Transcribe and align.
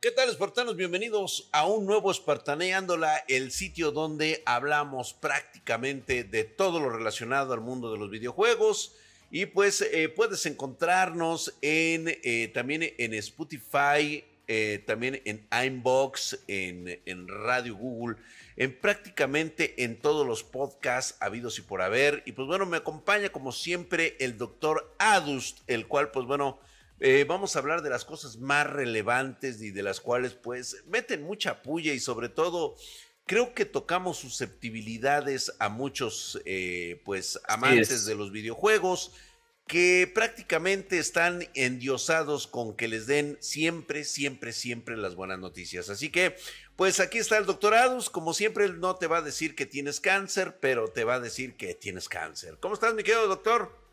¿Qué 0.00 0.12
tal, 0.12 0.28
espartanos? 0.28 0.76
Bienvenidos 0.76 1.48
a 1.50 1.66
un 1.66 1.84
nuevo 1.84 2.12
Espartaneándola, 2.12 3.24
el 3.26 3.50
sitio 3.50 3.90
donde 3.90 4.44
hablamos 4.46 5.12
prácticamente 5.12 6.22
de 6.22 6.44
todo 6.44 6.78
lo 6.78 6.88
relacionado 6.88 7.52
al 7.52 7.62
mundo 7.62 7.90
de 7.90 7.98
los 7.98 8.08
videojuegos. 8.08 8.94
Y 9.32 9.46
pues 9.46 9.82
eh, 9.82 10.08
puedes 10.08 10.46
encontrarnos 10.46 11.52
en, 11.62 12.16
eh, 12.22 12.48
también 12.54 12.94
en 12.96 13.12
Spotify, 13.14 14.24
eh, 14.46 14.84
también 14.86 15.20
en 15.24 15.44
Inbox, 15.66 16.44
en, 16.46 17.00
en 17.04 17.26
Radio 17.26 17.74
Google, 17.74 18.18
en 18.56 18.78
prácticamente 18.78 19.82
en 19.82 19.98
todos 19.98 20.24
los 20.24 20.44
podcasts 20.44 21.16
habidos 21.18 21.58
y 21.58 21.62
por 21.62 21.82
haber. 21.82 22.22
Y 22.24 22.30
pues 22.30 22.46
bueno, 22.46 22.66
me 22.66 22.76
acompaña 22.76 23.30
como 23.30 23.50
siempre 23.50 24.16
el 24.20 24.38
doctor 24.38 24.94
Adust, 25.00 25.58
el 25.66 25.88
cual 25.88 26.12
pues 26.12 26.24
bueno 26.24 26.60
eh, 27.00 27.24
vamos 27.28 27.54
a 27.54 27.60
hablar 27.60 27.82
de 27.82 27.90
las 27.90 28.04
cosas 28.04 28.38
más 28.38 28.66
relevantes 28.66 29.62
y 29.62 29.70
de 29.70 29.82
las 29.82 30.00
cuales 30.00 30.34
pues 30.34 30.84
meten 30.86 31.22
mucha 31.22 31.62
puya 31.62 31.92
y 31.92 32.00
sobre 32.00 32.28
todo 32.28 32.76
creo 33.26 33.54
que 33.54 33.64
tocamos 33.64 34.16
susceptibilidades 34.16 35.52
a 35.58 35.68
muchos 35.68 36.40
eh, 36.44 37.00
pues 37.04 37.38
amantes 37.46 38.06
de 38.06 38.14
los 38.14 38.32
videojuegos 38.32 39.12
que 39.68 40.10
prácticamente 40.12 40.98
están 40.98 41.46
endiosados 41.54 42.46
con 42.46 42.74
que 42.74 42.88
les 42.88 43.06
den 43.06 43.36
siempre, 43.40 44.02
siempre, 44.02 44.52
siempre 44.52 44.96
las 44.96 45.14
buenas 45.14 45.38
noticias. 45.38 45.90
Así 45.90 46.08
que, 46.10 46.36
pues 46.74 47.00
aquí 47.00 47.18
está 47.18 47.36
el 47.36 47.44
doctor 47.44 47.74
Adus. 47.74 48.08
Como 48.08 48.32
siempre, 48.32 48.64
él 48.64 48.80
no 48.80 48.96
te 48.96 49.06
va 49.06 49.18
a 49.18 49.22
decir 49.22 49.54
que 49.54 49.66
tienes 49.66 50.00
cáncer, 50.00 50.58
pero 50.58 50.88
te 50.88 51.04
va 51.04 51.16
a 51.16 51.20
decir 51.20 51.54
que 51.54 51.74
tienes 51.74 52.08
cáncer. 52.08 52.56
¿Cómo 52.58 52.74
estás, 52.74 52.94
mi 52.94 53.02
querido 53.02 53.28
doctor? 53.28 53.87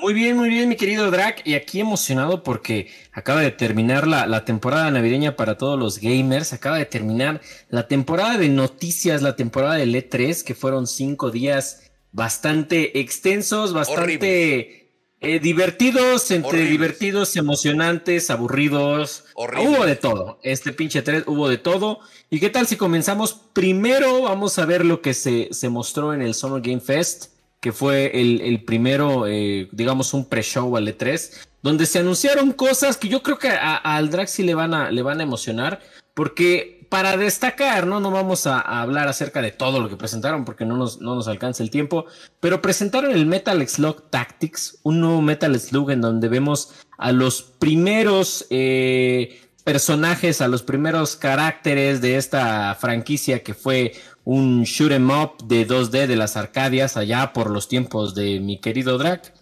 Muy 0.00 0.14
bien, 0.14 0.36
muy 0.36 0.48
bien, 0.48 0.68
mi 0.68 0.76
querido 0.76 1.10
Drac. 1.10 1.42
Y 1.44 1.54
aquí 1.54 1.80
emocionado 1.80 2.42
porque 2.42 2.90
acaba 3.12 3.42
de 3.42 3.50
terminar 3.50 4.06
la, 4.06 4.44
temporada 4.46 4.90
navideña 4.90 5.36
para 5.36 5.58
todos 5.58 5.78
los 5.78 5.98
gamers. 6.00 6.54
Acaba 6.54 6.78
de 6.78 6.86
terminar 6.86 7.42
la 7.68 7.86
temporada 7.86 8.38
de 8.38 8.48
noticias, 8.48 9.20
la 9.20 9.36
temporada 9.36 9.74
del 9.74 9.94
E3, 9.94 10.42
que 10.42 10.54
fueron 10.54 10.86
cinco 10.86 11.30
días 11.30 11.90
bastante 12.12 12.98
extensos, 12.98 13.74
bastante 13.74 14.94
eh, 15.20 15.38
divertidos, 15.38 16.30
entre 16.30 16.64
divertidos, 16.64 17.36
emocionantes, 17.36 18.30
aburridos. 18.30 19.24
Hubo 19.34 19.84
de 19.84 19.96
todo. 19.96 20.40
Este 20.42 20.72
pinche 20.72 21.02
3 21.02 21.24
hubo 21.26 21.46
de 21.48 21.58
todo. 21.58 22.00
¿Y 22.30 22.40
qué 22.40 22.48
tal 22.48 22.66
si 22.66 22.76
comenzamos? 22.76 23.34
Primero 23.52 24.22
vamos 24.22 24.58
a 24.58 24.64
ver 24.64 24.86
lo 24.86 25.02
que 25.02 25.12
se, 25.12 25.48
se 25.50 25.68
mostró 25.68 26.14
en 26.14 26.22
el 26.22 26.32
Summer 26.32 26.62
Game 26.62 26.80
Fest 26.80 27.39
que 27.60 27.72
fue 27.72 28.20
el, 28.20 28.64
primero, 28.64 29.26
eh, 29.26 29.68
digamos, 29.72 30.14
un 30.14 30.28
pre-show 30.28 30.76
al 30.76 30.88
E3, 30.88 31.46
donde 31.62 31.84
se 31.84 31.98
anunciaron 31.98 32.52
cosas 32.52 32.96
que 32.96 33.08
yo 33.08 33.22
creo 33.22 33.38
que 33.38 33.50
a, 33.50 34.02
Draxi 34.02 34.42
le 34.42 34.54
van 34.54 34.72
a, 34.72 34.90
le 34.90 35.02
van 35.02 35.20
a 35.20 35.22
emocionar, 35.22 35.80
porque 36.14 36.86
para 36.88 37.16
destacar, 37.16 37.86
¿no? 37.86 38.00
No 38.00 38.10
vamos 38.10 38.46
a, 38.46 38.60
hablar 38.60 39.08
acerca 39.08 39.42
de 39.42 39.52
todo 39.52 39.78
lo 39.78 39.90
que 39.90 39.96
presentaron, 39.96 40.46
porque 40.46 40.64
no 40.64 40.76
nos, 40.76 41.00
no 41.00 41.14
nos 41.14 41.28
alcanza 41.28 41.62
el 41.62 41.70
tiempo, 41.70 42.06
pero 42.40 42.62
presentaron 42.62 43.12
el 43.12 43.26
Metal 43.26 43.66
Slug 43.68 44.08
Tactics, 44.08 44.78
un 44.82 45.00
nuevo 45.00 45.20
Metal 45.20 45.58
Slug 45.60 45.90
en 45.90 46.00
donde 46.00 46.28
vemos 46.28 46.72
a 46.96 47.12
los 47.12 47.42
primeros... 47.42 48.46
Eh, 48.50 49.46
personajes, 49.62 50.40
a 50.40 50.48
los 50.48 50.62
primeros 50.62 51.16
caracteres 51.16 52.00
de 52.00 52.16
esta 52.16 52.74
franquicia 52.74 53.42
que 53.42 53.54
fue 53.54 53.92
un 54.24 54.64
shoot 54.64 54.92
'em 54.92 55.10
up 55.10 55.42
de 55.44 55.66
2D 55.66 56.06
de 56.06 56.16
las 56.16 56.36
Arcadias 56.36 56.96
allá 56.96 57.32
por 57.32 57.50
los 57.50 57.68
tiempos 57.68 58.14
de 58.14 58.40
mi 58.40 58.60
querido 58.60 58.98
Drac. 58.98 59.32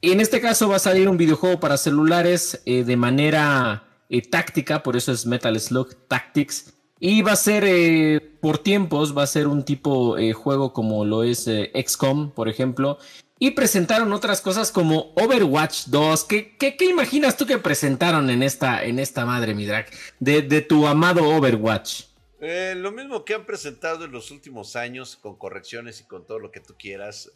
En 0.00 0.20
este 0.20 0.40
caso 0.40 0.68
va 0.68 0.76
a 0.76 0.80
salir 0.80 1.08
un 1.08 1.16
videojuego 1.16 1.58
para 1.58 1.76
celulares 1.76 2.62
eh, 2.66 2.84
de 2.84 2.96
manera 2.96 3.84
eh, 4.08 4.22
táctica, 4.22 4.82
por 4.82 4.96
eso 4.96 5.10
es 5.12 5.26
Metal 5.26 5.58
Slug 5.58 5.94
Tactics. 6.06 6.74
Y 7.00 7.22
va 7.22 7.32
a 7.32 7.36
ser 7.36 7.64
eh, 7.66 8.20
por 8.40 8.58
tiempos, 8.58 9.16
va 9.16 9.22
a 9.22 9.26
ser 9.26 9.46
un 9.46 9.64
tipo 9.64 10.16
juego 10.34 10.72
como 10.72 11.04
lo 11.04 11.22
es 11.22 11.48
XCOM, 11.74 12.30
por 12.32 12.48
ejemplo. 12.48 12.98
Y 13.40 13.52
presentaron 13.52 14.12
otras 14.12 14.40
cosas 14.40 14.72
como 14.72 15.12
Overwatch 15.14 15.86
2. 15.86 16.24
¿Qué, 16.24 16.56
qué, 16.58 16.76
imaginas 16.84 17.36
tú 17.36 17.46
que 17.46 17.58
presentaron 17.58 18.30
en 18.30 18.42
esta, 18.42 18.84
en 18.84 18.98
esta 18.98 19.24
madre, 19.24 19.54
mi 19.54 19.64
Drac? 19.64 19.92
De, 20.18 20.42
de 20.42 20.60
tu 20.60 20.88
amado 20.88 21.22
Overwatch. 21.24 22.07
Eh, 22.40 22.74
lo 22.76 22.92
mismo 22.92 23.24
que 23.24 23.34
han 23.34 23.44
presentado 23.44 24.04
en 24.04 24.12
los 24.12 24.30
últimos 24.30 24.76
años, 24.76 25.16
con 25.16 25.36
correcciones 25.36 26.00
y 26.00 26.04
con 26.04 26.26
todo 26.26 26.38
lo 26.38 26.52
que 26.52 26.60
tú 26.60 26.74
quieras. 26.78 27.32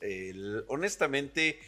honestamente, 0.69 1.59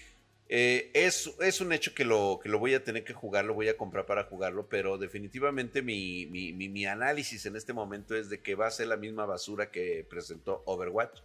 eh, 0.49 0.91
es, 0.93 1.31
es, 1.41 1.61
un 1.61 1.73
hecho 1.73 1.95
que 1.95 2.05
lo, 2.05 2.39
que 2.43 2.51
lo 2.51 2.59
voy 2.59 2.75
a 2.75 2.85
tener 2.85 3.03
que 3.03 3.15
jugar, 3.15 3.47
lo 3.47 3.55
voy 3.55 3.69
a 3.69 3.79
comprar 3.79 4.05
para 4.05 4.25
jugarlo, 4.25 4.69
pero 4.69 4.99
definitivamente 4.99 5.81
mi, 5.81 6.27
mi, 6.27 6.53
mi, 6.53 6.87
análisis 6.87 7.47
en 7.47 7.57
este 7.57 7.73
momento 7.73 8.15
es 8.15 8.29
de 8.29 8.43
que 8.43 8.55
va 8.55 8.67
a 8.67 8.71
ser 8.71 8.89
la 8.89 8.99
misma 8.99 9.25
basura 9.25 9.71
que 9.71 10.07
presentó 10.09 10.63
Overwatch. 10.67 11.21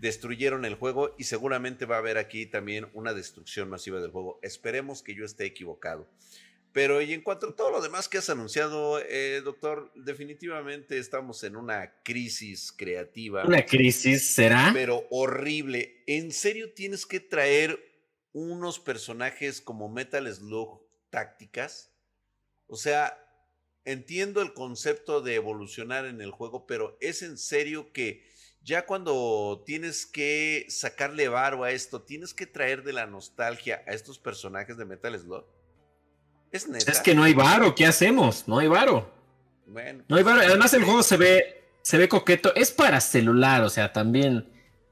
Destruyeron 0.00 0.64
el 0.64 0.74
juego 0.74 1.14
y 1.18 1.24
seguramente 1.24 1.84
va 1.84 1.96
a 1.96 1.98
haber 1.98 2.16
aquí 2.16 2.46
también 2.46 2.88
una 2.94 3.12
destrucción 3.12 3.68
masiva 3.68 4.00
del 4.00 4.10
juego. 4.10 4.40
Esperemos 4.42 5.02
que 5.02 5.14
yo 5.14 5.24
esté 5.24 5.44
equivocado. 5.44 6.08
Pero 6.72 7.02
y 7.02 7.12
en 7.12 7.20
cuanto 7.20 7.48
a 7.48 7.56
todo 7.56 7.70
lo 7.70 7.82
demás 7.82 8.08
que 8.08 8.18
has 8.18 8.30
anunciado, 8.30 8.98
eh, 9.00 9.42
doctor, 9.44 9.92
definitivamente 9.94 10.98
estamos 10.98 11.44
en 11.44 11.56
una 11.56 12.02
crisis 12.02 12.72
creativa. 12.72 13.44
Una 13.44 13.64
crisis, 13.66 14.34
¿será? 14.34 14.70
Pero 14.72 15.06
horrible. 15.10 16.02
¿En 16.06 16.32
serio 16.32 16.72
tienes 16.72 17.04
que 17.04 17.20
traer 17.20 17.78
unos 18.32 18.78
personajes 18.78 19.60
como 19.60 19.90
Metal 19.90 20.32
Slug 20.32 20.80
tácticas? 21.10 21.90
O 22.66 22.76
sea, 22.76 23.18
entiendo 23.84 24.40
el 24.40 24.54
concepto 24.54 25.20
de 25.20 25.34
evolucionar 25.34 26.06
en 26.06 26.22
el 26.22 26.30
juego, 26.30 26.66
pero 26.66 26.96
es 27.02 27.20
en 27.20 27.36
serio 27.36 27.92
que 27.92 28.24
ya 28.62 28.86
cuando 28.86 29.62
tienes 29.66 30.06
que 30.06 30.64
sacarle 30.68 31.28
varo 31.28 31.64
a 31.64 31.72
esto, 31.72 32.00
tienes 32.02 32.32
que 32.32 32.46
traer 32.46 32.82
de 32.82 32.92
la 32.92 33.06
nostalgia 33.06 33.82
a 33.86 33.92
estos 33.92 34.18
personajes 34.18 34.78
de 34.78 34.84
Metal 34.84 35.18
Slug. 35.18 35.44
Es 36.52 36.66
Es 36.66 37.00
que 37.00 37.14
no 37.14 37.22
hay 37.22 37.32
varo, 37.32 37.74
¿qué 37.74 37.86
hacemos? 37.86 38.46
No 38.46 38.58
hay 38.58 38.68
varo. 38.68 39.10
Bueno. 39.66 40.04
No 40.06 40.16
hay 40.16 40.22
varo. 40.22 40.42
Además 40.42 40.74
el 40.74 40.84
juego 40.84 41.02
se 41.02 41.16
ve, 41.16 41.64
se 41.80 41.96
ve 41.96 42.10
coqueto. 42.10 42.54
Es 42.54 42.70
para 42.70 43.00
celular, 43.00 43.62
o 43.62 43.70
sea, 43.70 43.94
también, 43.94 44.46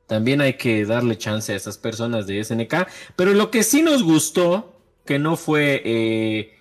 también 0.06 0.40
hay 0.40 0.54
que 0.54 0.86
darle 0.86 1.18
chance 1.18 1.52
a 1.52 1.56
esas 1.56 1.76
personas 1.76 2.26
de 2.26 2.42
SNK. 2.42 2.88
Pero 3.14 3.34
lo 3.34 3.50
que 3.50 3.62
sí 3.62 3.82
nos 3.82 4.02
gustó, 4.02 4.80
que 5.04 5.18
no 5.18 5.36
fue 5.36 5.82
eh, 5.84 6.58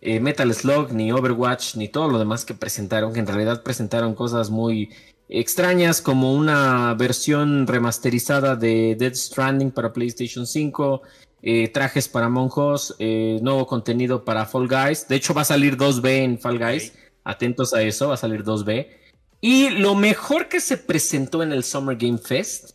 eh, 0.00 0.18
Metal 0.18 0.52
Slug, 0.54 0.92
ni 0.92 1.12
Overwatch, 1.12 1.76
ni 1.76 1.88
todo 1.88 2.08
lo 2.08 2.18
demás 2.18 2.46
que 2.46 2.54
presentaron, 2.54 3.12
que 3.12 3.20
en 3.20 3.26
realidad 3.26 3.62
presentaron 3.62 4.14
cosas 4.14 4.48
muy 4.48 4.88
extrañas, 5.28 6.00
como 6.00 6.32
una 6.32 6.94
versión 6.94 7.66
remasterizada 7.66 8.56
de 8.56 8.96
Dead 8.98 9.12
Stranding 9.12 9.72
para 9.72 9.92
PlayStation 9.92 10.46
5 10.46 11.02
eh, 11.42 11.68
trajes 11.68 12.08
para 12.08 12.28
monjos, 12.28 12.96
eh, 12.98 13.38
nuevo 13.42 13.66
contenido 13.66 14.24
para 14.24 14.46
Fall 14.46 14.68
Guys. 14.68 15.06
De 15.08 15.16
hecho, 15.16 15.34
va 15.34 15.42
a 15.42 15.44
salir 15.44 15.76
2B 15.76 16.24
en 16.24 16.38
Fall 16.38 16.58
Guys. 16.58 16.92
Atentos 17.24 17.74
a 17.74 17.82
eso, 17.82 18.08
va 18.08 18.14
a 18.14 18.18
salir 18.18 18.42
2B. 18.42 18.88
Y 19.40 19.70
lo 19.70 19.94
mejor 19.94 20.48
que 20.48 20.60
se 20.60 20.76
presentó 20.76 21.42
en 21.42 21.52
el 21.52 21.62
Summer 21.62 21.96
Game 21.96 22.18
Fest 22.18 22.72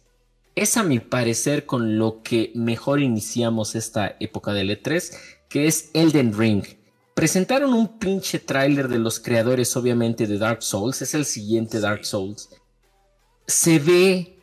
es 0.55 0.77
a 0.77 0.83
mi 0.83 0.99
parecer 0.99 1.65
con 1.65 1.97
lo 1.97 2.21
que 2.21 2.51
mejor 2.55 3.01
iniciamos 3.01 3.75
esta 3.75 4.15
época 4.19 4.53
del 4.53 4.69
E3, 4.69 5.17
que 5.49 5.67
es 5.67 5.89
Elden 5.93 6.37
Ring. 6.37 6.63
Presentaron 7.15 7.73
un 7.73 7.99
pinche 7.99 8.39
tráiler 8.39 8.87
de 8.87 8.99
los 8.99 9.19
creadores, 9.19 9.75
obviamente, 9.75 10.25
de 10.25 10.37
Dark 10.37 10.63
Souls. 10.63 11.01
Es 11.01 11.13
el 11.13 11.25
siguiente 11.25 11.79
Dark 11.79 12.05
Souls. 12.05 12.49
Se 13.45 13.79
ve 13.79 14.39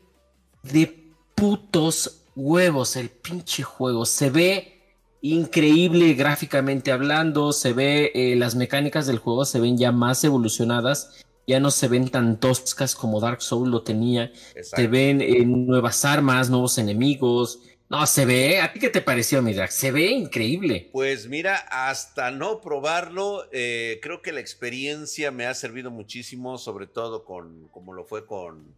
de 0.62 1.12
putos 1.34 2.19
huevos 2.36 2.96
el 2.96 3.10
pinche 3.10 3.62
juego. 3.62 4.06
Se 4.06 4.30
ve 4.30 4.80
increíble 5.22 6.15
gráficamente 6.15 6.92
hablando, 6.92 7.53
se 7.53 7.72
ve 7.72 8.10
eh, 8.15 8.36
las 8.36 8.54
mecánicas 8.54 9.06
del 9.06 9.18
juego 9.18 9.44
se 9.44 9.60
ven 9.60 9.77
ya 9.77 9.92
más 9.92 10.24
evolucionadas, 10.24 11.24
ya 11.47 11.60
no 11.60 11.71
se 11.71 11.88
ven 11.88 12.09
tan 12.09 12.38
toscas 12.41 12.94
como 12.94 13.21
Dark 13.21 13.42
Souls 13.42 13.71
lo 13.71 13.82
tenía, 13.82 14.32
se 14.62 14.86
ven 14.86 15.21
eh, 15.21 15.44
nuevas 15.44 16.04
armas, 16.04 16.48
nuevos 16.48 16.78
enemigos. 16.78 17.60
No, 17.88 18.06
se 18.06 18.24
ve, 18.24 18.60
¿a 18.60 18.72
ti 18.72 18.78
qué 18.78 18.88
te 18.88 19.00
pareció, 19.00 19.42
Midrak? 19.42 19.71
Se 19.71 19.91
ve 19.91 20.06
increíble. 20.12 20.91
Pues 20.92 21.26
mira, 21.26 21.56
hasta 21.56 22.30
no 22.30 22.60
probarlo, 22.60 23.48
eh, 23.50 23.98
creo 24.00 24.22
que 24.22 24.30
la 24.30 24.38
experiencia 24.38 25.33
me 25.33 25.47
ha 25.47 25.54
servido 25.54 25.91
muchísimo, 25.91 26.56
sobre 26.56 26.86
todo 26.86 27.24
con, 27.24 27.66
como 27.72 27.92
lo 27.92 28.04
fue 28.04 28.26
con, 28.26 28.76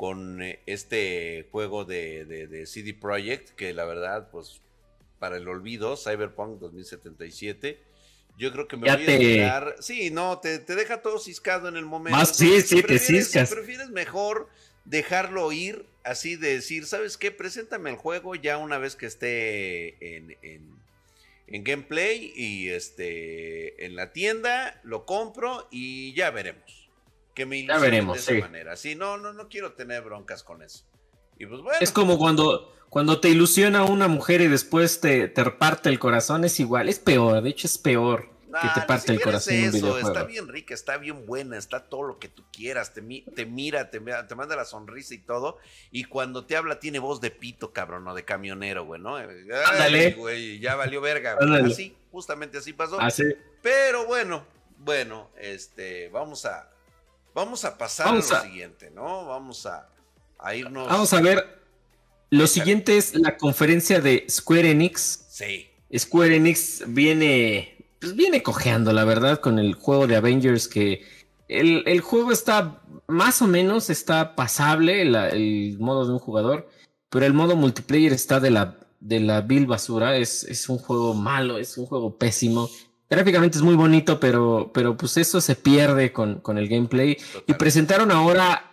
con 0.00 0.40
eh, 0.40 0.60
este 0.64 1.46
juego 1.52 1.84
de, 1.84 2.64
CD 2.64 2.94
Projekt, 2.94 3.50
que 3.50 3.74
la 3.74 3.84
verdad, 3.84 4.30
pues, 4.30 4.62
para 5.18 5.36
el 5.36 5.46
olvido, 5.46 5.94
Cyberpunk 5.94 6.58
2077. 6.58 7.78
Yo 8.38 8.50
creo 8.50 8.66
que 8.66 8.78
me 8.78 8.90
voy 8.90 9.04
a 9.04 9.06
quedar. 9.06 9.76
Sí, 9.80 10.10
no, 10.10 10.38
te, 10.38 10.60
deja 10.60 11.02
todo 11.02 11.18
ciscado 11.18 11.68
en 11.68 11.76
el 11.76 11.84
momento. 11.84 12.18
Más, 12.18 12.34
sí, 12.34 12.62
sí, 12.62 12.82
te 12.82 12.98
ciscas. 12.98 13.50
prefieres 13.50 13.90
mejor 13.90 14.48
dejarlo 14.86 15.52
ir, 15.52 15.84
así 16.02 16.36
de 16.36 16.54
decir, 16.54 16.86
¿sabes 16.86 17.18
qué? 17.18 17.30
Preséntame 17.30 17.90
el 17.90 17.96
juego 17.96 18.34
ya 18.34 18.56
una 18.56 18.78
vez 18.78 18.96
que 18.96 19.04
esté 19.04 20.16
en, 20.16 20.34
en 21.46 21.62
gameplay 21.62 22.32
y 22.34 22.70
este 22.70 23.84
en 23.84 23.96
la 23.96 24.14
tienda, 24.14 24.80
lo 24.82 25.04
compro 25.04 25.68
y 25.70 26.14
ya 26.14 26.30
veremos. 26.30 26.79
Que 27.34 27.46
me 27.46 27.64
ya 27.64 27.78
veremos, 27.78 28.26
de 28.26 28.38
esa 28.38 28.46
manera. 28.46 28.76
Sí, 28.76 28.94
no, 28.94 29.16
no, 29.16 29.32
no 29.32 29.48
quiero 29.48 29.72
tener 29.72 30.02
broncas 30.02 30.42
con 30.42 30.62
eso. 30.62 30.84
Y 31.38 31.46
pues 31.46 31.60
bueno. 31.62 31.78
Es 31.80 31.92
como 31.92 32.18
cuando, 32.18 32.72
cuando 32.88 33.20
te 33.20 33.28
ilusiona 33.28 33.84
una 33.84 34.08
mujer 34.08 34.40
y 34.40 34.48
después 34.48 35.00
te, 35.00 35.28
te 35.28 35.44
parte 35.52 35.88
el 35.88 35.98
corazón, 35.98 36.44
es 36.44 36.58
igual, 36.60 36.88
es 36.88 36.98
peor, 36.98 37.42
de 37.42 37.50
hecho 37.50 37.66
es 37.66 37.78
peor 37.78 38.30
que 38.50 38.80
te 38.80 38.86
parte 38.86 39.12
el 39.12 39.20
corazón. 39.20 39.54
eso, 39.54 39.98
está 39.98 40.24
bien 40.24 40.48
rica, 40.48 40.74
está 40.74 40.96
bien 40.96 41.26
buena, 41.26 41.56
está 41.56 41.84
todo 41.84 42.02
lo 42.02 42.18
que 42.18 42.28
tú 42.28 42.44
quieras, 42.52 42.92
te, 42.92 43.02
te 43.34 43.46
mira, 43.46 43.90
te, 43.90 44.00
te, 44.00 44.34
manda 44.34 44.56
la 44.56 44.64
sonrisa 44.64 45.14
y 45.14 45.18
todo. 45.18 45.58
Y 45.90 46.04
cuando 46.04 46.44
te 46.44 46.56
habla 46.56 46.80
tiene 46.80 46.98
voz 46.98 47.20
de 47.20 47.30
pito, 47.30 47.72
cabrón, 47.72 48.06
o 48.08 48.14
de 48.14 48.24
camionero, 48.24 48.84
güey, 48.84 49.00
¿no? 49.00 49.16
Ándale. 49.16 50.12
güey, 50.12 50.58
ya 50.58 50.74
valió 50.74 51.00
verga. 51.00 51.38
Así, 51.64 51.94
justamente 52.10 52.58
así 52.58 52.72
pasó. 52.72 53.00
Así. 53.00 53.24
Pero 53.62 54.06
bueno, 54.06 54.44
bueno, 54.78 55.30
este, 55.38 56.08
vamos 56.08 56.44
a, 56.46 56.70
vamos 57.34 57.64
a 57.64 57.76
pasar 57.76 58.08
a 58.08 58.12
lo 58.12 58.22
siguiente, 58.22 58.90
¿no? 58.90 59.26
Vamos 59.26 59.66
a, 59.66 59.88
a 60.38 60.54
irnos. 60.54 60.88
Vamos 60.88 61.12
a 61.12 61.20
ver. 61.20 61.60
Lo 62.30 62.46
siguiente 62.46 62.96
es 62.96 63.14
la 63.14 63.36
conferencia 63.36 64.00
de 64.00 64.26
Square 64.30 64.70
Enix. 64.70 65.26
Sí. 65.30 65.68
Square 65.96 66.36
Enix 66.36 66.84
viene 66.86 67.80
pues 68.00 68.16
viene 68.16 68.42
cojeando, 68.42 68.92
la 68.92 69.04
verdad, 69.04 69.40
con 69.40 69.58
el 69.58 69.74
juego 69.74 70.06
de 70.06 70.16
Avengers 70.16 70.66
que 70.66 71.02
el, 71.48 72.00
juego 72.00 72.32
está 72.32 72.80
más 73.06 73.42
o 73.42 73.46
menos, 73.46 73.90
está 73.90 74.34
pasable, 74.34 75.02
el 75.02 75.76
modo 75.78 76.06
de 76.06 76.12
un 76.12 76.18
jugador, 76.18 76.68
pero 77.10 77.26
el 77.26 77.34
modo 77.34 77.56
multiplayer 77.56 78.12
está 78.12 78.40
de 78.40 78.50
la, 78.50 78.78
de 79.00 79.20
la 79.20 79.42
vil 79.42 79.66
basura, 79.66 80.16
es, 80.16 80.44
es 80.44 80.68
un 80.68 80.78
juego 80.78 81.12
malo, 81.12 81.58
es 81.58 81.76
un 81.76 81.86
juego 81.86 82.16
pésimo. 82.16 82.70
Gráficamente 83.10 83.58
es 83.58 83.62
muy 83.62 83.74
bonito, 83.74 84.20
pero, 84.20 84.70
pero 84.72 84.96
pues 84.96 85.16
eso 85.16 85.40
se 85.40 85.56
pierde 85.56 86.12
con, 86.12 86.36
con 86.40 86.56
el 86.56 86.68
gameplay. 86.68 87.16
Y 87.46 87.54
presentaron 87.54 88.12
ahora 88.12 88.70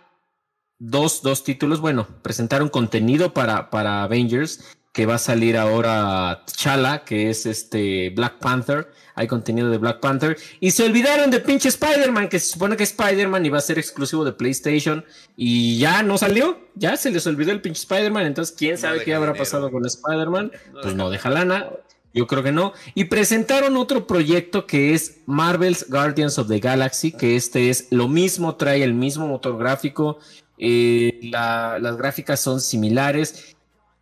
dos, 0.78 1.22
dos 1.22 1.42
títulos, 1.42 1.80
bueno, 1.80 2.06
presentaron 2.22 2.68
contenido 2.68 3.34
para, 3.34 3.68
para 3.68 4.04
Avengers 4.04 4.78
que 4.98 5.06
va 5.06 5.14
a 5.14 5.18
salir 5.18 5.56
ahora 5.56 6.42
Chala, 6.46 7.04
que 7.04 7.30
es 7.30 7.46
este 7.46 8.10
Black 8.10 8.38
Panther. 8.40 8.90
Hay 9.14 9.28
contenido 9.28 9.70
de 9.70 9.78
Black 9.78 10.00
Panther. 10.00 10.36
Y 10.58 10.72
se 10.72 10.84
olvidaron 10.84 11.30
de 11.30 11.38
pinche 11.38 11.68
Spider-Man, 11.68 12.28
que 12.28 12.40
se 12.40 12.52
supone 12.54 12.76
que 12.76 12.82
Spider-Man 12.82 13.46
iba 13.46 13.58
a 13.58 13.60
ser 13.60 13.78
exclusivo 13.78 14.24
de 14.24 14.32
PlayStation. 14.32 15.04
Y 15.36 15.78
ya 15.78 16.02
no 16.02 16.18
salió. 16.18 16.58
Ya 16.74 16.96
se 16.96 17.12
les 17.12 17.26
olvidó 17.28 17.52
el 17.52 17.60
pinche 17.60 17.82
Spider-Man. 17.82 18.26
Entonces, 18.26 18.56
¿quién 18.58 18.76
sabe 18.76 19.04
qué 19.04 19.14
habrá 19.14 19.34
pasado 19.34 19.70
con 19.70 19.86
Spider-Man? 19.86 20.50
pues 20.82 20.94
no 20.96 21.10
deja 21.10 21.30
lana. 21.30 21.68
Yo 22.14 22.26
creo 22.26 22.42
que 22.42 22.52
no. 22.52 22.72
Y 22.94 23.04
presentaron 23.04 23.76
otro 23.76 24.06
proyecto 24.06 24.66
que 24.66 24.94
es 24.94 25.18
Marvel's 25.26 25.86
Guardians 25.88 26.38
of 26.38 26.48
the 26.48 26.58
Galaxy, 26.58 27.12
que 27.12 27.36
este 27.36 27.70
es 27.70 27.88
lo 27.90 28.08
mismo, 28.08 28.56
trae 28.56 28.82
el 28.82 28.94
mismo 28.94 29.26
motor 29.26 29.58
gráfico. 29.58 30.18
Eh, 30.58 31.20
las 31.22 31.96
gráficas 31.96 32.40
son 32.40 32.60
similares 32.60 33.56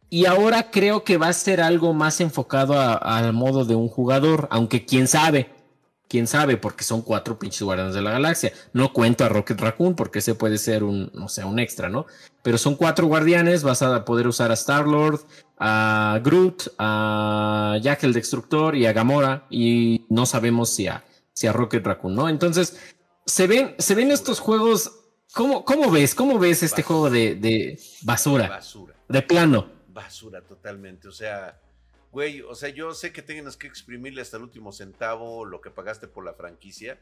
y 0.09 0.27
ahora 0.27 0.71
creo 0.71 1.05
que 1.05 1.17
va 1.17 1.29
a 1.29 1.33
ser 1.33 1.61
algo 1.61 1.93
más 1.93 2.21
enfocado 2.21 2.75
al 2.79 3.33
modo 3.33 3.65
de 3.65 3.75
un 3.75 3.89
jugador, 3.89 4.47
aunque 4.51 4.85
quién 4.85 5.09
sabe, 5.09 5.51
quién 6.17 6.27
sabe, 6.27 6.57
porque 6.57 6.83
son 6.83 7.03
cuatro 7.03 7.39
pinches 7.39 7.61
guardianes 7.61 7.95
de 7.95 8.01
la 8.01 8.13
galaxia. 8.13 8.51
No 8.73 8.95
cuento 8.95 9.23
a 9.23 9.29
Rocket 9.29 9.61
Raccoon 9.61 9.95
porque 9.95 10.21
ese 10.21 10.35
puede 10.35 10.57
ser 10.57 10.83
un, 10.83 11.11
no 11.13 11.29
sé, 11.29 11.45
un 11.45 11.59
extra, 11.59 11.91
¿no? 11.91 12.07
Pero 12.43 12.57
son 12.57 12.75
cuatro 12.75 13.07
guardianes, 13.07 13.63
vas 13.63 13.83
a 13.83 14.03
poder 14.07 14.27
usar 14.27 14.51
a 14.51 14.55
Star-Lord, 14.55 15.21
a 15.59 16.19
Groot, 16.25 16.73
a 16.79 17.77
Jack 17.83 18.05
el 18.05 18.15
Destructor 18.15 18.77
y 18.77 18.87
a 18.87 18.95
Gamora, 18.95 19.47
y 19.51 20.07
no 20.09 20.25
sabemos 20.25 20.71
si 20.71 20.87
a, 20.87 21.05
si 21.35 21.49
a 21.49 21.53
Rocket 21.53 21.85
Raccoon, 21.85 22.15
¿no? 22.15 22.31
Entonces, 22.31 22.79
se 23.27 23.47
ven, 23.47 23.75
se 23.77 23.95
ven 23.95 24.11
estos 24.11 24.41
juegos. 24.41 24.91
¿Cómo, 25.35 25.67
cómo 25.67 25.91
ves? 25.91 26.15
¿Cómo 26.15 26.39
ves 26.39 26.63
este 26.63 26.83
juego 26.83 27.11
de, 27.11 27.35
de 27.35 27.79
basura? 28.01 28.49
Basura. 28.49 28.95
De 29.07 29.21
plano 29.21 29.77
basura 29.97 30.43
totalmente. 30.43 31.09
O 31.09 31.13
sea, 31.13 31.59
güey, 32.17 32.41
o 32.41 32.55
sea, 32.55 32.71
yo 32.71 32.95
sé 32.95 33.13
que 33.13 33.21
tienes 33.21 33.59
que 33.59 33.67
exprimirle 33.67 34.23
hasta 34.23 34.39
el 34.39 34.45
último 34.45 34.73
centavo 34.73 35.45
lo 35.45 35.61
que 35.61 35.71
pagaste 35.71 36.09
por 36.09 36.25
la 36.25 36.33
franquicia, 36.33 36.99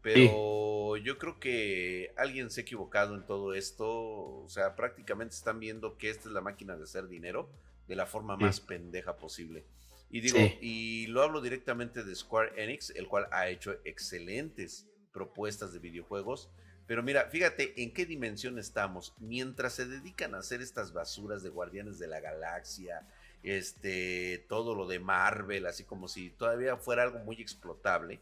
pero 0.00 0.96
yo 0.96 1.18
creo 1.18 1.38
que 1.38 2.14
alguien 2.16 2.50
se 2.50 2.62
ha 2.62 2.62
equivocado 2.62 3.14
en 3.14 3.26
todo 3.26 3.52
esto. 3.52 3.86
O 3.86 4.48
sea, 4.48 4.76
prácticamente 4.76 5.34
están 5.34 5.60
viendo 5.60 5.98
que 5.98 6.08
esta 6.08 6.30
es 6.30 6.32
la 6.32 6.40
máquina 6.40 6.74
de 6.74 6.84
hacer 6.84 7.06
dinero 7.06 7.50
de 7.86 7.96
la 7.96 8.06
forma 8.06 8.38
más 8.38 8.60
pendeja 8.60 9.18
posible. 9.18 9.66
Y 10.08 10.22
digo, 10.22 10.38
y 10.62 11.06
lo 11.08 11.20
hablo 11.20 11.42
directamente 11.42 12.02
de 12.02 12.14
Square 12.14 12.52
Enix, 12.64 12.88
el 12.96 13.08
cual 13.08 13.28
ha 13.32 13.46
hecho 13.50 13.76
excelentes 13.84 14.86
propuestas 15.12 15.74
de 15.74 15.80
videojuegos 15.80 16.48
pero 16.90 17.04
mira, 17.04 17.26
fíjate 17.30 17.80
en 17.80 17.92
qué 17.94 18.04
dimensión 18.04 18.58
estamos. 18.58 19.14
Mientras 19.20 19.74
se 19.74 19.86
dedican 19.86 20.34
a 20.34 20.38
hacer 20.38 20.60
estas 20.60 20.92
basuras 20.92 21.40
de 21.44 21.48
Guardianes 21.48 22.00
de 22.00 22.08
la 22.08 22.18
Galaxia, 22.18 23.06
este, 23.42 24.44
todo 24.48 24.74
lo 24.74 24.86
de 24.86 24.98
Marvel, 24.98 25.66
así 25.66 25.84
como 25.84 26.08
si 26.08 26.30
todavía 26.30 26.76
fuera 26.76 27.02
algo 27.02 27.18
muy 27.20 27.40
explotable, 27.40 28.20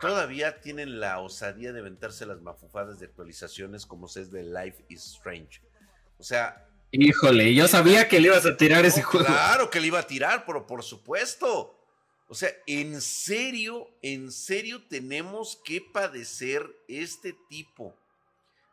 todavía 0.00 0.60
tienen 0.60 1.00
la 1.00 1.20
osadía 1.20 1.72
de 1.72 1.80
aventarse 1.80 2.26
las 2.26 2.40
mafufadas 2.40 2.98
de 2.98 3.06
actualizaciones 3.06 3.86
como 3.86 4.08
se 4.08 4.22
es 4.22 4.30
de 4.30 4.42
Life 4.42 4.84
is 4.88 5.04
Strange. 5.06 5.60
O 6.18 6.22
sea... 6.22 6.66
Híjole, 6.92 7.54
yo 7.54 7.68
sabía 7.68 8.08
que 8.08 8.18
le 8.18 8.28
ibas 8.28 8.44
a 8.46 8.56
tirar 8.56 8.84
ese 8.84 9.02
juego. 9.02 9.26
Claro 9.26 9.70
que 9.70 9.80
le 9.80 9.86
iba 9.86 10.00
a 10.00 10.06
tirar, 10.06 10.44
pero 10.44 10.66
por 10.66 10.82
supuesto. 10.82 11.76
O 12.26 12.34
sea, 12.34 12.50
en 12.66 13.00
serio, 13.00 13.88
en 14.02 14.32
serio 14.32 14.82
tenemos 14.88 15.60
que 15.64 15.80
padecer 15.80 16.68
este 16.88 17.32
tipo 17.48 17.96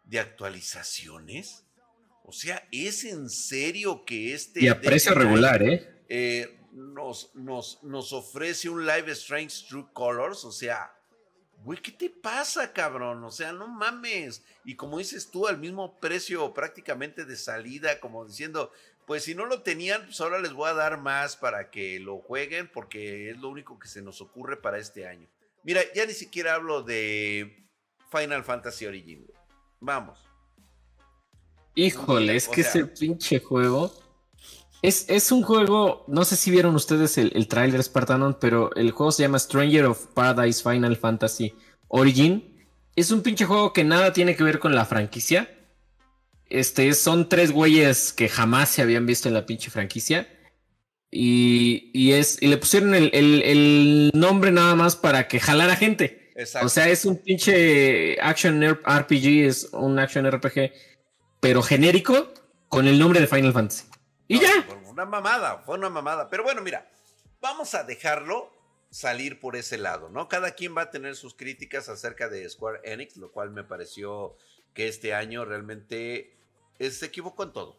de 0.04 0.20
actualizaciones. 0.20 1.67
O 2.28 2.34
sea, 2.34 2.68
es 2.74 3.06
en 3.06 3.30
serio 3.30 4.04
que 4.04 4.34
este... 4.34 4.62
Y 4.62 4.68
a 4.68 4.82
precio 4.82 5.14
regular, 5.14 5.64
¿eh? 5.64 6.04
¿eh? 6.10 6.60
nos, 6.74 7.34
nos, 7.36 7.82
nos 7.84 8.12
ofrece 8.12 8.68
un 8.68 8.86
Live 8.86 9.10
Strange 9.14 9.66
True 9.70 9.88
Colors. 9.94 10.44
O 10.44 10.52
sea, 10.52 10.92
güey, 11.64 11.82
¿qué 11.82 11.94
te 11.94 12.10
pasa, 12.10 12.74
cabrón? 12.74 13.24
O 13.24 13.32
sea, 13.32 13.54
no 13.54 13.70
mames. 13.70 14.44
Y 14.66 14.76
como 14.76 14.98
dices 14.98 15.32
tú, 15.32 15.48
al 15.48 15.58
mismo 15.58 16.02
precio 16.02 16.54
prácticamente 16.54 17.24
de 17.24 17.38
salida, 17.38 18.02
como 18.02 18.26
diciendo, 18.26 18.74
pues 19.06 19.24
si 19.24 19.34
no 19.34 19.46
lo 19.46 19.62
tenían, 19.62 20.04
pues 20.04 20.20
ahora 20.20 20.40
les 20.40 20.52
voy 20.52 20.70
a 20.70 20.74
dar 20.74 21.00
más 21.00 21.38
para 21.38 21.72
que 21.72 21.98
lo 22.02 22.18
jueguen, 22.18 22.70
porque 22.70 23.30
es 23.30 23.38
lo 23.38 23.48
único 23.48 23.80
que 23.80 23.88
se 23.88 24.02
nos 24.02 24.20
ocurre 24.20 24.58
para 24.58 24.80
este 24.80 25.08
año. 25.08 25.30
Mira, 25.64 25.80
ya 25.96 26.06
ni 26.06 26.14
siquiera 26.14 26.56
hablo 26.56 26.84
de 26.84 27.70
Final 28.12 28.44
Fantasy 28.44 28.86
Origin. 28.86 29.26
Vamos. 29.80 30.27
Híjole, 31.78 32.36
es 32.36 32.48
que 32.48 32.62
ese 32.62 32.86
pinche 32.86 33.40
juego. 33.40 33.94
Es, 34.82 35.06
es, 35.10 35.32
un 35.32 35.42
juego, 35.44 36.06
no 36.08 36.24
sé 36.24 36.36
si 36.36 36.52
vieron 36.52 36.76
ustedes 36.76 37.18
el, 37.18 37.32
el 37.36 37.48
tráiler 37.48 37.82
Spartanon, 37.84 38.38
pero 38.40 38.76
el 38.76 38.92
juego 38.92 39.12
se 39.12 39.24
llama 39.24 39.40
Stranger 39.40 39.86
of 39.86 40.08
Paradise 40.14 40.62
Final 40.62 40.98
Fantasy 40.98 41.54
Origin. 41.88 42.68
Es 42.96 43.12
un 43.12 43.22
pinche 43.22 43.46
juego 43.46 43.74
que 43.74 43.84
nada 43.84 44.14
tiene 44.14 44.36
que 44.36 44.44
ver 44.44 44.60
con 44.60 44.76
la 44.76 44.86
franquicia 44.86 45.50
este, 46.50 46.94
son 46.94 47.28
tres 47.30 47.52
güeyes 47.52 48.14
que 48.14 48.30
jamás 48.30 48.70
se 48.70 48.82
habían 48.82 49.06
visto 49.06 49.28
en 49.28 49.34
la 49.34 49.46
pinche 49.46 49.70
franquicia. 49.70 50.28
Y, 51.10 51.90
y 51.94 52.14
es, 52.14 52.38
y 52.42 52.48
le 52.48 52.58
pusieron 52.58 52.94
el, 52.94 53.10
el, 53.14 54.12
nombre 54.14 54.52
nada 54.52 54.76
más 54.76 54.96
para 54.96 55.28
que 55.28 55.40
jalara 55.40 55.76
gente. 55.76 56.32
O 56.62 56.70
sea, 56.70 56.90
es 56.90 57.06
un 57.06 57.18
pinche 57.18 58.20
action 58.22 58.62
RPG, 58.64 59.46
es 59.48 59.70
un 59.72 59.98
action 60.00 60.30
RPG, 60.30 60.72
pero 61.40 61.62
genérico 61.62 62.34
con 62.68 62.88
el 62.88 63.00
nombre 63.00 63.20
de 63.20 63.28
Final 63.28 63.54
Fantasy. 63.54 63.86
Y 64.28 64.40
ya. 64.40 64.68
Una 64.88 65.06
mamada, 65.06 65.60
fue 65.60 65.78
una 65.78 65.90
mamada. 65.90 66.30
Pero 66.30 66.44
bueno, 66.44 66.62
mira, 66.62 66.90
vamos 67.42 67.74
a 67.76 67.84
dejarlo 67.84 68.52
salir 68.90 69.40
por 69.40 69.56
ese 69.56 69.78
lado, 69.78 70.10
¿no? 70.10 70.28
Cada 70.28 70.52
quien 70.52 70.76
va 70.76 70.84
a 70.84 70.92
tener 70.92 71.16
sus 71.16 71.34
críticas 71.36 71.90
acerca 71.90 72.30
de 72.30 72.50
Square 72.50 72.82
Enix, 72.84 73.18
lo 73.18 73.32
cual 73.32 73.52
me 73.52 73.64
pareció 73.64 74.36
que 74.74 74.88
este 74.88 75.14
año 75.14 75.46
realmente 75.46 76.38
se 76.80 77.06
equivocó 77.06 77.44
en 77.44 77.54
todo. 77.54 77.78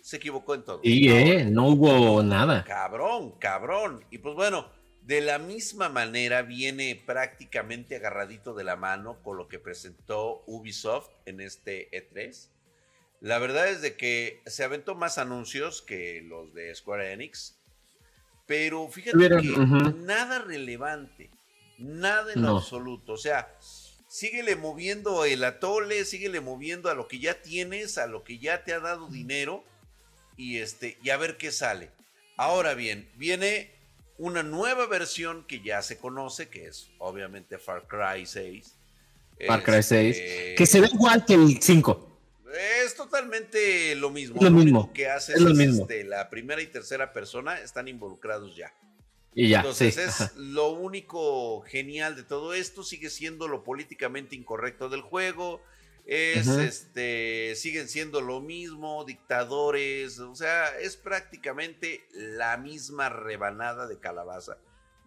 Se 0.00 0.16
equivocó 0.16 0.54
en 0.54 0.64
todo. 0.64 0.80
Y 0.82 1.10
eh, 1.10 1.44
no 1.44 1.68
hubo 1.68 2.22
nada. 2.22 2.64
Cabrón, 2.64 3.32
cabrón. 3.38 4.04
Y 4.10 4.18
pues 4.18 4.34
bueno, 4.34 4.68
de 5.02 5.20
la 5.20 5.38
misma 5.38 5.88
manera 5.88 6.42
viene 6.42 7.02
prácticamente 7.04 7.96
agarradito 7.96 8.54
de 8.54 8.64
la 8.64 8.76
mano 8.76 9.22
con 9.22 9.36
lo 9.36 9.48
que 9.48 9.58
presentó 9.58 10.44
Ubisoft 10.46 11.08
en 11.26 11.40
este 11.40 11.90
E3. 11.90 12.48
La 13.20 13.38
verdad 13.38 13.68
es 13.68 13.82
de 13.82 13.96
que 13.96 14.40
se 14.46 14.64
aventó 14.64 14.94
más 14.94 15.18
anuncios 15.18 15.82
que 15.82 16.22
los 16.22 16.54
de 16.54 16.74
Square 16.74 17.12
Enix. 17.12 17.56
Pero 18.46 18.88
fíjate 18.88 19.28
que 19.28 19.56
nada 19.96 20.38
relevante. 20.38 21.30
Nada 21.78 22.32
en 22.32 22.44
absoluto. 22.44 23.12
O 23.12 23.16
sea, 23.16 23.54
síguele 24.08 24.56
moviendo 24.56 25.24
el 25.24 25.44
atole, 25.44 26.04
síguele 26.04 26.40
moviendo 26.40 26.90
a 26.90 26.94
lo 26.94 27.08
que 27.08 27.18
ya 27.18 27.42
tienes, 27.42 27.98
a 27.98 28.06
lo 28.06 28.24
que 28.24 28.38
ya 28.38 28.64
te 28.64 28.72
ha 28.72 28.80
dado 28.80 29.08
dinero 29.08 29.64
y 30.36 30.58
este 30.58 30.96
y 31.02 31.10
a 31.10 31.16
ver 31.16 31.36
qué 31.36 31.52
sale. 31.52 31.90
Ahora 32.36 32.74
bien, 32.74 33.10
viene 33.16 33.70
una 34.16 34.42
nueva 34.42 34.86
versión 34.86 35.44
que 35.46 35.60
ya 35.60 35.82
se 35.82 35.98
conoce, 35.98 36.48
que 36.48 36.66
es 36.66 36.88
obviamente 36.98 37.58
Far 37.58 37.86
Cry 37.86 38.26
6. 38.26 38.74
Far 39.46 39.62
Cry 39.62 39.82
6. 39.82 40.16
Este, 40.16 40.54
que 40.54 40.66
se 40.66 40.80
ve 40.80 40.88
igual 40.92 41.24
que 41.24 41.34
el 41.34 41.60
5. 41.60 42.07
Es 42.54 42.94
totalmente 42.94 43.94
lo 43.96 44.10
mismo. 44.10 44.40
lo, 44.40 44.50
mismo. 44.50 44.92
que 44.92 45.08
hace 45.08 45.34
es, 45.34 45.40
lo 45.40 45.54
mismo. 45.54 45.82
Este, 45.82 46.04
la 46.04 46.30
primera 46.30 46.62
y 46.62 46.66
tercera 46.66 47.12
persona 47.12 47.58
están 47.60 47.88
involucrados 47.88 48.56
ya. 48.56 48.72
Y 49.34 49.48
ya. 49.48 49.58
Entonces 49.58 49.98
es 49.98 50.32
lo 50.36 50.70
único 50.70 51.60
genial 51.62 52.16
de 52.16 52.22
todo 52.22 52.54
esto. 52.54 52.82
Sigue 52.82 53.10
siendo 53.10 53.48
lo 53.48 53.64
políticamente 53.64 54.36
incorrecto 54.36 54.88
del 54.88 55.02
juego. 55.02 55.62
Es 56.06 56.46
este. 56.48 57.54
Siguen 57.54 57.88
siendo 57.88 58.20
lo 58.20 58.40
mismo, 58.40 59.04
dictadores. 59.04 60.18
O 60.18 60.34
sea, 60.34 60.78
es 60.78 60.96
prácticamente 60.96 62.06
la 62.12 62.56
misma 62.56 63.10
rebanada 63.10 63.86
de 63.86 63.98
calabaza 63.98 64.58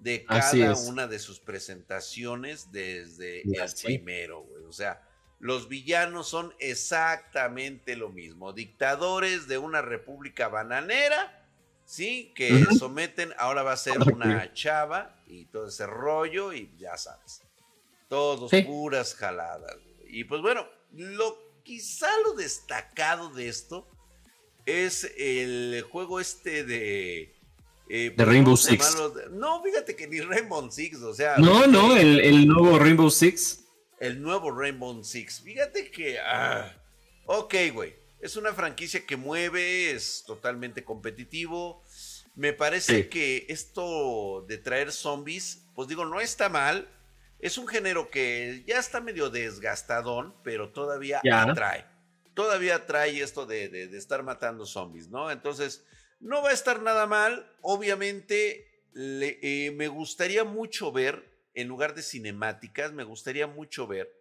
de 0.02 0.26
cada 0.26 0.76
una 0.88 1.08
de 1.08 1.20
sus 1.20 1.40
presentaciones 1.40 2.72
desde 2.72 3.42
el 3.42 3.72
primero, 3.84 4.42
güey. 4.44 4.64
O 4.66 4.74
sea, 4.74 5.02
los 5.42 5.68
villanos 5.68 6.30
son 6.30 6.54
exactamente 6.60 7.96
lo 7.96 8.10
mismo. 8.10 8.54
Dictadores 8.54 9.48
de 9.48 9.58
una 9.58 9.82
república 9.82 10.50
bananera, 10.50 11.44
¿sí? 11.84 12.32
Que 12.36 12.64
someten, 12.78 13.34
ahora 13.40 13.64
va 13.64 13.74
a 13.74 13.78
ser 13.78 13.98
una 14.14 14.54
chava 14.54 15.20
y 15.26 15.46
todo 15.46 15.68
ese 15.68 15.88
rollo 15.88 16.54
y 16.54 16.72
ya 16.78 16.96
sabes. 16.96 17.42
Todos 18.08 18.52
puras 18.68 19.16
jaladas. 19.16 19.78
Y 20.08 20.26
pues 20.26 20.44
bueno, 20.44 20.68
lo 20.92 21.40
quizá 21.64 22.08
lo 22.24 22.34
destacado 22.34 23.32
de 23.32 23.48
esto 23.48 23.88
es 24.68 25.12
el 25.18 25.84
juego 25.90 26.20
este 26.20 26.64
de... 26.64 27.36
Eh, 27.90 28.14
de 28.16 28.26
Rainbow 28.26 28.56
Six. 28.56 28.96
no, 29.32 29.64
fíjate 29.64 29.96
que 29.96 30.08
ni 30.08 30.22
Rainbow 30.22 30.70
Six, 30.70 31.02
o 31.02 31.16
sea... 31.16 31.38
No, 31.38 31.66
no, 31.66 31.98
el, 31.98 32.20
el 32.20 32.48
nuevo 32.48 32.78
Rainbow 32.78 33.10
Six 33.10 33.61
el 34.02 34.20
nuevo 34.20 34.52
Rainbow 34.52 35.02
Six. 35.04 35.42
Fíjate 35.42 35.92
que. 35.92 36.20
Ah, 36.20 36.74
ok, 37.26 37.54
güey. 37.72 37.96
Es 38.20 38.36
una 38.36 38.52
franquicia 38.52 39.06
que 39.06 39.16
mueve, 39.16 39.92
es 39.92 40.24
totalmente 40.26 40.84
competitivo. 40.84 41.84
Me 42.36 42.52
parece 42.52 43.10
que 43.10 43.46
esto 43.50 44.44
de 44.48 44.58
traer 44.58 44.92
zombies, 44.92 45.64
pues 45.76 45.88
digo, 45.88 46.06
no 46.06 46.20
está 46.20 46.50
mal. 46.50 46.88
Es 47.40 47.58
un 47.58 47.68
género 47.68 48.10
que 48.10 48.64
ya 48.68 48.80
está 48.80 49.02
medio 49.02 49.30
desgastadón, 49.30 50.36
pero 50.44 50.70
todavía 50.70 51.22
atrae. 51.32 51.86
Todavía 52.34 52.76
atrae 52.76 53.22
esto 53.22 53.46
de, 53.46 53.84
estar 53.98 54.24
matando 54.24 54.66
zombies, 54.66 55.10
¿no? 55.10 55.30
Entonces, 55.30 55.84
no 56.20 56.42
va 56.42 56.50
a 56.50 56.54
estar 56.54 56.82
nada 56.82 57.06
mal. 57.06 57.52
Obviamente, 57.62 58.68
eh, 58.96 59.74
me 59.76 59.88
gustaría 59.88 60.44
mucho 60.44 60.92
ver 60.92 61.31
en 61.54 61.68
lugar 61.68 61.96
de 61.96 62.02
cinemáticas, 62.02 62.94
me 62.94 63.04
gustaría 63.04 63.48
mucho 63.48 63.88
ver 63.88 64.12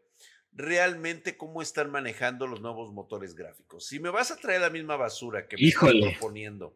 realmente 0.53 1.37
cómo 1.37 1.63
están 1.63 1.91
manejando 1.91 2.47
los 2.47 2.61
nuevos 2.61 2.93
motores 2.93 3.35
gráficos. 3.35 3.87
Si 3.87 4.01
me 4.01 4.11
vas 4.11 4.31
a 4.31 4.37
traer 4.37 4.61
la 4.61 4.71
misma 4.71 4.97
basura 4.97 5.47
que 5.47 5.57
me 5.57 5.69
estoy 5.69 6.03
proponiendo 6.03 6.75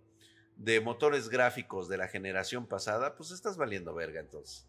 de 0.57 0.81
motores 0.81 1.29
gráficos 1.29 1.89
de 1.89 1.97
la 1.97 2.09
generación 2.09 2.67
pasada, 2.67 3.17
pues 3.17 3.31
estás 3.31 3.57
valiendo 3.57 3.95
verga 3.95 4.21
entonces. 4.21 4.67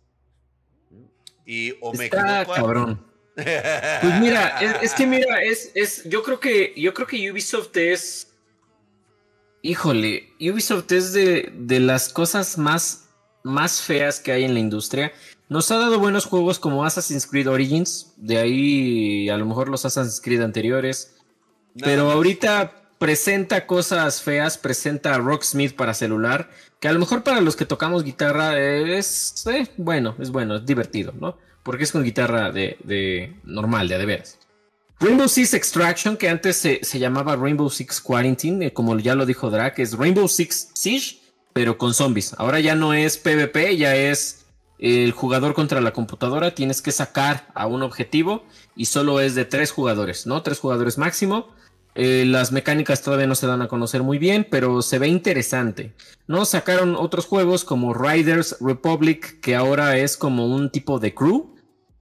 Y 1.45 1.75
o 1.81 1.93
me 1.93 2.05
Está 2.05 2.45
cabrón. 2.45 3.05
Pues 3.35 4.21
mira, 4.21 4.61
es, 4.81 4.93
que 4.93 5.05
mira, 5.05 5.43
es, 5.43 5.69
es, 5.75 6.05
yo 6.05 6.23
creo 6.23 6.39
que, 6.39 6.73
yo 6.77 6.93
creo 6.93 7.05
que 7.05 7.29
Ubisoft 7.29 7.75
es, 7.75 8.33
híjole, 9.61 10.31
Ubisoft 10.39 10.89
es 10.93 11.11
de, 11.11 11.51
de 11.53 11.81
las 11.81 12.07
cosas 12.07 12.57
más, 12.57 13.09
más 13.43 13.81
feas 13.81 14.21
que 14.21 14.31
hay 14.31 14.45
en 14.45 14.53
la 14.53 14.61
industria. 14.61 15.11
Nos 15.47 15.69
ha 15.69 15.77
dado 15.77 15.99
buenos 15.99 16.25
juegos 16.25 16.57
como 16.57 16.85
Assassin's 16.85 17.27
Creed 17.27 17.49
Origins, 17.49 18.13
de 18.17 18.37
ahí 18.37 19.29
a 19.29 19.37
lo 19.37 19.45
mejor 19.45 19.69
los 19.69 19.85
Assassin's 19.85 20.19
Creed 20.21 20.41
anteriores. 20.41 21.15
pero 21.79 22.09
ahorita 22.09 22.85
presenta 22.97 23.67
cosas 23.67 24.21
feas, 24.21 24.57
presenta 24.57 25.17
Rocksmith 25.17 25.75
para 25.75 25.93
celular, 25.93 26.49
que 26.79 26.87
a 26.87 26.93
lo 26.93 26.99
mejor 26.99 27.23
para 27.23 27.41
los 27.41 27.55
que 27.55 27.65
tocamos 27.65 28.03
guitarra 28.03 28.59
es 28.59 29.45
eh, 29.47 29.67
bueno, 29.77 30.15
es 30.19 30.31
bueno, 30.31 30.55
es 30.55 30.65
divertido, 30.65 31.13
¿no? 31.19 31.37
Porque 31.63 31.83
es 31.83 31.91
con 31.91 32.03
guitarra 32.03 32.51
de, 32.51 33.35
normal, 33.43 33.87
de 33.87 33.95
a 33.95 33.97
de 33.97 34.05
veras. 34.05 34.39
Rainbow 34.99 35.27
Six 35.27 35.53
Extraction, 35.53 36.15
que 36.15 36.29
antes 36.29 36.55
se, 36.55 36.99
llamaba 36.99 37.35
Rainbow 37.35 37.69
Six 37.69 37.99
Quarantine, 38.01 38.67
eh, 38.67 38.73
como 38.73 38.97
ya 38.97 39.13
lo 39.13 39.25
dijo 39.25 39.49
Drac, 39.49 39.77
es 39.79 39.97
Rainbow 39.97 40.27
Six 40.27 40.69
Siege, 40.73 41.17
pero 41.53 41.77
con 41.77 41.93
zombies. 41.93 42.33
Ahora 42.37 42.59
ya 42.61 42.75
no 42.75 42.93
es 42.93 43.17
PvP, 43.17 43.77
ya 43.77 43.95
es 43.95 44.44
el 44.77 45.11
jugador 45.11 45.53
contra 45.53 45.81
la 45.81 45.93
computadora 45.93 46.53
tienes 46.53 46.81
que 46.81 46.91
sacar 46.91 47.47
a 47.53 47.67
un 47.67 47.81
objetivo 47.81 48.43
y 48.75 48.85
solo 48.85 49.19
es 49.19 49.35
de 49.35 49.45
tres 49.45 49.71
jugadores, 49.71 50.27
¿no? 50.27 50.41
Tres 50.41 50.59
jugadores 50.59 50.97
máximo. 50.97 51.47
Eh, 51.97 52.25
las 52.27 52.51
mecánicas 52.51 53.01
todavía 53.01 53.25
no 53.25 53.35
se 53.35 53.47
dan 53.47 53.61
a 53.61 53.69
conocer 53.69 54.03
muy 54.03 54.17
bien, 54.17 54.45
pero 54.49 54.81
se 54.81 54.99
ve 54.99 55.07
interesante. 55.07 55.93
¿No? 56.27 56.43
Sacaron 56.43 56.95
otros 56.95 57.25
juegos 57.25 57.63
como 57.63 57.93
Riders 57.93 58.57
Republic, 58.59 59.39
que 59.39 59.55
ahora 59.55 59.97
es 59.97 60.17
como 60.17 60.47
un 60.47 60.69
tipo 60.71 60.99
de 60.99 61.13
crew, 61.13 61.55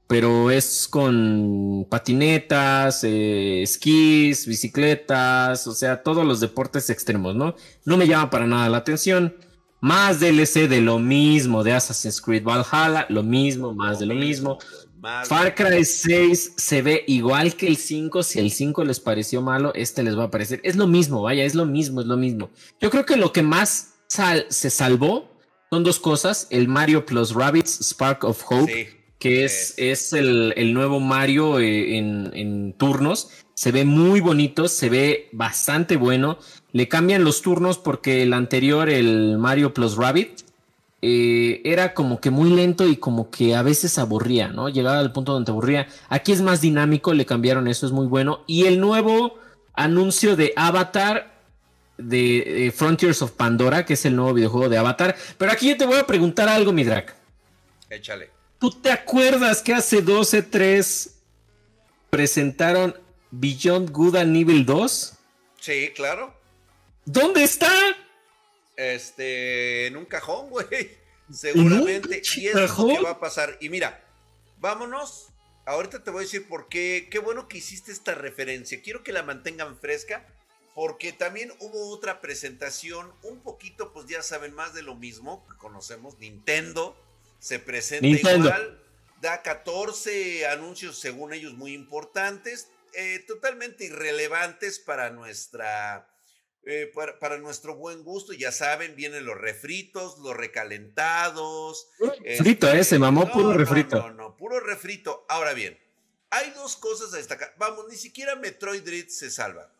pero 0.08 0.50
es 0.50 0.88
con 0.88 1.86
patinetas, 1.88 3.04
eh, 3.04 3.62
esquís, 3.62 4.46
bicicletas, 4.46 5.66
o 5.68 5.72
sea, 5.72 6.02
todos 6.02 6.26
los 6.26 6.40
deportes 6.40 6.90
extremos, 6.90 7.36
¿no? 7.36 7.54
No 7.84 7.96
me 7.96 8.08
llama 8.08 8.30
para 8.30 8.46
nada 8.46 8.68
la 8.68 8.78
atención. 8.78 9.36
Más 9.84 10.18
DLC 10.18 10.66
de 10.66 10.80
lo 10.80 10.98
mismo 10.98 11.62
de 11.62 11.74
Assassin's 11.74 12.18
Creed 12.18 12.42
Valhalla, 12.42 13.04
lo 13.10 13.22
mismo, 13.22 13.74
más 13.74 13.98
de 13.98 14.06
lo 14.06 14.14
mismo. 14.14 14.56
Far 15.26 15.54
Cry 15.54 15.84
6 15.84 16.54
se 16.56 16.80
ve 16.80 17.04
igual 17.06 17.54
que 17.54 17.66
el 17.66 17.76
5. 17.76 18.22
Si 18.22 18.38
el 18.38 18.50
5 18.50 18.82
les 18.82 18.98
pareció 18.98 19.42
malo, 19.42 19.74
este 19.74 20.02
les 20.02 20.18
va 20.18 20.24
a 20.24 20.30
parecer. 20.30 20.62
Es 20.64 20.76
lo 20.76 20.86
mismo, 20.86 21.20
vaya, 21.20 21.44
es 21.44 21.54
lo 21.54 21.66
mismo, 21.66 22.00
es 22.00 22.06
lo 22.06 22.16
mismo. 22.16 22.48
Yo 22.80 22.88
creo 22.88 23.04
que 23.04 23.18
lo 23.18 23.30
que 23.34 23.42
más 23.42 23.96
se 24.08 24.70
salvó 24.70 25.30
son 25.70 25.84
dos 25.84 26.00
cosas: 26.00 26.46
el 26.48 26.66
Mario 26.66 27.04
Plus 27.04 27.34
Rabbits 27.34 27.80
Spark 27.80 28.24
of 28.24 28.42
Hope, 28.50 28.88
que 29.18 29.44
es, 29.44 29.74
es 29.76 30.14
el, 30.14 30.72
nuevo 30.72 30.98
Mario 30.98 31.60
eh, 31.60 31.98
en, 31.98 32.30
en 32.32 32.72
turnos. 32.78 33.28
Se 33.54 33.70
ve 33.70 33.84
muy 33.84 34.20
bonito, 34.20 34.66
se 34.66 34.88
ve 34.88 35.28
bastante 35.32 35.96
bueno. 35.96 36.38
Le 36.74 36.88
cambian 36.88 37.22
los 37.22 37.40
turnos 37.40 37.78
porque 37.78 38.22
el 38.22 38.32
anterior, 38.32 38.90
el 38.90 39.38
Mario 39.38 39.72
Plus 39.72 39.96
Rabbit, 39.96 40.40
eh, 41.02 41.62
era 41.64 41.94
como 41.94 42.20
que 42.20 42.30
muy 42.30 42.50
lento 42.50 42.88
y 42.88 42.96
como 42.96 43.30
que 43.30 43.54
a 43.54 43.62
veces 43.62 43.96
aburría, 43.96 44.48
¿no? 44.48 44.68
Llegaba 44.68 44.98
al 44.98 45.12
punto 45.12 45.32
donde 45.32 45.52
aburría. 45.52 45.86
Aquí 46.08 46.32
es 46.32 46.42
más 46.42 46.60
dinámico, 46.60 47.14
le 47.14 47.26
cambiaron 47.26 47.68
eso, 47.68 47.86
es 47.86 47.92
muy 47.92 48.06
bueno. 48.06 48.42
Y 48.48 48.64
el 48.64 48.80
nuevo 48.80 49.38
anuncio 49.72 50.34
de 50.34 50.52
Avatar 50.56 51.38
de, 51.96 52.72
Frontiers 52.74 53.22
of 53.22 53.30
Pandora, 53.30 53.86
que 53.86 53.92
es 53.92 54.04
el 54.04 54.16
nuevo 54.16 54.34
videojuego 54.34 54.68
de 54.68 54.78
Avatar. 54.78 55.14
Pero 55.38 55.52
aquí 55.52 55.68
yo 55.68 55.76
te 55.76 55.86
voy 55.86 55.98
a 55.98 56.06
preguntar 56.08 56.48
algo, 56.48 56.72
mi 56.72 56.82
drag. 56.82 57.14
Échale. 57.88 58.30
¿Tú 58.58 58.70
te 58.70 58.90
acuerdas 58.90 59.62
que 59.62 59.74
hace 59.74 60.02
12, 60.02 60.42
3 60.42 61.20
presentaron 62.10 62.96
Beyond 63.30 63.92
Good 63.92 64.16
and 64.16 64.36
Evil 64.36 64.66
2? 64.66 65.12
Sí, 65.60 65.92
claro. 65.94 66.34
¿Dónde 67.04 67.44
está? 67.44 67.70
Este, 68.76 69.86
en 69.86 69.96
un 69.96 70.04
cajón, 70.04 70.50
güey. 70.50 70.96
Seguramente. 71.32 72.22
Y 72.36 72.48
es 72.48 72.54
lo 72.54 72.86
que 72.86 73.00
va 73.00 73.10
a 73.10 73.20
pasar. 73.20 73.56
Y 73.60 73.68
mira, 73.68 74.04
vámonos. 74.58 75.30
Ahorita 75.66 76.04
te 76.04 76.10
voy 76.10 76.20
a 76.20 76.24
decir 76.24 76.48
por 76.48 76.68
qué. 76.68 77.08
Qué 77.10 77.18
bueno 77.18 77.48
que 77.48 77.58
hiciste 77.58 77.92
esta 77.92 78.14
referencia. 78.14 78.82
Quiero 78.82 79.02
que 79.02 79.12
la 79.12 79.22
mantengan 79.22 79.78
fresca. 79.78 80.26
Porque 80.74 81.12
también 81.12 81.52
hubo 81.60 81.90
otra 81.90 82.20
presentación. 82.20 83.12
Un 83.22 83.40
poquito, 83.40 83.92
pues 83.92 84.06
ya 84.06 84.22
saben, 84.22 84.54
más 84.54 84.74
de 84.74 84.82
lo 84.82 84.96
mismo 84.96 85.46
que 85.48 85.56
conocemos. 85.56 86.18
Nintendo 86.18 86.96
se 87.38 87.58
presenta 87.58 88.32
igual. 88.32 88.80
Da 89.20 89.42
14 89.42 90.46
anuncios, 90.48 90.98
según 90.98 91.32
ellos, 91.32 91.54
muy 91.54 91.72
importantes. 91.72 92.68
Eh, 92.92 93.24
totalmente 93.26 93.84
irrelevantes 93.84 94.78
para 94.78 95.10
nuestra 95.10 96.13
eh, 96.66 96.90
para, 97.20 97.38
nuestro 97.38 97.76
buen 97.76 98.02
gusto, 98.04 98.32
ya 98.32 98.50
saben, 98.50 98.96
vienen 98.96 99.26
los 99.26 99.36
refritos, 99.36 100.18
los 100.18 100.36
recalentados. 100.36 101.88
Frito, 102.38 102.68
ese, 102.68 102.80
este, 102.80 102.98
mamó 102.98 103.30
puro 103.30 103.52
refrito. 103.52 103.98
No, 103.98 104.12
no, 104.12 104.36
puro 104.36 104.60
refrito. 104.60 105.26
Ahora 105.28 105.52
bien, 105.52 105.78
hay 106.30 106.50
dos 106.50 106.76
cosas 106.76 107.12
a 107.12 107.18
destacar. 107.18 107.54
Vamos, 107.58 107.86
ni 107.88 107.96
siquiera 107.96 108.34
Metroid 108.36 108.82
Dread 108.82 109.08
se 109.08 109.30
salva. 109.30 109.70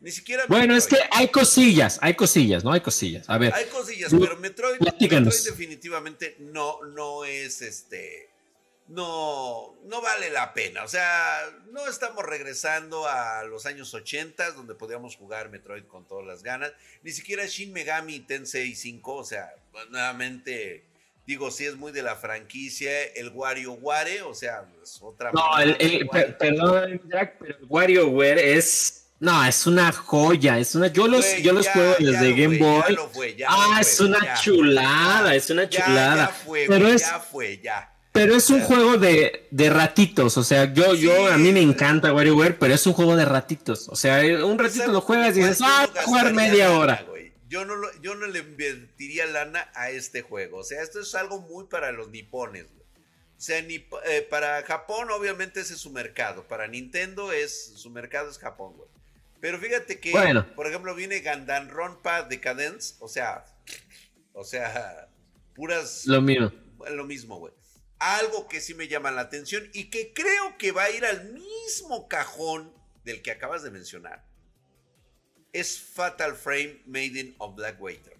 Ni 0.00 0.10
siquiera. 0.10 0.44
Bueno, 0.48 0.74
es 0.74 0.88
que 0.88 0.98
hay 1.12 1.28
cosillas, 1.28 1.98
hay 2.02 2.14
cosillas, 2.14 2.64
¿no? 2.64 2.72
Hay 2.72 2.80
cosillas. 2.80 3.28
A 3.30 3.38
ver. 3.38 3.54
Hay 3.54 3.66
cosillas, 3.66 4.10
pero 4.10 4.36
Metroid, 4.36 4.80
Metroid 4.80 5.44
definitivamente 5.44 6.36
no, 6.40 6.82
no 6.82 7.24
es 7.24 7.62
este. 7.62 8.31
No, 8.88 9.76
no 9.84 10.00
vale 10.00 10.30
la 10.30 10.52
pena. 10.54 10.84
O 10.84 10.88
sea, 10.88 11.40
no 11.70 11.86
estamos 11.88 12.24
regresando 12.24 13.06
a 13.06 13.44
los 13.44 13.66
años 13.66 13.92
80 13.94 14.52
donde 14.52 14.74
podíamos 14.74 15.16
jugar 15.16 15.50
Metroid 15.50 15.84
con 15.84 16.06
todas 16.06 16.26
las 16.26 16.42
ganas. 16.42 16.72
Ni 17.02 17.10
siquiera 17.12 17.46
Shin 17.46 17.72
Megami 17.72 18.20
Tensei 18.20 18.74
5, 18.74 19.14
o 19.14 19.24
sea, 19.24 19.54
pues, 19.72 19.88
nuevamente 19.90 20.84
digo, 21.26 21.50
sí 21.50 21.66
es 21.66 21.76
muy 21.76 21.92
de 21.92 22.02
la 22.02 22.16
franquicia, 22.16 22.90
el 23.14 23.30
WarioWare, 23.30 24.22
o 24.22 24.34
sea, 24.34 24.64
es 24.82 24.98
otra... 25.00 25.30
No, 25.32 25.58
el, 25.58 26.08
perdón, 26.38 27.00
Jack, 27.10 27.36
pero 27.38 27.58
el 27.58 27.66
WarioWare 27.68 28.56
es... 28.56 28.98
No, 29.20 29.44
es 29.44 29.66
una 29.68 29.92
joya, 29.92 30.58
es 30.58 30.74
una... 30.74 30.88
Yo 30.88 31.06
los, 31.06 31.24
yo 31.42 31.52
los 31.52 31.68
juego 31.68 31.94
desde 32.00 32.32
Game 32.32 32.58
Boy. 32.58 32.98
ah, 33.46 33.78
es 33.80 34.00
una 34.00 34.34
chulada, 34.34 35.34
es 35.36 35.48
una 35.48 35.68
chulada. 35.68 36.28
fue, 36.28 36.64
pero 36.66 36.88
es, 36.88 37.02
ya 37.02 37.20
fue, 37.20 37.60
ya. 37.62 37.91
Pero 38.12 38.34
es 38.36 38.50
un 38.50 38.60
juego 38.60 38.98
de, 38.98 39.48
de, 39.50 39.70
ratitos, 39.70 40.36
o 40.36 40.44
sea, 40.44 40.70
yo, 40.74 40.94
yo, 40.94 41.28
a 41.32 41.38
mí 41.38 41.50
me 41.50 41.62
encanta 41.62 42.12
WarioWare, 42.12 42.58
pero 42.58 42.74
es 42.74 42.86
un 42.86 42.92
juego 42.92 43.16
de 43.16 43.24
ratitos. 43.24 43.88
O 43.88 43.96
sea, 43.96 44.20
un 44.44 44.58
ratito 44.58 44.92
lo 44.92 45.00
juegas 45.00 45.34
y 45.34 45.40
dices, 45.40 45.60
ah, 45.62 45.88
jugar 46.04 46.34
media 46.34 46.72
hora. 46.72 47.06
Yo 47.48 47.64
no, 47.64 47.74
yo 48.02 48.14
no 48.14 48.26
le 48.26 48.40
invertiría 48.40 49.26
lana 49.26 49.70
a 49.74 49.90
este 49.90 50.20
juego. 50.20 50.58
O 50.58 50.64
sea, 50.64 50.82
esto 50.82 51.00
es 51.00 51.14
algo 51.14 51.40
muy 51.40 51.66
para 51.66 51.90
los 51.90 52.10
nipones. 52.10 52.66
O 52.66 53.44
sea, 53.44 53.60
ni, 53.62 53.74
eh, 54.06 54.26
para 54.30 54.62
Japón 54.62 55.10
obviamente 55.10 55.60
ese 55.60 55.74
es 55.74 55.80
su 55.80 55.90
mercado. 55.90 56.46
Para 56.46 56.66
Nintendo 56.68 57.32
es 57.32 57.72
su 57.76 57.90
mercado 57.90 58.30
es 58.30 58.38
Japón, 58.38 58.74
güey. 58.76 58.88
Pero 59.40 59.58
fíjate 59.58 59.98
que, 59.98 60.12
por 60.54 60.66
ejemplo, 60.66 60.94
viene 60.94 61.20
Gandanronpa 61.20 62.22
Decadence. 62.22 62.94
O 63.00 63.08
sea, 63.08 63.44
o 64.32 64.44
sea, 64.44 65.08
puras... 65.54 66.06
Lo 66.06 66.20
mismo. 66.20 66.52
Lo 66.90 67.04
mismo, 67.04 67.38
güey. 67.38 67.52
Algo 68.02 68.48
que 68.48 68.60
sí 68.60 68.74
me 68.74 68.88
llama 68.88 69.12
la 69.12 69.22
atención 69.22 69.68
y 69.72 69.90
que 69.90 70.12
creo 70.12 70.58
que 70.58 70.72
va 70.72 70.84
a 70.84 70.90
ir 70.90 71.04
al 71.04 71.32
mismo 71.32 72.08
cajón 72.08 72.74
del 73.04 73.22
que 73.22 73.30
acabas 73.30 73.62
de 73.62 73.70
mencionar 73.70 74.24
es 75.52 75.80
Fatal 75.80 76.34
Frame 76.34 76.82
Maiden 76.86 77.34
of 77.38 77.54
Black 77.54 77.80
Waiter. 77.80 78.16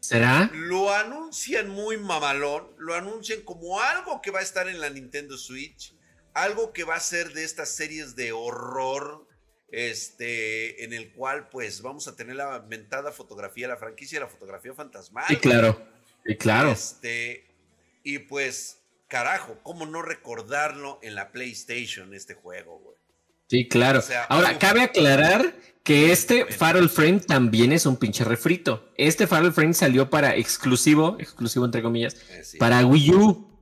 ¿Será? 0.00 0.50
Lo 0.54 0.94
anuncian 0.94 1.68
muy 1.68 1.96
mamalón, 1.96 2.68
lo 2.78 2.94
anuncian 2.94 3.40
como 3.42 3.80
algo 3.80 4.22
que 4.22 4.30
va 4.30 4.38
a 4.38 4.42
estar 4.42 4.68
en 4.68 4.80
la 4.80 4.88
Nintendo 4.88 5.36
Switch, 5.36 5.94
algo 6.32 6.72
que 6.72 6.84
va 6.84 6.94
a 6.94 7.00
ser 7.00 7.32
de 7.32 7.42
estas 7.42 7.70
series 7.70 8.14
de 8.14 8.30
horror, 8.30 9.26
este, 9.72 10.84
en 10.84 10.92
el 10.92 11.12
cual 11.12 11.48
pues 11.48 11.82
vamos 11.82 12.06
a 12.06 12.14
tener 12.14 12.36
la 12.36 12.60
mentada 12.60 13.10
fotografía, 13.10 13.66
la 13.66 13.76
franquicia, 13.76 14.20
la 14.20 14.28
fotografía 14.28 14.72
fantasmal. 14.74 15.24
Y 15.28 15.36
claro, 15.36 15.84
y 16.24 16.36
claro. 16.36 16.70
Este, 16.70 17.44
y 18.04 18.20
pues, 18.20 18.85
carajo, 19.08 19.58
¿cómo 19.62 19.86
no 19.86 20.02
recordarlo 20.02 20.98
en 21.02 21.14
la 21.14 21.32
PlayStation, 21.32 22.14
este 22.14 22.34
juego, 22.34 22.78
güey? 22.78 22.96
Sí, 23.48 23.68
claro. 23.68 24.02
Ahora, 24.28 24.58
cabe 24.58 24.82
aclarar 24.82 25.54
que 25.84 26.10
este 26.10 26.46
Farrell 26.46 26.88
Frame 26.88 27.20
también 27.20 27.72
es 27.72 27.86
un 27.86 27.96
pinche 27.96 28.24
refrito. 28.24 28.92
Este 28.96 29.28
Farrell 29.28 29.52
Frame 29.52 29.72
salió 29.72 30.10
para 30.10 30.34
exclusivo, 30.34 31.16
exclusivo 31.20 31.64
entre 31.64 31.80
comillas, 31.80 32.16
eh, 32.30 32.42
para 32.58 32.84
Wii 32.84 33.14
U. 33.14 33.60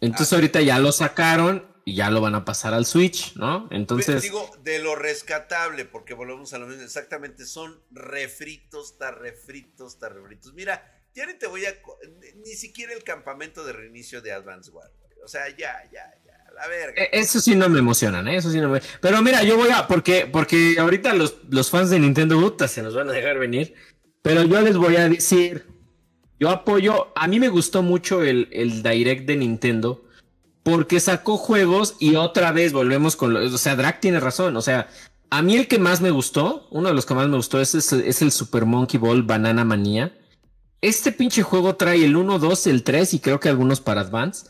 Entonces 0.00 0.32
ah. 0.32 0.36
ahorita 0.36 0.62
ya 0.62 0.78
lo 0.78 0.92
sacaron 0.92 1.66
y 1.84 1.94
ya 1.94 2.10
lo 2.10 2.22
van 2.22 2.34
a 2.34 2.46
pasar 2.46 2.72
al 2.72 2.86
Switch, 2.86 3.36
¿no? 3.36 3.68
Entonces. 3.70 4.22
digo, 4.22 4.50
de 4.62 4.78
lo 4.78 4.96
rescatable, 4.96 5.84
porque 5.84 6.14
volvemos 6.14 6.54
a 6.54 6.58
lo 6.58 6.66
mismo, 6.66 6.82
exactamente, 6.82 7.44
son 7.44 7.82
refritos, 7.90 8.92
está 8.92 9.10
refritos, 9.10 9.94
está 9.94 10.08
refritos. 10.08 10.54
Mira, 10.54 10.99
ya 11.14 11.26
ni 11.26 11.34
te 11.34 11.46
voy 11.46 11.64
a. 11.66 11.74
Ni 12.36 12.54
siquiera 12.54 12.92
el 12.92 13.04
campamento 13.04 13.64
de 13.64 13.72
reinicio 13.72 14.20
de 14.22 14.32
Advance 14.32 14.70
War. 14.70 14.90
O 15.24 15.28
sea, 15.28 15.48
ya, 15.50 15.82
ya, 15.92 16.12
ya. 16.24 16.30
E, 16.96 17.08
eso 17.12 17.40
sí 17.40 17.54
no 17.54 17.68
me 17.68 17.78
emocionan, 17.78 18.28
¿eh? 18.28 18.36
Eso 18.36 18.50
sí 18.50 18.60
no 18.60 18.68
me... 18.68 18.82
Pero 19.00 19.22
mira, 19.22 19.42
yo 19.42 19.56
voy 19.56 19.70
a... 19.70 19.86
Porque, 19.86 20.28
porque 20.30 20.76
ahorita 20.78 21.14
los, 21.14 21.36
los 21.48 21.70
fans 21.70 21.90
de 21.90 21.98
Nintendo 21.98 22.38
Buta 22.38 22.68
se 22.68 22.82
nos 22.82 22.94
van 22.94 23.08
a 23.08 23.12
dejar 23.12 23.38
venir. 23.38 23.74
Pero 24.22 24.42
yo 24.44 24.60
les 24.60 24.76
voy 24.76 24.96
a 24.96 25.08
decir... 25.08 25.66
Yo 26.38 26.50
apoyo... 26.50 27.12
A 27.16 27.28
mí 27.28 27.40
me 27.40 27.48
gustó 27.48 27.82
mucho 27.82 28.22
el, 28.22 28.48
el 28.52 28.82
Direct 28.82 29.26
de 29.26 29.36
Nintendo. 29.36 30.04
Porque 30.62 31.00
sacó 31.00 31.36
juegos 31.36 31.96
y 31.98 32.16
otra 32.16 32.52
vez 32.52 32.72
volvemos 32.72 33.16
con... 33.16 33.32
Lo, 33.32 33.40
o 33.40 33.58
sea, 33.58 33.76
Drac 33.76 34.00
tiene 34.00 34.20
razón. 34.20 34.56
O 34.56 34.62
sea, 34.62 34.88
a 35.30 35.42
mí 35.42 35.56
el 35.56 35.68
que 35.68 35.78
más 35.78 36.00
me 36.00 36.10
gustó, 36.10 36.68
uno 36.70 36.88
de 36.88 36.94
los 36.94 37.06
que 37.06 37.14
más 37.14 37.28
me 37.28 37.36
gustó 37.36 37.60
es, 37.60 37.74
es, 37.74 37.92
es 37.92 38.22
el 38.22 38.32
Super 38.32 38.66
Monkey 38.66 38.98
Ball 38.98 39.22
Banana 39.22 39.64
Manía. 39.64 40.16
Este 40.80 41.12
pinche 41.12 41.42
juego 41.42 41.76
trae 41.76 42.04
el 42.04 42.16
1, 42.16 42.38
2, 42.38 42.66
el 42.68 42.82
3 42.82 43.14
y 43.14 43.20
creo 43.20 43.38
que 43.38 43.48
algunos 43.48 43.80
para 43.80 44.00
Advance. 44.00 44.46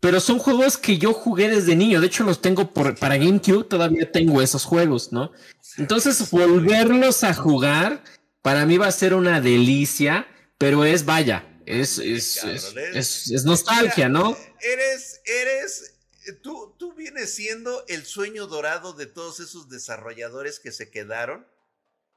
Pero 0.00 0.20
son 0.20 0.38
juegos 0.38 0.76
que 0.76 0.98
yo 0.98 1.14
jugué 1.14 1.48
desde 1.48 1.74
niño. 1.74 2.00
De 2.00 2.08
hecho, 2.08 2.24
los 2.24 2.42
tengo 2.42 2.74
por, 2.74 2.98
para 2.98 3.16
GameCube. 3.16 3.64
Todavía 3.64 4.12
tengo 4.12 4.42
esos 4.42 4.64
juegos, 4.64 5.12
¿no? 5.12 5.32
Entonces, 5.78 6.30
volverlos 6.30 7.24
a 7.24 7.32
jugar 7.32 8.04
para 8.42 8.66
mí 8.66 8.76
va 8.76 8.88
a 8.88 8.92
ser 8.92 9.14
una 9.14 9.40
delicia. 9.40 10.26
Pero 10.58 10.84
es, 10.84 11.06
vaya, 11.06 11.46
es, 11.64 11.98
es, 11.98 12.44
es, 12.94 13.44
nostalgia, 13.44 14.08
¿no? 14.08 14.36
Eres, 14.60 15.20
eres, 15.24 15.94
tú, 16.42 16.74
tú 16.78 16.92
vienes 16.92 17.34
siendo 17.34 17.84
el 17.88 18.04
sueño 18.04 18.46
dorado 18.46 18.92
de 18.92 19.06
todos 19.06 19.40
esos 19.40 19.68
desarrolladores 19.68 20.60
que 20.60 20.70
se 20.70 20.90
quedaron 20.90 21.46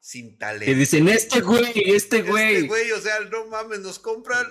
sin 0.07 0.37
talento. 0.37 0.65
Que 0.65 0.73
dicen, 0.73 1.09
este 1.09 1.41
güey, 1.41 1.73
este 1.75 2.21
güey. 2.21 2.55
Este 2.55 2.67
güey, 2.67 2.91
o 2.93 3.01
sea, 3.01 3.19
no 3.29 3.45
mames, 3.47 3.79
nos 3.79 3.99
compran. 3.99 4.47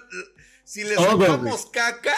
Si 0.65 0.85
les 0.85 0.99
compramos 0.99 1.65
caca 1.67 2.15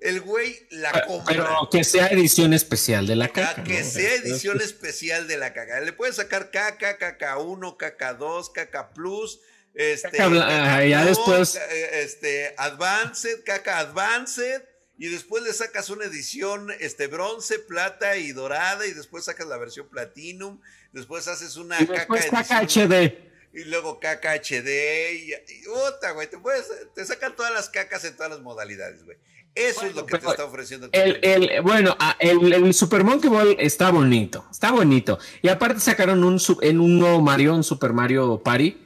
el 0.00 0.22
güey 0.22 0.66
la 0.70 1.04
compra. 1.06 1.34
Pero 1.34 1.68
que 1.70 1.84
sea 1.84 2.06
edición 2.06 2.54
especial 2.54 3.06
de 3.06 3.16
la 3.16 3.28
caca. 3.28 3.62
Que 3.64 3.84
sea 3.84 4.14
edición 4.14 4.62
especial 4.62 5.28
de 5.28 5.36
la 5.36 5.52
caca. 5.52 5.78
Le 5.80 5.92
puedes 5.92 6.16
sacar 6.16 6.50
caca, 6.50 6.96
caca 6.96 7.36
1, 7.36 7.76
caca 7.76 8.14
2, 8.14 8.48
caca 8.50 8.94
plus. 8.94 9.40
Este, 9.74 10.16
ya 10.16 11.04
después. 11.04 11.56
Eh, 11.56 12.02
este, 12.02 12.54
Advanced, 12.56 13.44
caca 13.44 13.78
Advanced. 13.80 14.62
Y 14.96 15.08
después 15.08 15.42
le 15.42 15.52
sacas 15.52 15.90
una 15.90 16.04
edición 16.04 16.68
este, 16.78 17.08
bronce, 17.08 17.58
plata 17.58 18.16
y 18.16 18.32
dorada. 18.32 18.86
Y 18.86 18.92
después 18.92 19.24
sacas 19.24 19.46
la 19.48 19.56
versión 19.56 19.88
platinum. 19.88 20.60
Después 20.92 21.26
haces 21.26 21.56
una 21.56 21.78
caca, 21.86 22.60
HD. 22.60 23.18
Y 23.52 23.64
luego 23.64 23.98
caca 23.98 24.34
HD. 24.34 25.14
Y, 25.14 25.34
puta, 25.66 26.12
güey. 26.12 26.30
Te, 26.30 26.38
puedes, 26.38 26.66
te 26.94 27.04
sacan 27.04 27.34
todas 27.34 27.52
las 27.52 27.68
cacas 27.68 28.04
en 28.04 28.14
todas 28.14 28.30
las 28.30 28.40
modalidades, 28.40 29.04
güey. 29.04 29.18
Eso 29.54 29.86
es 29.86 29.94
lo 29.94 30.04
que 30.04 30.18
te 30.18 30.26
está 30.26 30.44
ofreciendo. 30.44 30.88
El, 30.90 31.20
el, 31.22 31.62
bueno, 31.62 31.96
ah, 32.00 32.16
el, 32.18 32.52
el, 32.52 32.74
Super 32.74 33.04
Monkey 33.04 33.30
Ball 33.30 33.56
está 33.60 33.90
bonito, 33.90 34.44
está 34.50 34.72
bonito. 34.72 35.18
Y 35.42 35.48
aparte 35.48 35.78
sacaron 35.78 36.24
un, 36.24 36.40
en 36.60 36.80
un 36.80 36.98
nuevo 36.98 37.20
Mario, 37.20 37.54
un 37.54 37.62
Super 37.62 37.92
Mario 37.92 38.42
Party, 38.42 38.83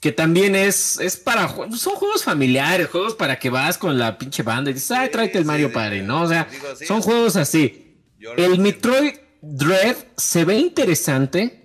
que 0.00 0.12
también 0.12 0.56
es, 0.56 0.98
es 0.98 1.16
para, 1.16 1.48
son 1.48 1.94
juegos 1.94 2.24
familiares, 2.24 2.88
juegos 2.88 3.14
para 3.14 3.38
que 3.38 3.50
vas 3.50 3.76
con 3.76 3.98
la 3.98 4.16
pinche 4.16 4.42
banda 4.42 4.70
y 4.70 4.74
dices, 4.74 4.90
ay, 4.92 5.10
tráete 5.10 5.38
el 5.38 5.44
Mario 5.44 5.72
Party, 5.72 6.00
¿no? 6.00 6.22
O 6.22 6.28
sea, 6.28 6.48
son 6.86 7.02
juegos 7.02 7.36
así. 7.36 7.96
El 8.36 8.58
Metroid 8.58 9.14
Dread 9.42 9.96
se 10.16 10.44
ve 10.44 10.56
interesante. 10.56 11.59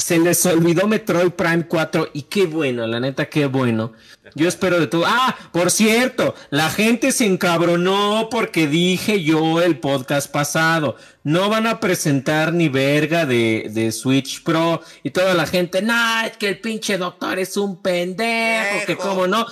Se 0.00 0.18
les 0.18 0.46
olvidó 0.46 0.86
Metroid 0.86 1.30
Prime 1.30 1.66
4 1.66 2.10
y 2.14 2.22
qué 2.22 2.46
bueno, 2.46 2.86
la 2.86 3.00
neta, 3.00 3.26
qué 3.26 3.46
bueno. 3.46 3.92
Yo 4.34 4.48
espero 4.48 4.80
de 4.80 4.86
todo. 4.86 5.04
Ah, 5.06 5.36
por 5.52 5.70
cierto, 5.70 6.34
la 6.48 6.70
gente 6.70 7.12
se 7.12 7.26
encabronó 7.26 8.28
porque 8.30 8.66
dije 8.66 9.22
yo 9.22 9.60
el 9.60 9.78
podcast 9.78 10.30
pasado. 10.30 10.96
No 11.22 11.50
van 11.50 11.66
a 11.66 11.80
presentar 11.80 12.54
ni 12.54 12.70
verga 12.70 13.26
de, 13.26 13.92
Switch 13.92 14.42
Pro. 14.42 14.80
Y 15.02 15.10
toda 15.10 15.34
la 15.34 15.46
gente, 15.46 15.82
no, 15.82 16.22
es 16.24 16.36
que 16.38 16.48
el 16.48 16.60
pinche 16.60 16.96
doctor 16.96 17.38
es 17.38 17.58
un 17.58 17.82
pendejo, 17.82 18.86
que 18.86 18.96
cómo 18.96 19.26
no. 19.26 19.46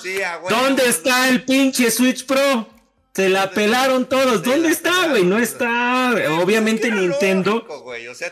¿Dónde 0.48 0.88
está 0.88 1.28
el 1.28 1.44
pinche 1.44 1.90
Switch 1.90 2.24
Pro? 2.24 2.68
Se 3.14 3.28
la 3.28 3.50
pelaron 3.50 4.08
todos. 4.08 4.42
¿Dónde 4.42 4.70
está, 4.70 5.08
güey? 5.08 5.24
No 5.24 5.38
está. 5.38 6.14
Obviamente 6.40 6.90
Nintendo. 6.90 7.66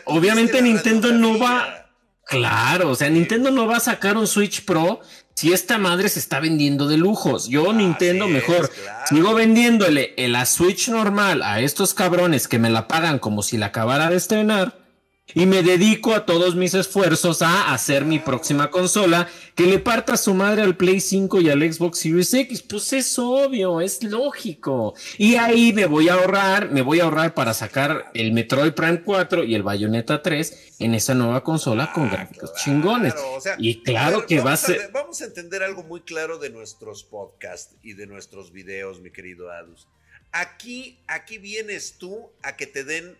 obviamente 0.05 0.63
Nintendo 0.63 1.11
no 1.11 1.37
va. 1.37 1.86
Claro, 2.27 2.89
o 2.89 2.95
sea, 2.95 3.09
Nintendo 3.09 3.51
no 3.51 3.67
va 3.67 3.77
a 3.77 3.81
sacar 3.81 4.17
un 4.17 4.27
Switch 4.27 4.65
Pro 4.65 5.01
si 5.35 5.53
esta 5.53 5.77
madre 5.77 6.09
se 6.09 6.19
está 6.19 6.39
vendiendo 6.39 6.87
de 6.87 6.97
lujos. 6.97 7.47
Yo 7.47 7.71
Nintendo 7.71 8.27
mejor 8.27 8.71
sigo 9.07 9.33
vendiéndole 9.33 10.13
la 10.17 10.45
Switch 10.45 10.89
normal 10.89 11.43
a 11.43 11.61
estos 11.61 11.93
cabrones 11.93 12.47
que 12.47 12.59
me 12.59 12.69
la 12.69 12.87
pagan 12.87 13.19
como 13.19 13.43
si 13.43 13.57
la 13.57 13.67
acabara 13.67 14.09
de 14.09 14.17
estrenar 14.17 14.86
y 15.33 15.45
me 15.45 15.61
dedico 15.61 16.13
a 16.13 16.25
todos 16.25 16.55
mis 16.55 16.73
esfuerzos 16.73 17.41
a 17.41 17.73
hacer 17.73 18.05
mi 18.05 18.19
próxima 18.19 18.71
consola 18.71 19.27
que 19.55 19.65
le 19.65 19.79
parta 19.79 20.15
su 20.15 20.33
madre 20.33 20.61
al 20.61 20.77
Play 20.77 21.01
5 21.01 21.41
y 21.41 21.49
al 21.49 21.61
Xbox 21.61 21.99
Series 21.99 22.33
X. 22.33 22.61
Pues 22.61 22.93
es 22.93 23.19
obvio, 23.19 23.81
es 23.81 24.03
lógico. 24.03 24.93
Y 25.17 25.35
ahí 25.35 25.73
me 25.73 25.85
voy 25.85 26.07
a 26.09 26.13
ahorrar, 26.13 26.71
me 26.71 26.81
voy 26.81 27.01
a 27.01 27.03
ahorrar 27.03 27.33
para 27.33 27.53
sacar 27.53 28.09
el 28.13 28.31
Metroid 28.31 28.73
Prime 28.73 29.03
4 29.03 29.43
y 29.43 29.55
el 29.55 29.63
Bayonetta 29.63 30.21
3 30.21 30.75
en 30.79 30.93
esa 30.93 31.13
nueva 31.13 31.43
consola 31.43 31.91
con 31.91 32.05
ah, 32.05 32.11
gráficos 32.11 32.53
chingones. 32.55 33.13
y 33.57 33.81
claro 33.83 34.25
que 34.25 34.39
va 34.39 34.53
a 34.53 34.57
ser... 34.57 34.91
vamos 34.93 35.21
a 35.21 35.25
entender 35.25 35.61
algo 35.61 35.83
muy 35.83 36.01
claro 36.01 36.37
de 36.37 36.49
nuestros 36.51 37.03
podcasts 37.03 37.75
y 37.83 37.93
de 37.93 38.07
nuestros 38.07 38.51
videos, 38.53 39.01
mi 39.01 39.11
querido 39.11 39.51
Adus. 39.51 39.87
Aquí, 40.31 40.99
aquí 41.07 41.37
vienes 41.37 41.97
tú 41.97 42.31
a 42.43 42.55
que 42.55 42.67
te 42.67 42.83
den, 42.83 43.17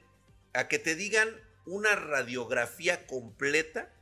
a 0.54 0.68
que 0.68 0.80
te 0.80 0.96
digan 0.96 1.30
una 1.68 1.96
radiografía 1.96 3.06
completa 3.06 3.94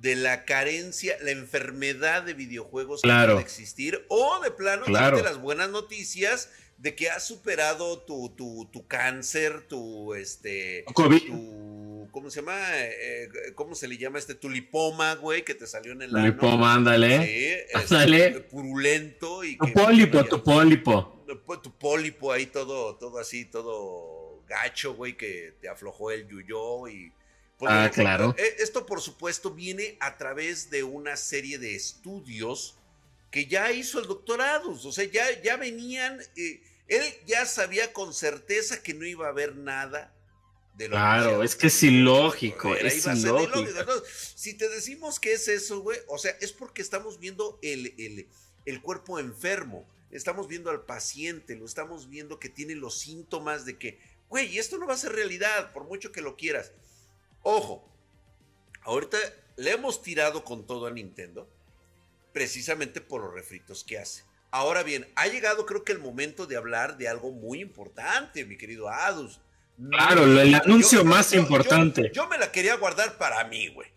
de 0.00 0.16
la 0.16 0.44
carencia, 0.44 1.16
la 1.22 1.30
enfermedad 1.30 2.22
de 2.22 2.34
videojuegos 2.34 3.02
claro. 3.02 3.28
que 3.28 3.32
puede 3.34 3.44
existir, 3.44 4.04
o 4.08 4.40
de 4.40 4.50
plano 4.50 4.84
Claro. 4.84 5.16
darte 5.16 5.28
las 5.30 5.40
buenas 5.40 5.70
noticias 5.70 6.50
de 6.78 6.94
que 6.96 7.08
has 7.10 7.24
superado 7.24 8.00
tu, 8.00 8.30
tu, 8.30 8.68
tu 8.72 8.86
cáncer, 8.88 9.62
tu 9.68 10.14
este 10.14 10.84
COVID. 10.94 11.26
tu 11.26 12.08
¿cómo 12.10 12.28
se 12.30 12.40
llama? 12.40 12.58
Eh, 12.74 13.28
¿Cómo 13.54 13.74
se 13.76 13.86
le 13.86 13.96
llama 13.96 14.18
este? 14.18 14.34
Tu 14.34 14.50
lipoma, 14.50 15.14
güey, 15.14 15.44
que 15.44 15.54
te 15.54 15.66
salió 15.68 15.92
en 15.92 16.02
el 16.02 16.14
ano. 16.14 16.26
Lipoma, 16.26 16.74
ándale. 16.74 17.24
Sí, 17.24 17.78
este, 17.80 17.94
Ándale. 17.94 18.30
purulento 18.40 19.44
y 19.44 19.56
Tu 19.56 19.64
que- 19.66 19.72
pólipo, 19.72 20.24
tu 20.24 20.42
pólipo. 20.42 21.24
tu 21.62 21.78
pólipo 21.78 22.32
ahí 22.32 22.46
todo, 22.46 22.96
todo 22.96 23.18
así, 23.20 23.44
todo 23.46 24.21
gacho, 24.52 24.94
güey, 24.94 25.16
que 25.16 25.54
te 25.60 25.68
aflojó 25.68 26.10
el 26.10 26.28
yuyo 26.28 26.86
y... 26.88 27.12
pues, 27.58 27.70
Ah, 27.72 27.88
bueno, 27.88 27.92
claro. 27.94 28.34
eh, 28.38 28.56
Esto, 28.58 28.84
por 28.86 29.00
supuesto, 29.00 29.50
viene 29.50 29.96
a 30.00 30.16
través 30.18 30.68
de 30.70 30.82
una 30.82 31.16
serie 31.16 31.58
de 31.58 31.74
estudios 31.74 32.76
que 33.30 33.46
ya 33.46 33.72
hizo 33.72 33.98
el 33.98 34.06
doctorado. 34.06 34.70
O 34.70 34.92
sea, 34.92 35.04
ya, 35.04 35.24
ya 35.42 35.56
venían... 35.56 36.20
eh, 36.36 36.62
él 36.88 37.02
ya 37.26 37.46
sabía 37.46 37.92
con 37.92 38.12
certeza 38.12 38.82
que 38.82 38.92
no 38.92 39.06
iba 39.06 39.26
a 39.26 39.30
haber 39.30 39.56
nada 39.56 40.12
de 40.74 40.88
lo 40.88 40.96
Claro, 40.96 41.38
que- 41.40 41.46
es 41.46 41.56
que 41.56 41.66
es 41.68 41.82
ilógico, 41.82 42.74
Era- 42.74 42.88
es 42.88 43.06
ilógico. 43.06 43.60
ilógico. 43.60 43.92
Si 44.34 44.54
te 44.54 44.68
decimos 44.68 45.18
que 45.18 45.32
es 45.32 45.48
eso, 45.48 45.80
güey, 45.80 45.98
o 46.08 46.18
sea, 46.18 46.32
es 46.40 46.52
porque 46.52 46.82
estamos 46.82 47.18
viendo 47.18 47.58
el, 47.62 47.94
el- 47.98 48.26
el 48.66 48.82
cuerpo 48.82 49.18
enfermo, 49.18 49.88
estamos 50.10 50.48
viendo 50.48 50.70
al 50.70 50.84
paciente, 50.84 51.56
lo 51.56 51.64
estamos 51.64 52.10
viendo 52.10 52.38
que 52.38 52.50
tiene 52.50 52.74
los 52.74 52.98
síntomas 52.98 53.64
de 53.64 53.78
que, 53.78 53.98
güey, 54.32 54.58
esto 54.58 54.78
no 54.78 54.86
va 54.86 54.94
a 54.94 54.96
ser 54.96 55.12
realidad, 55.12 55.72
por 55.72 55.84
mucho 55.84 56.10
que 56.10 56.22
lo 56.22 56.36
quieras. 56.36 56.72
Ojo, 57.42 57.86
ahorita 58.80 59.18
le 59.56 59.72
hemos 59.72 60.00
tirado 60.00 60.42
con 60.42 60.66
todo 60.66 60.86
a 60.86 60.90
Nintendo, 60.90 61.46
precisamente 62.32 63.02
por 63.02 63.20
los 63.20 63.34
refritos 63.34 63.84
que 63.84 63.98
hace. 63.98 64.24
Ahora 64.50 64.82
bien, 64.84 65.06
ha 65.16 65.26
llegado 65.26 65.66
creo 65.66 65.84
que 65.84 65.92
el 65.92 65.98
momento 65.98 66.46
de 66.46 66.56
hablar 66.56 66.96
de 66.96 67.08
algo 67.08 67.30
muy 67.30 67.60
importante, 67.60 68.46
mi 68.46 68.56
querido 68.56 68.88
Adus. 68.88 69.38
Claro, 69.90 70.24
el 70.24 70.54
anuncio 70.54 71.04
más 71.04 71.34
importante. 71.34 72.10
Yo, 72.14 72.26
me 72.26 72.38
la 72.38 72.50
quería 72.50 72.76
guardar 72.76 73.18
para 73.18 73.44
mí, 73.44 73.68
güey. 73.68 73.90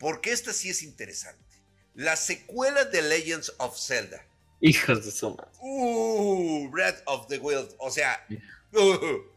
Porque 0.00 0.32
esta 0.32 0.52
sí 0.52 0.68
es 0.68 0.82
interesante. 0.82 1.38
La 1.94 2.16
secuela 2.16 2.84
de 2.86 3.02
Legends 3.02 3.54
of 3.58 3.78
Zelda. 3.78 4.26
Hijos 4.60 5.04
de 5.04 5.12
su 5.12 5.30
madre. 5.30 5.50
Uh, 5.60 6.68
Breath 6.70 7.02
of 7.04 7.28
the 7.28 7.38
Wild. 7.38 7.72
O 7.78 7.90
sea, 7.90 8.26
uh, 8.72 9.35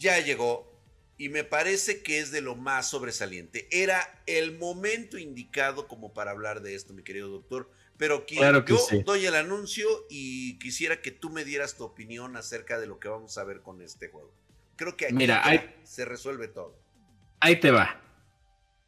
ya 0.00 0.18
llegó. 0.18 0.68
Y 1.16 1.28
me 1.28 1.44
parece 1.44 2.02
que 2.02 2.18
es 2.18 2.30
de 2.32 2.40
lo 2.40 2.56
más 2.56 2.88
sobresaliente. 2.88 3.68
Era 3.70 4.22
el 4.26 4.56
momento 4.58 5.18
indicado 5.18 5.86
como 5.86 6.14
para 6.14 6.30
hablar 6.30 6.62
de 6.62 6.74
esto, 6.74 6.94
mi 6.94 7.02
querido 7.02 7.28
doctor. 7.28 7.70
Pero 7.98 8.24
Claro 8.24 8.64
que 8.64 8.72
yo 8.72 8.78
sí. 8.78 9.02
doy 9.04 9.26
el 9.26 9.34
anuncio 9.34 9.86
y 10.08 10.58
quisiera 10.58 11.02
que 11.02 11.10
tú 11.10 11.28
me 11.28 11.44
dieras 11.44 11.76
tu 11.76 11.84
opinión 11.84 12.36
acerca 12.38 12.80
de 12.80 12.86
lo 12.86 12.98
que 12.98 13.08
vamos 13.08 13.36
a 13.36 13.44
ver 13.44 13.60
con 13.60 13.82
este 13.82 14.08
juego. 14.08 14.32
Creo 14.76 14.96
que 14.96 15.04
aquí 15.04 15.14
Mira, 15.14 15.42
se 15.84 16.06
resuelve 16.06 16.48
todo. 16.48 16.74
Ahí 17.38 17.60
te 17.60 17.70
va. 17.70 18.00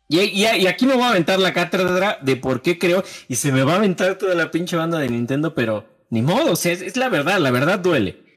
Y, 0.08 0.20
y- 0.20 0.46
y 0.46 0.66
aquí 0.66 0.86
me 0.86 0.94
voy 0.94 1.02
a 1.04 1.10
aventar 1.10 1.38
la 1.38 1.52
cátedra 1.52 2.18
de 2.22 2.36
por 2.36 2.62
qué 2.62 2.78
creo. 2.78 3.04
Y 3.28 3.36
se 3.36 3.52
me 3.52 3.62
va 3.62 3.74
a 3.74 3.76
aventar 3.76 4.16
toda 4.16 4.34
la 4.34 4.50
pinche 4.50 4.76
banda 4.76 4.98
de 4.98 5.10
Nintendo, 5.10 5.54
pero 5.54 5.86
ni 6.08 6.22
modo, 6.22 6.52
o 6.52 6.56
sea, 6.56 6.72
es, 6.72 6.80
es 6.80 6.96
la 6.96 7.10
verdad, 7.10 7.38
la 7.38 7.50
verdad 7.50 7.78
duele. 7.78 8.31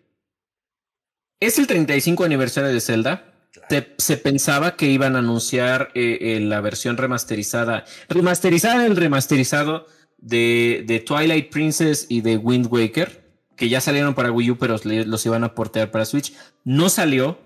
Es 1.40 1.60
el 1.60 1.68
35 1.68 2.24
aniversario 2.24 2.70
de 2.70 2.82
Zelda. 2.82 3.34
Claro. 3.52 3.68
Se, 3.70 3.96
se 3.98 4.18
pensaba 4.18 4.76
que 4.76 4.88
iban 4.88 5.16
a 5.16 5.20
anunciar 5.20 5.90
eh, 5.96 6.18
eh, 6.22 6.40
la 6.42 6.62
versión 6.62 6.98
remasterizada, 6.98 7.86
remasterizada 8.10 8.86
el 8.86 8.96
remasterizado 8.96 9.88
de, 10.18 10.84
de 10.88 11.00
Twilight 11.00 11.52
Princess 11.52 12.08
y 12.10 12.22
de 12.22 12.38
Wind 12.38 12.68
Waker, 12.70 13.24
que 13.56 13.70
ya 13.70 13.80
salieron 13.80 14.14
para 14.14 14.32
Wii 14.32 14.52
U, 14.52 14.58
pero 14.58 14.78
los 14.84 15.26
iban 15.26 15.44
a 15.44 15.54
portear 15.54 15.92
para 15.92 16.06
Switch. 16.06 16.34
No 16.64 16.90
salió. 16.90 17.40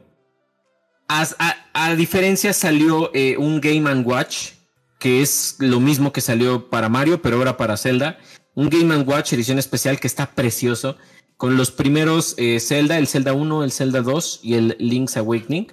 A 1.07 1.95
diferencia 1.95 2.53
salió 2.53 3.09
eh, 3.15 3.35
un 3.37 3.61
Game⁇ 3.61 3.89
Watch, 4.05 4.51
que 4.99 5.21
es 5.23 5.55
lo 5.57 5.79
mismo 5.79 6.13
que 6.13 6.21
salió 6.21 6.69
para 6.69 6.87
Mario, 6.87 7.21
pero 7.21 7.37
ahora 7.37 7.57
para 7.57 7.77
Zelda. 7.77 8.19
Un 8.53 8.69
Game⁇ 8.69 8.95
Watch 9.07 9.33
edición 9.33 9.57
especial 9.57 9.99
que 9.99 10.07
está 10.07 10.27
precioso, 10.27 10.97
con 11.39 11.55
los 11.55 11.71
primeros 11.71 12.35
eh, 12.37 12.59
Zelda, 12.59 12.97
el 12.97 13.07
Zelda 13.07 13.31
1, 13.31 13.63
el 13.63 13.71
Zelda 13.71 14.01
2 14.01 14.41
y 14.43 14.55
el 14.55 14.75
Link's 14.77 15.15
Awakening. 15.15 15.71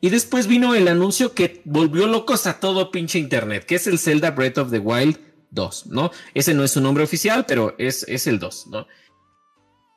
Y 0.00 0.08
después 0.10 0.48
vino 0.48 0.74
el 0.74 0.88
anuncio 0.88 1.32
que 1.32 1.62
volvió 1.64 2.08
locos 2.08 2.48
a 2.48 2.58
todo 2.58 2.90
pinche 2.90 3.20
internet, 3.20 3.64
que 3.66 3.76
es 3.76 3.86
el 3.86 4.00
Zelda 4.00 4.32
Breath 4.32 4.58
of 4.58 4.70
the 4.72 4.80
Wild 4.80 5.16
2, 5.52 5.86
¿no? 5.86 6.10
Ese 6.34 6.54
no 6.54 6.64
es 6.64 6.72
su 6.72 6.80
nombre 6.80 7.04
oficial, 7.04 7.44
pero 7.46 7.76
es, 7.78 8.04
es 8.08 8.26
el 8.26 8.40
2, 8.40 8.66
¿no? 8.72 8.88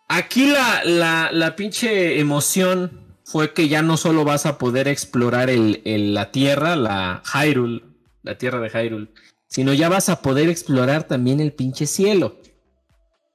Aquí 0.09 0.45
la, 0.45 0.83
la, 0.83 1.31
la 1.31 1.55
pinche 1.55 2.19
emoción 2.19 3.17
fue 3.25 3.51
que 3.53 3.67
ya 3.69 3.81
no 3.81 3.97
solo 3.97 4.23
vas 4.25 4.45
a 4.45 4.59
poder 4.59 4.87
explorar 4.87 5.49
el, 5.49 5.81
el- 5.85 6.13
la 6.13 6.29
tierra, 6.31 6.75
la 6.75 7.23
Hyrule, 7.33 7.81
la 8.21 8.37
tierra 8.37 8.59
de 8.59 8.69
Hyrule, 8.69 9.07
sino 9.47 9.73
ya 9.73 9.89
vas 9.89 10.09
a 10.09 10.21
poder 10.21 10.49
explorar 10.49 11.05
también 11.07 11.39
el 11.39 11.53
pinche 11.53 11.87
cielo. 11.87 12.37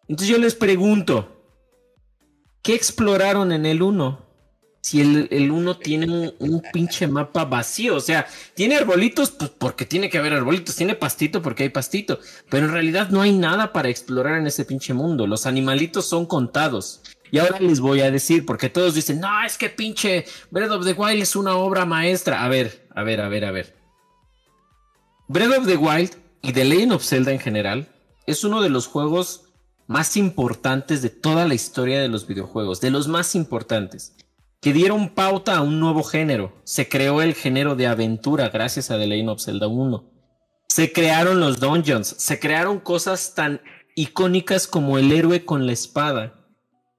Entonces 0.07 0.29
yo 0.29 0.39
les 0.39 0.55
pregunto, 0.55 1.38
¿qué 2.69 2.75
exploraron 2.75 3.51
en 3.51 3.65
el 3.65 3.81
1? 3.81 4.27
Si 4.83 5.01
el, 5.01 5.27
el 5.31 5.51
1 5.51 5.79
tiene 5.79 6.05
un, 6.05 6.35
un 6.39 6.63
pinche 6.71 7.07
mapa 7.07 7.47
vacío, 7.47 7.97
o 7.97 8.01
sea, 8.01 8.27
tiene 8.53 8.77
arbolitos, 8.77 9.31
pues 9.31 9.51
porque 9.57 9.87
tiene 9.87 10.11
que 10.11 10.19
haber 10.19 10.35
arbolitos, 10.35 10.77
tiene 10.77 10.95
pastito 10.95 11.41
porque 11.41 11.63
hay 11.63 11.71
pastito, 11.71 12.21
pero 12.51 12.67
en 12.67 12.73
realidad 12.73 13.09
no 13.09 13.23
hay 13.23 13.33
nada 13.33 13.73
para 13.73 13.89
explorar 13.89 14.39
en 14.39 14.47
ese 14.47 14.67
pinche 14.67 14.93
mundo, 14.93 15.27
los 15.27 15.47
animalitos 15.47 16.05
son 16.05 16.27
contados. 16.27 17.01
Y 17.31 17.39
ahora 17.39 17.59
les 17.59 17.81
voy 17.81 18.03
a 18.03 18.11
decir, 18.11 18.45
porque 18.45 18.69
todos 18.69 18.95
dicen, 18.95 19.19
no, 19.19 19.43
es 19.47 19.57
que 19.57 19.71
pinche 19.71 20.27
Breath 20.51 20.73
of 20.73 20.85
the 20.85 20.93
Wild 20.93 21.23
es 21.23 21.37
una 21.37 21.57
obra 21.57 21.87
maestra. 21.87 22.45
A 22.45 22.49
ver, 22.49 22.87
a 22.95 23.03
ver, 23.03 23.23
a 23.23 23.31
ver, 23.31 23.47
a 23.47 23.51
ver. 23.51 23.77
Breath 25.29 25.57
of 25.57 25.67
the 25.67 25.77
Wild 25.79 26.11
y 26.43 26.53
The 26.53 26.67
Legend 26.67 26.93
of 26.93 27.03
Zelda 27.03 27.33
en 27.33 27.41
general 27.41 27.89
es 28.27 28.45
uno 28.45 28.61
de 28.61 28.69
los 28.69 28.87
juegos 28.87 29.48
más 29.89 30.17
importantes 30.19 31.03
de 31.03 31.09
toda 31.09 31.49
la 31.49 31.55
historia 31.55 32.01
de 32.01 32.09
los 32.09 32.27
videojuegos, 32.27 32.81
de 32.81 32.91
los 32.91 33.09
más 33.09 33.35
importantes, 33.35 34.15
que 34.61 34.73
dieron 34.73 35.09
pauta 35.09 35.57
a 35.57 35.63
un 35.63 35.81
nuevo 35.81 36.05
género. 36.05 36.53
Se 36.63 36.89
creó 36.89 37.23
el 37.23 37.35
género 37.35 37.75
de 37.75 37.87
aventura 37.87 38.51
gracias 38.51 38.91
a 38.91 38.99
The 38.99 39.07
Legend 39.07 39.31
of 39.31 39.43
Zelda 39.43 39.67
1. 39.67 40.05
Se 40.69 40.93
crearon 40.93 41.41
los 41.41 41.59
dungeons, 41.59 42.15
se 42.19 42.39
crearon 42.39 42.79
cosas 42.81 43.35
tan 43.35 43.63
icónicas 43.97 44.67
como 44.67 44.99
el 44.99 45.11
héroe 45.11 45.47
con 45.47 45.67
la 45.67 45.73
espada, 45.73 46.35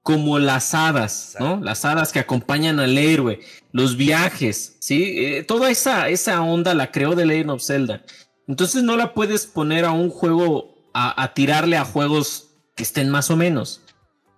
como 0.02 0.40
las 0.40 0.74
hadas, 0.74 1.36
¿no? 1.38 1.60
Las 1.60 1.84
hadas 1.84 2.10
que 2.10 2.18
acompañan 2.18 2.80
al 2.80 2.98
héroe, 2.98 3.40
los 3.70 3.96
viajes, 3.96 4.78
¿sí? 4.80 5.14
Eh, 5.16 5.44
toda 5.44 5.70
esa, 5.70 6.08
esa 6.08 6.42
onda 6.42 6.74
la 6.74 6.90
creó 6.90 7.14
The 7.14 7.24
Legend 7.24 7.50
of 7.50 7.62
Zelda. 7.62 8.02
Entonces 8.48 8.82
no 8.82 8.96
la 8.96 9.14
puedes 9.14 9.46
poner 9.46 9.84
a 9.84 9.92
un 9.92 10.10
juego, 10.10 10.90
a, 10.92 11.22
a 11.22 11.34
tirarle 11.34 11.76
a 11.76 11.84
juegos 11.84 12.49
que 12.74 12.82
estén 12.82 13.10
más 13.10 13.30
o 13.30 13.36
menos. 13.36 13.82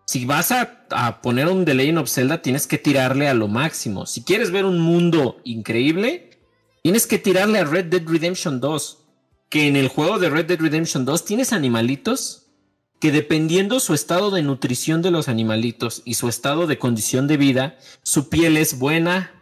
Si 0.07 0.25
vas 0.25 0.53
a, 0.53 0.87
a 0.91 1.23
poner 1.23 1.49
un 1.49 1.65
The 1.65 1.75
Legend 1.75 1.99
of 1.99 2.11
Zelda, 2.11 2.43
tienes 2.43 2.67
que 2.67 2.79
tirarle 2.79 3.29
a 3.29 3.35
lo 3.35 3.49
máximo. 3.49 4.07
Si 4.07 4.23
quieres 4.23 4.51
ver 4.51 4.65
un 4.65 4.81
mundo 4.81 5.41
increíble, 5.45 6.31
tienes 6.83 7.07
que 7.07 7.19
tirarle 7.19 7.61
a 7.61 7.65
Red 7.65 7.87
Dead 7.87 8.03
Redemption 8.07 8.61
2. 8.61 8.99
Que 9.49 9.69
en 9.69 9.77
el 9.77 9.89
juego 9.89 10.19
de 10.19 10.31
Red 10.31 10.47
Dead 10.47 10.61
Redemption 10.61 11.05
2 11.05 11.25
tienes 11.25 11.53
animalitos 11.53 12.43
que 13.03 13.11
dependiendo 13.11 13.81
su 13.81 13.95
estado 13.95 14.31
de 14.31 14.43
nutrición 14.43 15.03
de 15.03 15.11
los 15.11 15.29
animalitos 15.29 16.03
y 16.05 16.15
su 16.15 16.29
estado 16.29 16.69
de 16.69 16.79
condición 16.79 17.27
de 17.27 17.37
vida, 17.37 17.77
su 18.05 18.29
piel 18.29 18.57
es 18.57 18.79
buena, 18.79 19.33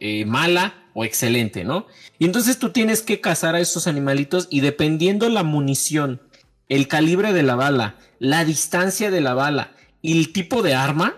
eh, 0.00 0.24
mala 0.24 0.88
o 0.94 1.04
excelente, 1.04 1.62
¿no? 1.62 1.86
Y 2.18 2.24
entonces 2.24 2.58
tú 2.58 2.70
tienes 2.70 3.02
que 3.02 3.20
cazar 3.20 3.54
a 3.54 3.60
esos 3.60 3.86
animalitos 3.86 4.48
y 4.50 4.60
dependiendo 4.60 5.28
la 5.28 5.42
munición, 5.42 6.22
el 6.70 6.88
calibre 6.88 7.34
de 7.34 7.42
la 7.42 7.56
bala, 7.56 7.96
la 8.18 8.44
distancia 8.46 9.10
de 9.10 9.20
la 9.20 9.34
bala 9.34 9.72
y 10.00 10.18
el 10.18 10.32
tipo 10.32 10.62
de 10.62 10.74
arma, 10.74 11.16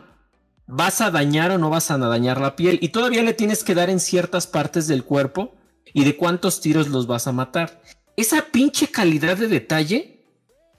vas 0.67 1.01
a 1.03 1.11
dañar 1.11 1.51
o 1.51 1.59
no 1.59 1.69
vas 1.69 1.91
a 1.91 1.99
dañar 1.99 2.41
la 2.41 2.57
piel 2.57 2.79
y 2.81 2.89
todavía 2.89 3.23
le 3.23 3.35
tienes 3.35 3.63
que 3.63 3.75
dar 3.75 3.91
en 3.91 4.01
ciertas 4.01 4.47
partes 4.47 4.89
del 4.89 5.05
cuerpo 5.05 5.55
y 5.93 6.05
de 6.05 6.17
cuántos 6.17 6.63
tiros 6.63 6.89
los 6.89 7.07
vas 7.07 7.27
a 7.27 7.33
matar. 7.33 7.83
Esa 8.17 8.47
pinche 8.47 8.89
calidad 8.89 9.37
de 9.37 9.49
detalle 9.49 10.25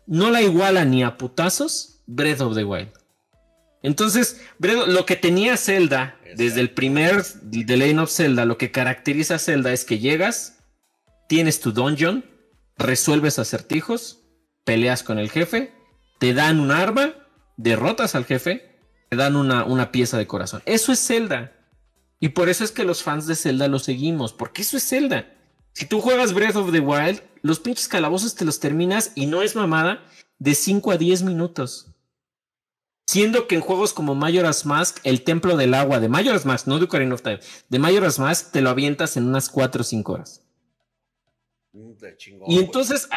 no 0.07 0.31
la 0.31 0.41
iguala 0.41 0.85
ni 0.85 1.03
a 1.03 1.17
putazos 1.17 2.01
Breath 2.07 2.41
of 2.41 2.55
the 2.55 2.63
Wild. 2.63 2.91
Entonces, 3.83 4.41
lo 4.59 5.05
que 5.05 5.15
tenía 5.15 5.55
Zelda 5.55 6.17
desde 6.35 6.61
el 6.61 6.71
primer 6.71 7.23
The 7.23 7.77
Legend 7.77 7.99
of 7.99 8.11
Zelda, 8.11 8.45
lo 8.45 8.57
que 8.57 8.71
caracteriza 8.71 9.35
a 9.35 9.39
Zelda 9.39 9.71
es 9.71 9.85
que 9.85 9.99
llegas, 9.99 10.63
tienes 11.29 11.59
tu 11.59 11.73
dungeon, 11.73 12.25
resuelves 12.77 13.37
acertijos, 13.37 14.22
peleas 14.63 15.03
con 15.03 15.19
el 15.19 15.29
jefe, 15.29 15.73
te 16.19 16.33
dan 16.33 16.59
un 16.59 16.71
arma, 16.71 17.13
derrotas 17.57 18.15
al 18.15 18.25
jefe, 18.25 18.77
te 19.09 19.17
dan 19.17 19.35
una, 19.35 19.65
una 19.65 19.91
pieza 19.91 20.17
de 20.17 20.27
corazón. 20.27 20.61
Eso 20.65 20.91
es 20.91 21.05
Zelda. 21.05 21.51
Y 22.19 22.29
por 22.29 22.49
eso 22.49 22.63
es 22.63 22.71
que 22.71 22.85
los 22.85 23.03
fans 23.03 23.27
de 23.27 23.35
Zelda 23.35 23.67
lo 23.67 23.79
seguimos, 23.79 24.33
porque 24.33 24.61
eso 24.61 24.77
es 24.77 24.87
Zelda. 24.87 25.27
Si 25.73 25.85
tú 25.85 25.99
juegas 25.99 26.33
Breath 26.33 26.55
of 26.55 26.71
the 26.71 26.79
Wild, 26.79 27.21
los 27.41 27.59
pinches 27.59 27.87
calabozos 27.87 28.35
te 28.35 28.45
los 28.45 28.59
terminas 28.59 29.11
y 29.15 29.25
no 29.25 29.41
es 29.41 29.55
mamada 29.55 30.03
de 30.39 30.55
5 30.55 30.91
a 30.91 30.97
10 30.97 31.23
minutos. 31.23 31.87
Siendo 33.05 33.47
que 33.47 33.55
en 33.55 33.61
juegos 33.61 33.91
como 33.93 34.15
Majora's 34.15 34.65
Mask, 34.65 34.99
el 35.03 35.23
templo 35.23 35.57
del 35.57 35.73
agua 35.73 35.99
de 35.99 36.07
Majora's 36.07 36.45
Mask, 36.45 36.67
no 36.67 36.79
de 36.79 36.85
Ocarina 36.85 37.15
of 37.15 37.21
Time, 37.21 37.39
de 37.67 37.79
Majora's 37.79 38.19
Mask 38.19 38.51
te 38.51 38.61
lo 38.61 38.69
avientas 38.69 39.17
en 39.17 39.27
unas 39.27 39.49
4 39.49 39.81
o 39.81 39.83
5 39.83 40.13
horas. 40.13 40.41
Mm, 41.73 41.91
y 42.47 42.59
entonces 42.59 43.09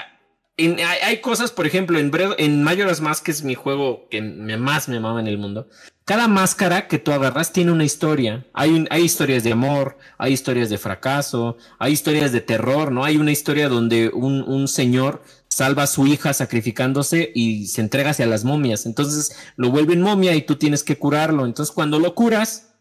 hay, 0.59 1.21
cosas, 1.21 1.51
por 1.53 1.67
ejemplo, 1.67 1.99
en, 1.99 2.11
en 2.39 2.63
Majora's 2.63 3.01
Mask, 3.01 3.25
que 3.25 3.31
es 3.31 3.43
mi 3.43 3.55
juego 3.55 4.09
que 4.11 4.23
más 4.23 4.89
me 4.89 5.01
mama 5.01 5.21
en 5.21 5.27
el 5.27 5.37
mundo, 5.37 5.69
cada 6.07 6.29
máscara 6.29 6.87
que 6.87 6.99
tú 6.99 7.13
agarras 7.13 7.53
tiene 7.53 7.73
una 7.73 7.85
historia. 7.85 8.47
Hay, 8.55 8.87
historias 9.03 9.43
de 9.43 9.53
amor, 9.53 9.99
hay 10.19 10.33
historias 10.33 10.71
de 10.71 10.79
fracaso, 10.79 11.57
hay 11.79 11.93
historias 11.93 12.33
de 12.33 12.41
terror, 12.41 12.93
¿no? 12.93 13.05
Hay 13.05 13.17
una 13.17 13.33
historia 13.33 13.69
donde 13.69 14.09
un, 14.09 14.43
un 14.43 14.69
señor 14.69 15.23
salva 15.49 15.83
a 15.83 15.89
su 15.89 16.07
hija 16.07 16.33
sacrificándose 16.33 17.33
y 17.35 17.67
se 17.67 17.81
entrega 17.81 18.11
hacia 18.11 18.27
las 18.27 18.45
momias. 18.45 18.87
Entonces 18.87 19.37
lo 19.57 19.71
vuelven 19.71 20.01
momia 20.01 20.35
y 20.37 20.43
tú 20.43 20.57
tienes 20.57 20.85
que 20.85 20.97
curarlo. 20.97 21.45
Entonces 21.45 21.75
cuando 21.75 21.99
lo 21.99 22.15
curas 22.15 22.75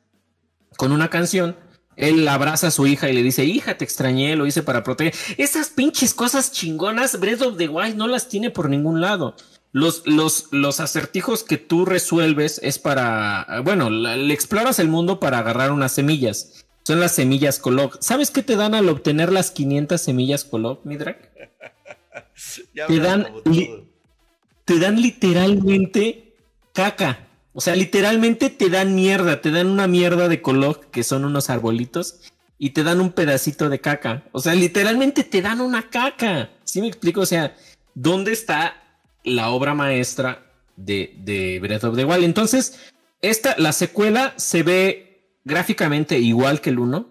con 0.78 0.92
una 0.92 1.10
canción, 1.10 1.58
él 1.96 2.28
abraza 2.28 2.68
a 2.68 2.72
su 2.72 2.88
hija 2.88 3.10
y 3.10 3.14
le 3.14 3.24
dice, 3.24 3.46
hija, 3.46 3.78
te 3.78 3.86
extrañé, 3.86 4.36
lo 4.36 4.46
hice 4.46 4.64
para 4.64 4.84
proteger. 4.84 5.14
Esas 5.38 5.70
pinches 5.70 6.14
cosas 6.14 6.52
chingonas, 6.52 7.20
Breath 7.20 7.42
of 7.42 7.58
the 7.58 7.70
Wild 7.70 7.96
no 7.96 8.08
las 8.08 8.28
tiene 8.28 8.50
por 8.50 8.70
ningún 8.70 9.02
lado. 9.02 9.36
Los, 9.72 10.04
los, 10.06 10.48
los 10.52 10.80
acertijos 10.80 11.44
que 11.44 11.58
tú 11.58 11.86
resuelves 11.86 12.62
es 12.64 12.80
para, 12.80 13.46
bueno, 13.64 13.90
le 13.90 14.34
exploras 14.34 14.80
el 14.80 14.88
mundo 14.88 15.20
para 15.20 15.40
agarrar 15.40 15.72
unas 15.72 15.92
semillas. 15.92 16.66
Son 16.84 17.00
las 17.00 17.14
semillas 17.14 17.60
Colog. 17.60 17.98
¿Sabes 18.00 18.30
qué 18.30 18.44
te 18.44 18.56
dan 18.56 18.76
al 18.76 18.88
obtener 18.90 19.32
las 19.32 19.52
500 19.52 20.00
semillas 20.00 20.46
Colog, 20.46 20.86
Midrak? 20.86 21.32
te 22.88 23.00
dan, 23.00 23.28
te 24.66 24.80
dan 24.80 25.02
literalmente 25.02 26.36
caca. 26.74 27.28
O 27.58 27.62
sea, 27.62 27.74
literalmente 27.74 28.50
te 28.50 28.70
dan 28.70 28.96
mierda, 28.96 29.40
te 29.40 29.50
dan 29.50 29.68
una 29.68 29.88
mierda 29.88 30.28
de 30.28 30.42
color, 30.42 30.88
que 30.92 31.06
son 31.06 31.24
unos 31.24 31.50
arbolitos, 31.50 32.20
y 32.58 32.72
te 32.72 32.84
dan 32.84 33.00
un 33.00 33.14
pedacito 33.14 33.70
de 33.70 33.80
caca. 33.80 34.26
O 34.34 34.42
sea, 34.42 34.54
literalmente 34.56 35.24
te 35.24 35.42
dan 35.42 35.62
una 35.62 35.90
caca. 35.90 36.50
¿Sí 36.66 36.82
me 36.82 36.88
explico? 36.88 37.22
O 37.22 37.26
sea, 37.26 37.56
¿dónde 37.94 38.34
está 38.34 38.84
la 39.24 39.52
obra 39.52 39.74
maestra 39.74 40.52
de, 40.76 41.16
de 41.20 41.60
Breath 41.62 41.86
of 41.86 41.96
the 41.96 42.04
Wild? 42.04 42.26
Entonces, 42.26 42.78
esta, 43.22 43.56
la 43.58 43.72
secuela 43.72 44.34
se 44.36 44.62
ve 44.62 45.30
gráficamente 45.46 46.20
igual 46.20 46.60
que 46.60 46.72
el 46.72 46.80
1. 46.80 47.08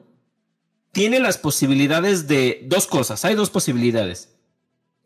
Tiene 0.92 1.20
las 1.20 1.38
posibilidades 1.38 2.28
de 2.28 2.66
dos 2.66 2.87
cosas. 2.87 3.24
Hay 3.24 3.35
dos 3.35 3.48
posibilidades. 3.48 4.37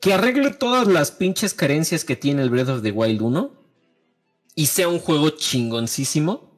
Que 0.00 0.14
arregle 0.14 0.50
todas 0.50 0.88
las 0.88 1.12
pinches 1.12 1.54
carencias 1.54 2.04
que 2.04 2.16
tiene 2.16 2.42
el 2.42 2.50
Breath 2.50 2.70
of 2.70 2.82
the 2.82 2.90
Wild 2.90 3.22
1 3.22 3.58
y 4.58 4.66
sea 4.66 4.88
un 4.88 4.98
juego 4.98 5.30
chingoncísimo 5.30 6.52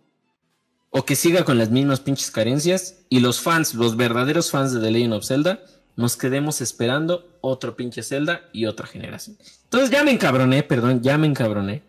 o 0.89 1.05
que 1.05 1.15
siga 1.15 1.45
con 1.45 1.59
las 1.59 1.69
mismas 1.69 2.01
pinches 2.01 2.31
carencias 2.31 3.05
y 3.11 3.21
los 3.21 3.43
fans, 3.43 3.75
los 3.75 3.95
verdaderos 3.99 4.51
fans 4.51 4.73
de 4.73 4.81
The 4.81 4.91
Legend 4.91 5.13
of 5.13 5.27
Zelda, 5.27 5.63
nos 5.97 6.17
quedemos 6.17 6.63
esperando 6.63 7.29
otro 7.43 7.77
pinche 7.77 8.03
Zelda 8.03 8.49
y 8.55 8.65
otra 8.65 8.87
generación. 8.87 9.37
Entonces 9.65 9.91
ya 9.91 10.03
me 10.03 10.13
encabroné, 10.13 10.63
perdón, 10.63 11.03
ya 11.03 11.19
me 11.19 11.27
encabroné. 11.27 11.83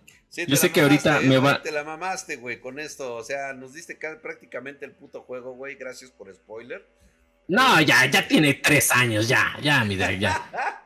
Yo 0.47 0.57
sé 0.57 0.73
que 0.73 0.81
ahorita 0.81 1.21
me 1.21 1.37
va. 1.37 1.61
Te 1.61 1.71
la 1.71 1.85
mamaste, 1.85 2.35
güey, 2.35 2.59
con 2.59 2.77
esto. 2.79 3.15
O 3.15 3.23
sea, 3.23 3.53
nos 3.53 3.73
diste 3.73 3.97
prácticamente 4.21 4.83
el 4.83 4.91
puto 4.91 5.21
juego, 5.21 5.53
güey. 5.53 5.75
Gracias 5.75 6.11
por 6.11 6.33
spoiler. 6.35 6.85
No, 7.47 7.81
ya, 7.81 8.05
ya 8.05 8.27
tiene 8.27 8.53
tres 8.55 8.91
años, 8.91 9.27
ya, 9.27 9.57
ya, 9.61 9.83
mira, 9.83 10.11
ya. 10.13 10.49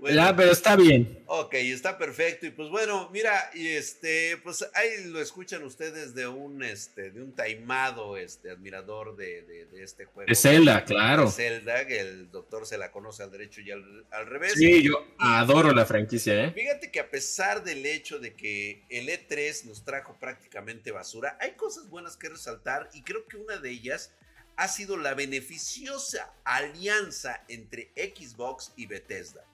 ya, 0.00 0.34
pero 0.34 0.52
está 0.52 0.74
bien. 0.76 1.22
Ok, 1.26 1.54
está 1.54 1.98
perfecto. 1.98 2.46
Y 2.46 2.50
pues 2.50 2.70
bueno, 2.70 3.10
mira, 3.12 3.50
y 3.54 3.68
este, 3.68 4.38
pues 4.38 4.66
ahí 4.74 5.04
lo 5.08 5.20
escuchan 5.20 5.62
ustedes 5.64 6.14
de 6.14 6.26
un, 6.26 6.62
este, 6.62 7.10
de 7.10 7.22
un 7.22 7.34
taimado, 7.34 8.16
este, 8.16 8.50
admirador 8.50 9.16
de, 9.16 9.66
este 9.82 10.06
juego. 10.06 10.28
De 10.28 10.34
Zelda, 10.34 10.84
claro. 10.84 11.26
De 11.26 11.32
Zelda, 11.32 11.86
que 11.86 12.00
el 12.00 12.30
doctor 12.30 12.66
se 12.66 12.78
la 12.78 12.90
conoce 12.90 13.22
al 13.22 13.30
derecho 13.30 13.60
y 13.60 13.70
al, 13.70 14.06
revés. 14.26 14.54
Sí, 14.54 14.82
yo 14.82 15.06
adoro 15.18 15.72
la 15.72 15.84
franquicia, 15.84 16.44
¿eh? 16.44 16.52
Fíjate 16.52 16.90
que 16.90 17.00
a 17.00 17.10
pesar 17.10 17.62
del 17.62 17.84
hecho 17.84 18.18
de 18.18 18.34
que 18.34 18.84
el 18.88 19.08
E3 19.08 19.64
nos 19.64 19.84
trajo 19.84 20.16
prácticamente 20.18 20.90
basura, 20.90 21.36
hay 21.40 21.52
cosas 21.52 21.88
buenas 21.90 22.16
que 22.16 22.28
resaltar 22.28 22.88
y 22.94 23.02
creo 23.02 23.26
que 23.26 23.36
una 23.36 23.58
de 23.58 23.70
ellas 23.70 24.12
ha 24.56 24.68
sido 24.68 24.96
la 24.96 25.14
beneficiosa 25.14 26.32
alianza 26.44 27.44
entre 27.48 27.92
Xbox 27.94 28.72
y 28.76 28.86
Bethesda. 28.86 29.44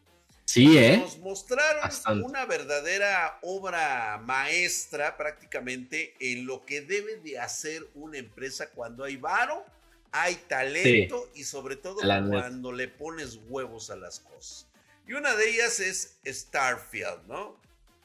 Sí, 0.45 0.77
¿eh? 0.77 0.99
Nos 0.99 1.19
mostraron 1.19 2.23
una 2.25 2.45
verdadera 2.45 3.39
obra 3.43 4.21
maestra 4.23 5.17
prácticamente 5.17 6.15
en 6.21 6.47
lo 6.47 6.67
que 6.67 6.83
debe 6.83 7.17
de 7.17 7.39
hacer 7.39 7.89
una 7.95 8.19
empresa 8.19 8.71
cuando 8.71 9.05
hay 9.05 9.17
varo, 9.17 9.65
hay 10.11 10.35
talento 10.35 11.31
y 11.35 11.45
sobre 11.45 11.77
todo 11.77 11.97
cuando 12.01 12.73
le 12.73 12.89
pones 12.89 13.41
huevos 13.49 13.91
a 13.91 13.97
las 13.97 14.21
cosas. 14.21 14.67
Y 15.07 15.15
una 15.15 15.35
de 15.35 15.49
ellas 15.49 15.81
es 15.81 16.19
Starfield, 16.27 17.27
¿no? 17.27 17.59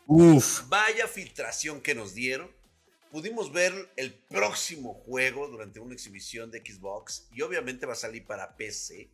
Uf. 0.05 0.67
Vaya 0.69 1.07
filtración 1.07 1.81
que 1.81 1.95
nos 1.95 2.13
dieron 2.13 2.49
pudimos 3.11 3.51
ver 3.51 3.73
el 3.95 4.13
próximo 4.13 4.93
juego 4.93 5.47
durante 5.47 5.79
una 5.79 5.93
exhibición 5.93 6.51
de 6.51 6.59
Xbox 6.59 7.27
y 7.31 7.41
obviamente 7.41 7.85
va 7.85 7.93
a 7.93 7.97
salir 7.97 8.25
para 8.25 8.55
PC. 8.55 9.09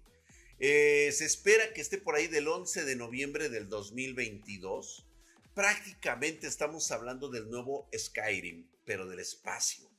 Eh, 0.59 1.11
se 1.11 1.25
espera 1.25 1.73
que 1.73 1.81
esté 1.81 1.97
por 1.97 2.15
ahí 2.15 2.27
del 2.27 2.47
11 2.47 2.85
de 2.85 2.95
noviembre 2.95 3.49
del 3.49 3.69
2022. 3.69 5.05
Prácticamente 5.53 6.47
estamos 6.47 6.91
hablando 6.91 7.29
del 7.29 7.49
nuevo 7.49 7.89
Skyrim, 7.95 8.67
pero 8.85 9.07
del 9.07 9.19
espacio. 9.19 9.93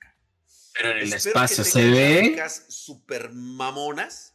Pero 0.74 0.90
en 0.90 0.98
el 0.98 1.12
espacio 1.12 1.64
se 1.64 1.88
ve. 1.88 2.42
Super 2.68 3.30
mamonas. 3.32 4.34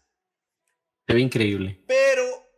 Se 1.05 1.13
ve 1.13 1.19
increíble. 1.19 1.83
Pero 1.85 2.49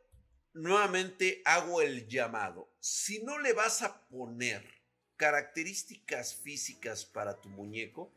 nuevamente 0.54 1.42
hago 1.46 1.82
el 1.82 2.08
llamado. 2.08 2.72
Si 2.80 3.24
no 3.24 3.40
le 3.40 3.54
vas 3.54 3.82
a 3.82 4.08
poner 4.08 4.81
características 5.22 6.34
físicas 6.34 7.06
para 7.06 7.40
tu 7.40 7.48
muñeco, 7.48 8.12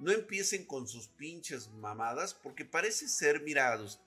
no 0.00 0.10
empiecen 0.10 0.66
con 0.66 0.88
sus 0.88 1.06
pinches 1.06 1.70
mamadas, 1.70 2.34
porque 2.34 2.64
parece 2.64 3.06
ser 3.06 3.42
mirados. 3.42 4.00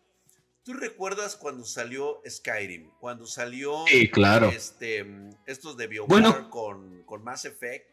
¿Tú 0.66 0.74
recuerdas 0.74 1.38
cuando 1.38 1.64
salió 1.64 2.22
Skyrim? 2.30 2.92
Cuando 3.00 3.26
salió 3.26 3.86
claro. 4.12 4.50
este, 4.50 5.06
estos 5.46 5.78
de 5.78 5.88
BioWare 5.88 6.50
con, 6.50 7.04
con 7.04 7.24
Mass 7.24 7.46
Effect. 7.46 7.90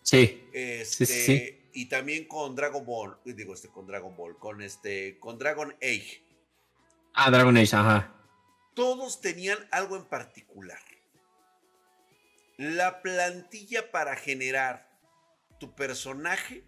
Sí. 0.00 0.48
Este, 0.54 1.68
Y 1.74 1.90
también 1.90 2.24
con 2.24 2.56
Dragon 2.56 2.86
Ball. 2.86 3.18
Digo, 3.22 3.52
este, 3.52 3.68
con 3.68 3.86
Dragon 3.86 4.16
Ball. 4.16 4.38
Con 4.38 4.62
este. 4.62 5.18
Con 5.18 5.38
Dragon 5.38 5.76
Age. 5.82 6.24
Ah, 7.12 7.30
Dragon 7.30 7.54
Age, 7.54 7.76
ajá. 7.76 8.14
Todos 8.74 9.20
tenían 9.20 9.58
algo 9.70 9.96
en 9.96 10.06
particular. 10.06 10.80
La 12.62 13.02
plantilla 13.02 13.90
para 13.90 14.14
generar 14.14 14.88
tu 15.58 15.74
personaje 15.74 16.62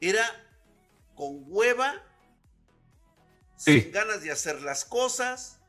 era 0.00 0.24
con 1.14 1.44
hueva, 1.46 2.02
sin 3.58 3.92
ganas 3.92 4.22
de 4.22 4.30
hacer 4.30 4.62
las 4.62 4.86
cosas. 4.86 5.60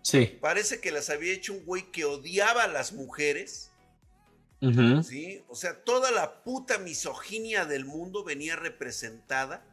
Sí. 0.00 0.38
Parece 0.40 0.80
que 0.80 0.90
las 0.90 1.10
había 1.10 1.34
hecho 1.34 1.52
un 1.52 1.66
güey 1.66 1.92
que 1.92 2.06
odiaba 2.06 2.64
a 2.64 2.68
las 2.68 2.94
mujeres. 2.94 3.72
¿Sí? 5.04 5.44
O 5.48 5.54
sea, 5.54 5.84
toda 5.84 6.10
la 6.10 6.42
puta 6.42 6.78
misoginia 6.78 7.66
del 7.66 7.84
mundo 7.84 8.24
venía 8.24 8.56
representada 8.56 9.66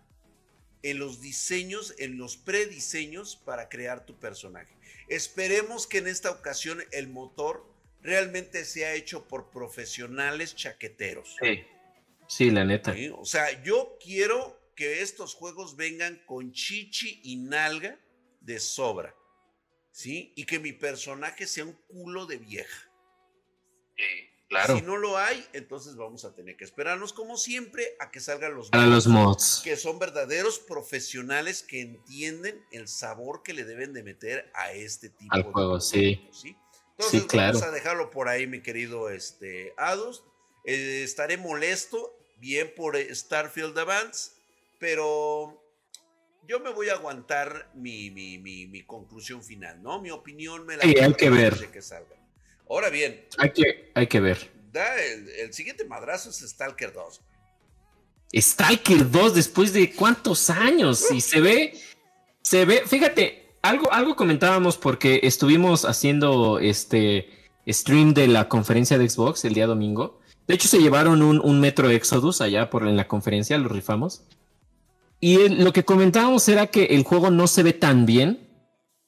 en 0.81 0.99
los 0.99 1.21
diseños, 1.21 1.95
en 1.99 2.17
los 2.17 2.35
prediseños 2.35 3.37
para 3.37 3.69
crear 3.69 4.05
tu 4.05 4.19
personaje. 4.19 4.75
Esperemos 5.07 5.87
que 5.87 5.99
en 5.99 6.07
esta 6.07 6.31
ocasión 6.31 6.83
el 6.91 7.07
motor 7.07 7.72
realmente 8.03 8.65
se 8.65 8.85
ha 8.85 8.93
hecho 8.93 9.27
por 9.27 9.49
profesionales 9.49 10.55
chaqueteros. 10.55 11.37
Sí, 11.41 11.63
sí, 12.27 12.51
la 12.51 12.65
neta. 12.65 12.93
O 13.17 13.25
sea, 13.25 13.63
yo 13.63 13.97
quiero 14.03 14.61
que 14.75 15.01
estos 15.01 15.33
juegos 15.33 15.75
vengan 15.75 16.21
con 16.25 16.51
chichi 16.51 17.21
y 17.23 17.37
nalga 17.37 17.99
de 18.41 18.59
sobra. 18.59 19.15
¿Sí? 19.91 20.33
Y 20.35 20.45
que 20.45 20.59
mi 20.59 20.73
personaje 20.73 21.45
sea 21.45 21.65
un 21.65 21.73
culo 21.87 22.25
de 22.25 22.37
vieja. 22.37 22.91
Sí, 23.95 24.03
claro. 24.49 24.77
Si 24.77 24.81
no 24.81 24.97
lo 24.97 25.19
hay, 25.19 25.45
entonces 25.53 25.95
vamos 25.95 26.25
a 26.25 26.33
tener 26.33 26.57
que 26.57 26.63
esperarnos, 26.63 27.13
como 27.13 27.37
siempre, 27.37 27.95
a 27.99 28.09
que 28.09 28.19
salgan 28.19 28.55
los 28.55 28.71
mods. 28.71 28.87
los 28.87 29.07
mods. 29.07 29.61
Que 29.63 29.77
son 29.77 29.99
verdaderos 29.99 30.57
profesionales 30.57 31.61
que 31.61 31.81
entienden 31.81 32.65
el 32.71 32.87
sabor 32.87 33.43
que 33.43 33.53
le 33.53 33.65
deben 33.65 33.93
de 33.93 34.01
meter 34.01 34.51
a 34.55 34.71
este 34.71 35.09
tipo 35.09 35.35
Al 35.35 35.43
juego, 35.43 35.79
sí. 35.79 36.27
¿sí? 36.31 36.57
Entonces 36.97 37.27
vamos 37.33 37.63
a 37.63 37.71
dejarlo 37.71 38.09
por 38.09 38.27
ahí, 38.27 38.47
mi 38.47 38.61
querido 38.61 39.09
este, 39.09 39.73
Adus. 39.77 40.23
Eh, 40.65 41.01
estaré 41.03 41.37
molesto, 41.37 42.17
bien 42.37 42.73
por 42.75 42.97
Starfield 42.97 43.77
Advance, 43.77 44.31
pero 44.79 45.63
yo 46.47 46.59
me 46.59 46.71
voy 46.71 46.89
a 46.89 46.93
aguantar 46.93 47.69
mi, 47.73 48.11
mi, 48.11 48.37
mi, 48.37 48.83
conclusión 48.83 49.43
final, 49.43 49.81
¿no? 49.81 50.01
Mi 50.01 50.11
opinión 50.11 50.65
me 50.65 50.77
la 50.77 50.83
sí, 50.83 50.95
hay 50.99 51.13
que 51.13 51.29
ver. 51.29 51.69
Que 51.71 51.81
salga. 51.81 52.15
Ahora 52.69 52.89
bien. 52.89 53.25
Hay 53.37 53.51
que, 53.51 53.91
hay 53.93 54.07
que 54.07 54.19
ver. 54.19 54.51
el, 55.39 55.53
siguiente 55.53 55.85
madrazo 55.85 56.29
es 56.29 56.37
Stalker 56.37 56.93
2. 56.93 57.21
Stalker 58.35 59.09
2 59.09 59.35
después 59.35 59.73
de 59.73 59.93
cuántos 59.93 60.49
años 60.49 61.11
y 61.11 61.21
se 61.21 61.39
ve, 61.39 61.79
se 62.41 62.65
ve, 62.65 62.83
fíjate, 62.87 63.42
algo, 63.63 63.91
algo 63.91 64.15
comentábamos 64.15 64.77
porque 64.77 65.21
estuvimos 65.23 65.85
haciendo 65.85 66.59
este 66.59 67.29
stream 67.67 68.13
de 68.13 68.27
la 68.27 68.47
conferencia 68.47 68.97
de 68.97 69.09
Xbox 69.09 69.45
el 69.45 69.55
día 69.55 69.65
domingo. 69.65 70.19
De 70.47 70.53
hecho, 70.53 70.67
se 70.67 70.79
llevaron 70.79 71.21
un, 71.23 71.39
un 71.39 71.59
Metro 71.59 71.89
Exodus 71.89 72.41
allá 72.41 72.69
por 72.69 72.87
en 72.87 72.97
la 72.97 73.07
conferencia, 73.07 73.57
lo 73.57 73.69
rifamos. 73.69 74.25
Y 75.19 75.47
lo 75.47 75.71
que 75.71 75.85
comentábamos 75.85 76.47
era 76.49 76.67
que 76.67 76.83
el 76.83 77.03
juego 77.03 77.31
no 77.31 77.47
se 77.47 77.63
ve 77.63 77.71
tan 77.71 78.05
bien, 78.05 78.49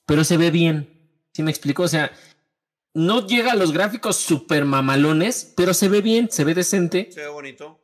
pero 0.06 0.24
se 0.24 0.38
ve 0.38 0.50
bien. 0.50 0.90
¿Sí 1.34 1.44
me 1.44 1.52
explico? 1.52 1.84
O 1.84 1.88
sea, 1.90 2.12
no 2.94 3.28
llega 3.28 3.52
a 3.52 3.56
los 3.56 3.74
gráficos 3.74 4.16
super 4.16 4.64
mamalones, 4.64 5.54
pero 5.58 5.74
se 5.74 5.90
ve 5.90 6.00
bien, 6.00 6.32
se 6.32 6.46
ve 6.46 6.54
decente. 6.54 7.10
Se 7.12 7.20
ve 7.20 7.28
bonito. 7.28 7.82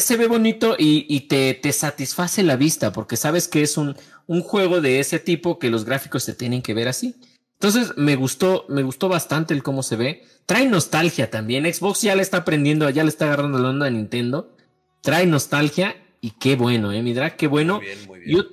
Se 0.00 0.16
ve 0.16 0.26
bonito 0.26 0.74
y, 0.78 1.20
te, 1.28 1.54
te, 1.54 1.72
satisface 1.72 2.42
la 2.42 2.56
vista, 2.56 2.92
porque 2.92 3.16
sabes 3.16 3.48
que 3.48 3.62
es 3.62 3.76
un, 3.76 3.96
un 4.26 4.42
juego 4.42 4.80
de 4.80 5.00
ese 5.00 5.18
tipo 5.18 5.58
que 5.58 5.70
los 5.70 5.84
gráficos 5.84 6.24
se 6.24 6.34
tienen 6.34 6.62
que 6.62 6.74
ver 6.74 6.88
así. 6.88 7.14
Entonces 7.60 7.92
me 7.98 8.16
gustó, 8.16 8.64
me 8.68 8.82
gustó 8.82 9.10
bastante 9.10 9.52
el 9.52 9.62
cómo 9.62 9.82
se 9.82 9.96
ve. 9.96 10.24
Trae 10.46 10.66
nostalgia 10.66 11.30
también. 11.30 11.70
Xbox 11.72 12.00
ya 12.00 12.16
le 12.16 12.22
está 12.22 12.38
aprendiendo, 12.38 12.88
ya 12.88 13.02
le 13.02 13.10
está 13.10 13.26
agarrando 13.26 13.58
la 13.58 13.68
onda 13.68 13.86
a 13.86 13.90
Nintendo. 13.90 14.56
Trae 15.02 15.26
nostalgia 15.26 15.94
y 16.22 16.30
qué 16.30 16.56
bueno, 16.56 16.90
¿eh, 16.90 17.02
Midra? 17.02 17.36
Qué 17.36 17.48
bueno. 17.48 17.76
Muy 17.76 17.86
bien, 17.86 18.06
muy 18.06 18.20
bien. 18.20 18.46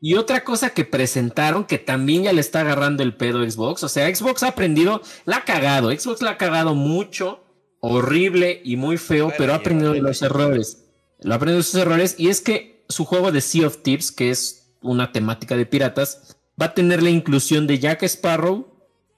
Y, 0.00 0.14
otra 0.14 0.44
cosa 0.44 0.70
que 0.70 0.84
presentaron 0.84 1.64
que 1.64 1.78
también 1.78 2.24
ya 2.24 2.32
le 2.32 2.40
está 2.40 2.60
agarrando 2.60 3.02
el 3.02 3.14
pedo 3.14 3.48
Xbox. 3.48 3.82
O 3.84 3.88
sea, 3.88 4.14
Xbox 4.14 4.42
ha 4.42 4.48
aprendido, 4.48 5.02
la 5.26 5.38
ha 5.38 5.44
cagado. 5.44 5.90
Xbox 5.90 6.22
la 6.22 6.30
ha 6.30 6.36
cagado 6.38 6.74
mucho, 6.74 7.44
horrible 7.80 8.62
y 8.64 8.76
muy 8.76 8.96
feo, 8.96 9.32
pero 9.36 9.52
ha 9.52 9.56
aprendido 9.56 9.92
de 9.92 10.00
los 10.00 10.22
errores. 10.22 10.83
Lo 11.24 11.32
ha 11.32 11.36
aprendido 11.36 11.58
de 11.58 11.64
sus 11.64 11.80
errores. 11.80 12.14
Y 12.18 12.28
es 12.28 12.40
que 12.40 12.84
su 12.88 13.04
juego 13.04 13.32
de 13.32 13.40
Sea 13.40 13.66
of 13.66 13.82
Tips, 13.82 14.12
que 14.12 14.30
es 14.30 14.76
una 14.82 15.10
temática 15.10 15.56
de 15.56 15.66
piratas, 15.66 16.36
va 16.60 16.66
a 16.66 16.74
tener 16.74 17.02
la 17.02 17.10
inclusión 17.10 17.66
de 17.66 17.78
Jack 17.78 18.02
Sparrow 18.04 18.66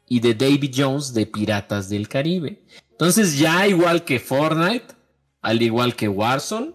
y 0.08 0.20
de 0.20 0.34
David 0.34 0.72
Jones 0.74 1.12
de 1.12 1.26
Piratas 1.26 1.88
del 1.88 2.08
Caribe. 2.08 2.62
Entonces, 2.92 3.38
ya 3.38 3.66
igual 3.66 4.04
que 4.04 4.20
Fortnite, 4.20 4.94
al 5.42 5.60
igual 5.60 5.96
que 5.96 6.08
Warzone, 6.08 6.74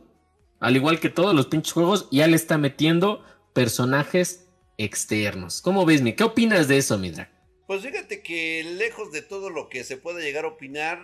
al 0.60 0.76
igual 0.76 1.00
que 1.00 1.10
todos 1.10 1.34
los 1.34 1.48
pinches 1.48 1.74
juegos, 1.74 2.10
ya 2.12 2.28
le 2.28 2.36
está 2.36 2.58
metiendo 2.58 3.24
personajes 3.54 4.50
externos. 4.78 5.62
¿Cómo 5.62 5.86
ves, 5.86 6.02
mi? 6.02 6.14
¿Qué 6.14 6.26
opinas 6.26 6.68
de 6.68 6.78
eso, 6.78 6.98
Midra? 6.98 7.32
Pues 7.68 7.84
fíjate 7.84 8.22
que 8.22 8.66
lejos 8.78 9.14
de 9.14 9.22
todo 9.22 9.50
lo 9.50 9.70
que 9.70 9.86
se 9.86 9.96
puede 9.96 10.22
llegar 10.22 10.44
a 10.44 10.50
opinar, 10.50 11.00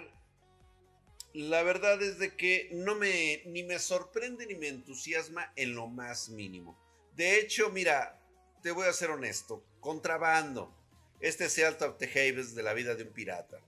la 1.33 1.63
verdad 1.63 2.01
es 2.01 2.19
de 2.19 2.35
que 2.35 2.69
no 2.73 2.95
me 2.95 3.43
ni 3.45 3.63
me 3.63 3.79
sorprende 3.79 4.45
ni 4.45 4.55
me 4.55 4.67
entusiasma 4.67 5.51
en 5.55 5.75
lo 5.75 5.87
más 5.87 6.29
mínimo. 6.29 6.77
De 7.15 7.39
hecho, 7.39 7.69
mira, 7.69 8.21
te 8.61 8.71
voy 8.71 8.87
a 8.87 8.93
ser 8.93 9.11
honesto, 9.11 9.63
contrabando. 9.79 10.75
Este 11.19 11.45
es 11.45 11.57
Out 11.59 11.81
of 11.81 11.97
the 11.97 12.05
Havens 12.05 12.53
de 12.53 12.63
la 12.63 12.73
vida 12.73 12.95
de 12.95 13.03
un 13.03 13.09
pirata. 13.09 13.59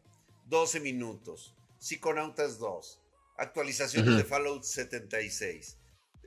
12 0.45 0.79
minutos. 0.79 1.55
Psiconautas 1.79 2.59
2. 2.59 3.01
Actualizaciones 3.37 4.17
de 4.17 4.23
Fallout 4.23 4.63
76 4.63 5.79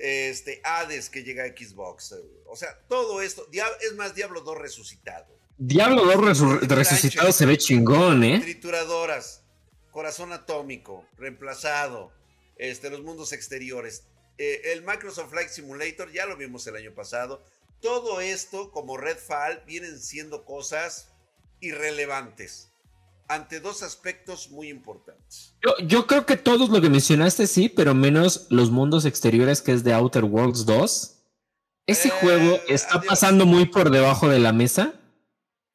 este, 0.03 0.61
Hades 0.65 1.09
que 1.09 1.23
llega 1.23 1.45
a 1.45 1.49
Xbox. 1.49 2.15
O 2.47 2.57
sea, 2.57 2.79
todo 2.89 3.23
esto. 3.23 3.47
Es 3.81 3.95
más, 3.97 4.15
Diablo 4.15 4.41
2 4.41 4.59
resucitado. 4.59 5.39
Diablo 5.57 6.05
2 6.05 6.69
resucitado 6.69 7.31
se 7.31 7.47
ve 7.47 7.57
chingón, 7.57 8.25
¿eh? 8.25 8.41
Trituradoras, 8.41 9.42
corazón 9.93 10.33
atómico, 10.33 11.07
reemplazado, 11.17 12.13
este, 12.57 12.91
los 12.91 13.03
mundos 13.03 13.33
exteriores. 13.33 14.05
Eh, 14.39 14.73
el 14.73 14.83
Microsoft 14.83 15.31
Flight 15.31 15.51
Simulator, 15.51 16.11
ya 16.11 16.27
lo 16.27 16.37
vimos 16.37 16.67
el 16.67 16.77
año 16.77 16.93
pasado. 16.93 17.41
Todo 17.81 18.21
esto, 18.21 18.73
como 18.73 18.97
Redfall, 18.97 19.63
vienen 19.67 20.01
siendo 20.01 20.45
cosas 20.45 21.13
irrelevantes 21.61 22.73
ante 23.29 23.61
dos 23.61 23.83
aspectos 23.83 24.51
muy 24.51 24.69
importantes. 24.69 25.55
Yo, 25.87 26.07
creo 26.07 26.27
que 26.27 26.37
todos 26.37 26.71
lo 26.71 26.81
que 26.81 26.91
mencionaste 26.91 27.47
sí, 27.47 27.69
pero 27.69 27.95
menos 27.95 28.47
los 28.51 28.71
mundos 28.71 29.05
exteriores 29.05 29.63
que 29.63 29.73
es 29.73 29.85
de 29.85 29.93
Outer 29.93 30.25
Worlds 30.25 30.67
2. 30.67 31.19
Ese 31.87 32.09
eh, 32.09 32.13
juego 32.21 32.61
está 32.69 33.01
pasando 33.01 33.47
muy 33.47 33.67
por 33.67 33.91
debajo 33.91 34.29
de 34.29 34.39
la 34.39 34.53
mesa, 34.53 34.95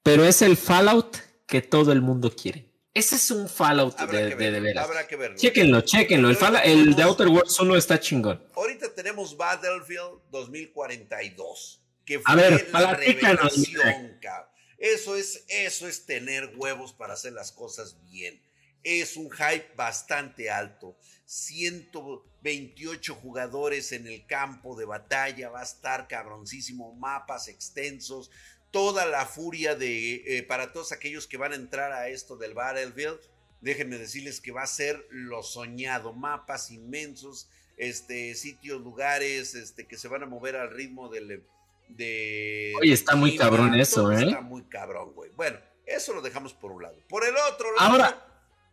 pero 0.04 0.24
es 0.24 0.42
el 0.42 0.56
Fallout 0.56 1.18
que 1.48 1.62
todo 1.62 1.92
el 1.92 2.02
mundo 2.02 2.34
quiere. 2.36 2.67
Ese 2.98 3.16
es 3.16 3.30
un 3.30 3.48
Fallout 3.48 3.96
de, 3.96 4.36
de, 4.36 4.60
veras. 4.60 4.86
Habrá 4.86 5.06
que 5.06 5.16
verlo. 5.16 5.38
Chéquenlo, 5.38 5.82
chéquenlo. 5.82 6.32
El, 6.32 6.38
el 6.64 6.96
de 6.96 7.04
Outer 7.04 7.28
Worlds 7.28 7.60
1 7.60 7.76
está 7.76 8.00
chingón. 8.00 8.44
Ahorita 8.56 8.92
tenemos 8.96 9.38
Battlefield 9.38 10.22
2042. 10.32 11.80
Que 12.04 12.20
fue 12.20 12.34
A 12.34 12.36
ver, 12.36 12.68
la 12.74 12.96
revelación, 12.96 14.18
cabrón. 14.20 14.50
Eso 14.80 15.16
es, 15.16 15.46
eso 15.48 15.88
es 15.88 16.08
tener 16.08 16.54
huevos 16.56 16.92
para 16.92 17.14
hacer 17.14 17.34
las 17.34 17.52
cosas 17.52 18.02
bien. 18.02 18.42
Es 18.82 19.16
un 19.16 19.30
hype 19.30 19.70
bastante 19.76 20.50
alto. 20.50 20.98
128 21.26 23.14
jugadores 23.14 23.92
en 23.92 24.08
el 24.08 24.26
campo 24.26 24.76
de 24.76 24.86
batalla. 24.86 25.50
Va 25.50 25.60
a 25.60 25.66
estar 25.66 26.08
cabroncísimo. 26.08 26.96
Mapas 26.96 27.48
extensos. 27.48 28.32
Toda 28.72 29.06
la 29.06 29.26
furia 29.26 29.76
de 29.76 30.38
eh, 30.38 30.44
para 30.44 30.74
todos 30.74 30.92
aquellos 30.92 31.28
que 31.28 31.38
van 31.38 31.54
a 31.54 31.56
entrar 31.56 31.92
a 31.92 32.10
esto 32.10 32.38
del 32.38 32.54
Battlefield. 32.54 33.20
Déjenme 33.62 33.98
decirles 33.98 34.42
que 34.42 34.52
va 34.52 34.64
a 34.64 34.68
ser 34.68 35.06
lo 35.10 35.44
soñado. 35.44 36.14
Mapas 36.14 36.72
inmensos. 36.72 37.50
Este, 37.78 38.34
sitios, 38.34 38.82
lugares, 38.82 39.54
este, 39.54 39.86
que 39.86 39.98
se 39.98 40.08
van 40.08 40.24
a 40.24 40.26
mover 40.26 40.56
al 40.56 40.72
ritmo 40.72 41.10
del, 41.10 41.44
de... 41.90 42.74
Oye, 42.80 42.94
está 42.94 43.16
muy 43.16 43.36
cabrón 43.38 43.76
eso, 43.76 44.12
¿eh? 44.12 44.26
Está 44.26 44.42
muy 44.42 44.64
cabrón, 44.64 45.14
güey. 45.14 45.32
Bueno, 45.36 45.60
eso 45.86 46.14
lo 46.14 46.22
dejamos 46.22 46.54
por 46.54 46.72
un 46.72 46.84
lado. 46.84 46.96
Por 47.08 47.24
el 47.24 47.36
otro 47.54 47.74
lado... 47.76 47.92
Ahora... 47.92 48.24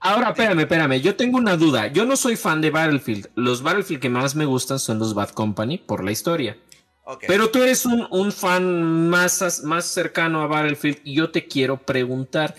Ahora, 0.00 0.30
espérame, 0.30 0.60
espérame, 0.60 1.00
yo 1.00 1.16
tengo 1.16 1.38
una 1.38 1.56
duda. 1.56 1.86
Yo 1.86 2.04
no 2.04 2.16
soy 2.16 2.36
fan 2.36 2.60
de 2.60 2.70
Battlefield. 2.70 3.30
Los 3.36 3.62
Battlefield 3.62 4.02
que 4.02 4.10
más 4.10 4.34
me 4.34 4.44
gustan 4.44 4.78
son 4.78 4.98
los 4.98 5.14
Bad 5.14 5.30
Company 5.30 5.78
por 5.78 6.04
la 6.04 6.12
historia. 6.12 6.58
Pero 7.26 7.50
tú 7.50 7.62
eres 7.62 7.84
un, 7.84 8.32
fan 8.32 9.08
más, 9.08 9.62
más 9.62 9.84
cercano 9.84 10.40
a 10.40 10.46
Battlefield 10.46 11.00
y 11.04 11.14
yo 11.14 11.30
te 11.30 11.46
quiero 11.46 11.76
preguntar, 11.76 12.54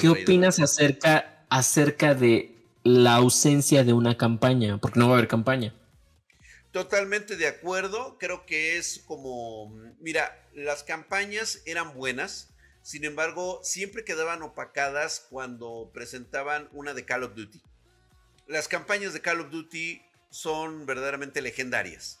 ¿qué 0.00 0.08
opinas 0.08 0.60
acerca, 0.60 1.44
acerca 1.48 2.14
de 2.14 2.54
la 2.84 3.16
ausencia 3.16 3.82
de 3.82 3.92
una 3.92 4.16
campaña? 4.16 4.78
Porque 4.78 5.00
no 5.00 5.08
va 5.08 5.14
a 5.14 5.18
haber 5.18 5.28
campaña. 5.28 5.74
Totalmente 6.70 7.36
de 7.36 7.48
acuerdo, 7.48 8.18
creo 8.18 8.46
que 8.46 8.76
es 8.76 9.02
como, 9.06 9.74
mira, 10.00 10.46
las 10.54 10.84
campañas 10.84 11.62
eran 11.66 11.94
buenas, 11.94 12.50
sin 12.82 13.04
embargo, 13.04 13.60
siempre 13.64 14.04
quedaban 14.04 14.42
opacadas 14.42 15.26
cuando 15.28 15.90
presentaban 15.92 16.68
una 16.72 16.94
de 16.94 17.04
Call 17.04 17.24
of 17.24 17.34
Duty. 17.34 17.60
Las 18.46 18.68
campañas 18.68 19.12
de 19.12 19.20
Call 19.20 19.40
of 19.40 19.50
Duty 19.50 20.02
son 20.30 20.86
verdaderamente 20.86 21.42
legendarias. 21.42 22.17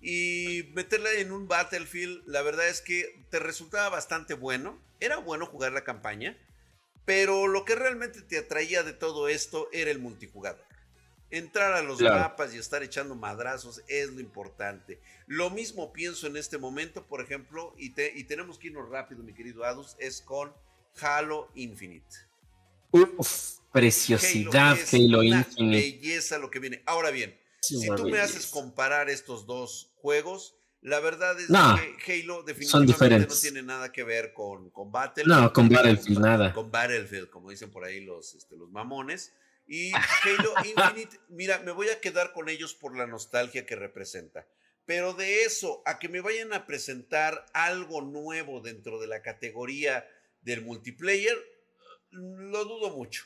Y 0.00 0.70
meterla 0.74 1.12
en 1.14 1.32
un 1.32 1.46
Battlefield, 1.46 2.22
la 2.26 2.42
verdad 2.42 2.68
es 2.68 2.80
que 2.80 3.26
te 3.30 3.38
resultaba 3.38 3.88
bastante 3.90 4.34
bueno. 4.34 4.82
Era 4.98 5.18
bueno 5.18 5.46
jugar 5.46 5.72
la 5.72 5.84
campaña, 5.84 6.38
pero 7.04 7.46
lo 7.46 7.64
que 7.64 7.74
realmente 7.74 8.22
te 8.22 8.38
atraía 8.38 8.82
de 8.82 8.92
todo 8.92 9.28
esto 9.28 9.68
era 9.72 9.90
el 9.90 9.98
multijugador. 9.98 10.64
Entrar 11.30 11.74
a 11.74 11.82
los 11.82 12.00
mapas 12.00 12.54
y 12.54 12.58
estar 12.58 12.82
echando 12.82 13.14
madrazos 13.14 13.82
es 13.86 14.10
lo 14.10 14.20
importante. 14.20 15.00
Lo 15.26 15.48
mismo 15.50 15.92
pienso 15.92 16.26
en 16.26 16.36
este 16.36 16.58
momento, 16.58 17.06
por 17.06 17.20
ejemplo, 17.20 17.74
y, 17.78 17.92
y 18.18 18.24
tenemos 18.24 18.58
que 18.58 18.68
irnos 18.68 18.88
rápido, 18.88 19.22
mi 19.22 19.32
querido 19.32 19.64
Adus, 19.64 19.96
es 20.00 20.22
con 20.22 20.52
Halo 21.00 21.48
Infinite. 21.54 22.16
Uf, 22.90 23.58
preciosidad 23.72 24.76
Halo, 24.92 25.22
Infinite. 25.22 26.00
Belleza 26.00 26.38
lo 26.38 26.50
que 26.50 26.58
viene. 26.58 26.82
Ahora 26.86 27.10
bien, 27.10 27.39
si 27.60 27.86
tú 27.88 28.08
me 28.08 28.20
haces 28.20 28.46
comparar 28.46 29.10
estos 29.10 29.46
dos 29.46 29.92
juegos, 29.96 30.56
la 30.82 31.00
verdad 31.00 31.38
es 31.38 31.48
que 32.04 32.22
Halo 32.22 32.42
definitivamente 32.42 33.26
no 33.26 33.34
tiene 33.34 33.62
nada 33.62 33.92
que 33.92 34.02
ver 34.02 34.32
con, 34.32 34.70
con 34.70 34.90
Battlefield. 34.90 35.40
No, 35.40 35.52
con 35.52 35.68
Battlefield 35.68 36.20
nada. 36.20 36.52
Con 36.54 36.70
Battlefield, 36.70 37.28
como 37.28 37.50
dicen 37.50 37.70
por 37.70 37.84
ahí 37.84 38.00
los, 38.00 38.34
este, 38.34 38.56
los 38.56 38.70
mamones. 38.70 39.34
Y 39.66 39.92
Halo 40.24 40.54
Infinite, 40.64 41.20
mira, 41.28 41.58
me 41.58 41.72
voy 41.72 41.88
a 41.88 42.00
quedar 42.00 42.32
con 42.32 42.48
ellos 42.48 42.74
por 42.74 42.96
la 42.96 43.06
nostalgia 43.06 43.66
que 43.66 43.76
representa. 43.76 44.46
Pero 44.86 45.12
de 45.12 45.42
eso 45.42 45.82
a 45.84 45.98
que 45.98 46.08
me 46.08 46.22
vayan 46.22 46.52
a 46.54 46.66
presentar 46.66 47.44
algo 47.52 48.00
nuevo 48.00 48.60
dentro 48.60 48.98
de 49.00 49.06
la 49.06 49.20
categoría 49.20 50.08
del 50.40 50.62
multiplayer, 50.62 51.36
lo 52.10 52.64
dudo 52.64 52.96
mucho. 52.96 53.24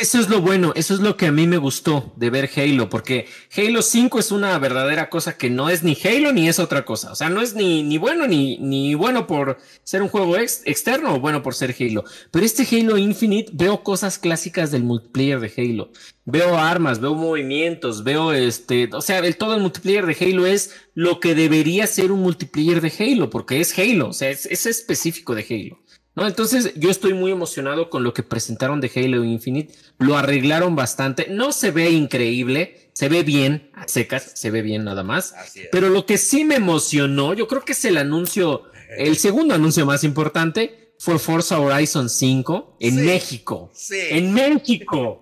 Eso 0.00 0.18
es 0.18 0.30
lo 0.30 0.40
bueno, 0.40 0.72
eso 0.76 0.94
es 0.94 1.00
lo 1.00 1.18
que 1.18 1.26
a 1.26 1.30
mí 1.30 1.46
me 1.46 1.58
gustó 1.58 2.14
de 2.16 2.30
ver 2.30 2.48
Halo, 2.56 2.88
porque 2.88 3.26
Halo 3.54 3.82
5 3.82 4.18
es 4.18 4.32
una 4.32 4.58
verdadera 4.58 5.10
cosa 5.10 5.36
que 5.36 5.50
no 5.50 5.68
es 5.68 5.82
ni 5.82 5.94
Halo 6.02 6.32
ni 6.32 6.48
es 6.48 6.58
otra 6.58 6.86
cosa. 6.86 7.12
O 7.12 7.14
sea, 7.14 7.28
no 7.28 7.42
es 7.42 7.54
ni, 7.54 7.82
ni 7.82 7.98
bueno 7.98 8.26
ni, 8.26 8.56
ni 8.60 8.94
bueno 8.94 9.26
por 9.26 9.58
ser 9.84 10.00
un 10.00 10.08
juego 10.08 10.38
externo 10.38 11.16
o 11.16 11.20
bueno 11.20 11.42
por 11.42 11.54
ser 11.54 11.76
Halo. 11.78 12.04
Pero 12.30 12.46
este 12.46 12.66
Halo 12.74 12.96
Infinite 12.96 13.50
veo 13.52 13.82
cosas 13.82 14.18
clásicas 14.18 14.70
del 14.70 14.84
multiplayer 14.84 15.38
de 15.38 15.52
Halo. 15.54 15.90
Veo 16.24 16.56
armas, 16.56 16.98
veo 16.98 17.14
movimientos, 17.14 18.02
veo 18.02 18.32
este, 18.32 18.88
o 18.94 19.02
sea, 19.02 19.18
el, 19.18 19.36
todo 19.36 19.54
el 19.54 19.60
multiplayer 19.60 20.06
de 20.06 20.16
Halo 20.18 20.46
es 20.46 20.74
lo 20.94 21.20
que 21.20 21.34
debería 21.34 21.86
ser 21.86 22.10
un 22.10 22.22
multiplayer 22.22 22.80
de 22.80 22.90
Halo, 22.98 23.28
porque 23.28 23.60
es 23.60 23.78
Halo, 23.78 24.08
o 24.08 24.12
sea, 24.14 24.30
es 24.30 24.64
específico 24.64 25.34
de 25.34 25.44
Halo. 25.50 25.89
¿No? 26.20 26.26
Entonces 26.28 26.72
yo 26.76 26.90
estoy 26.90 27.14
muy 27.14 27.32
emocionado 27.32 27.90
con 27.90 28.04
lo 28.04 28.14
que 28.14 28.22
presentaron 28.22 28.80
de 28.80 28.90
Halo 28.94 29.24
Infinite. 29.24 29.74
Lo 29.98 30.16
arreglaron 30.16 30.76
bastante. 30.76 31.26
No 31.30 31.50
se 31.52 31.70
ve 31.70 31.90
increíble, 31.90 32.90
se 32.92 33.08
ve 33.08 33.22
bien, 33.22 33.70
a 33.74 33.88
secas, 33.88 34.32
se 34.34 34.50
ve 34.50 34.62
bien 34.62 34.84
nada 34.84 35.02
más. 35.02 35.34
Pero 35.72 35.88
lo 35.88 36.06
que 36.06 36.18
sí 36.18 36.44
me 36.44 36.56
emocionó, 36.56 37.34
yo 37.34 37.48
creo 37.48 37.64
que 37.64 37.72
es 37.72 37.84
el 37.86 37.96
anuncio, 37.96 38.64
el 38.96 39.16
segundo 39.16 39.54
anuncio 39.54 39.86
más 39.86 40.04
importante, 40.04 40.92
fue 40.98 41.18
Forza 41.18 41.58
Horizon 41.58 42.10
5 42.10 42.76
en 42.78 43.04
México. 43.04 43.72
En 44.10 44.34
México. 44.34 45.20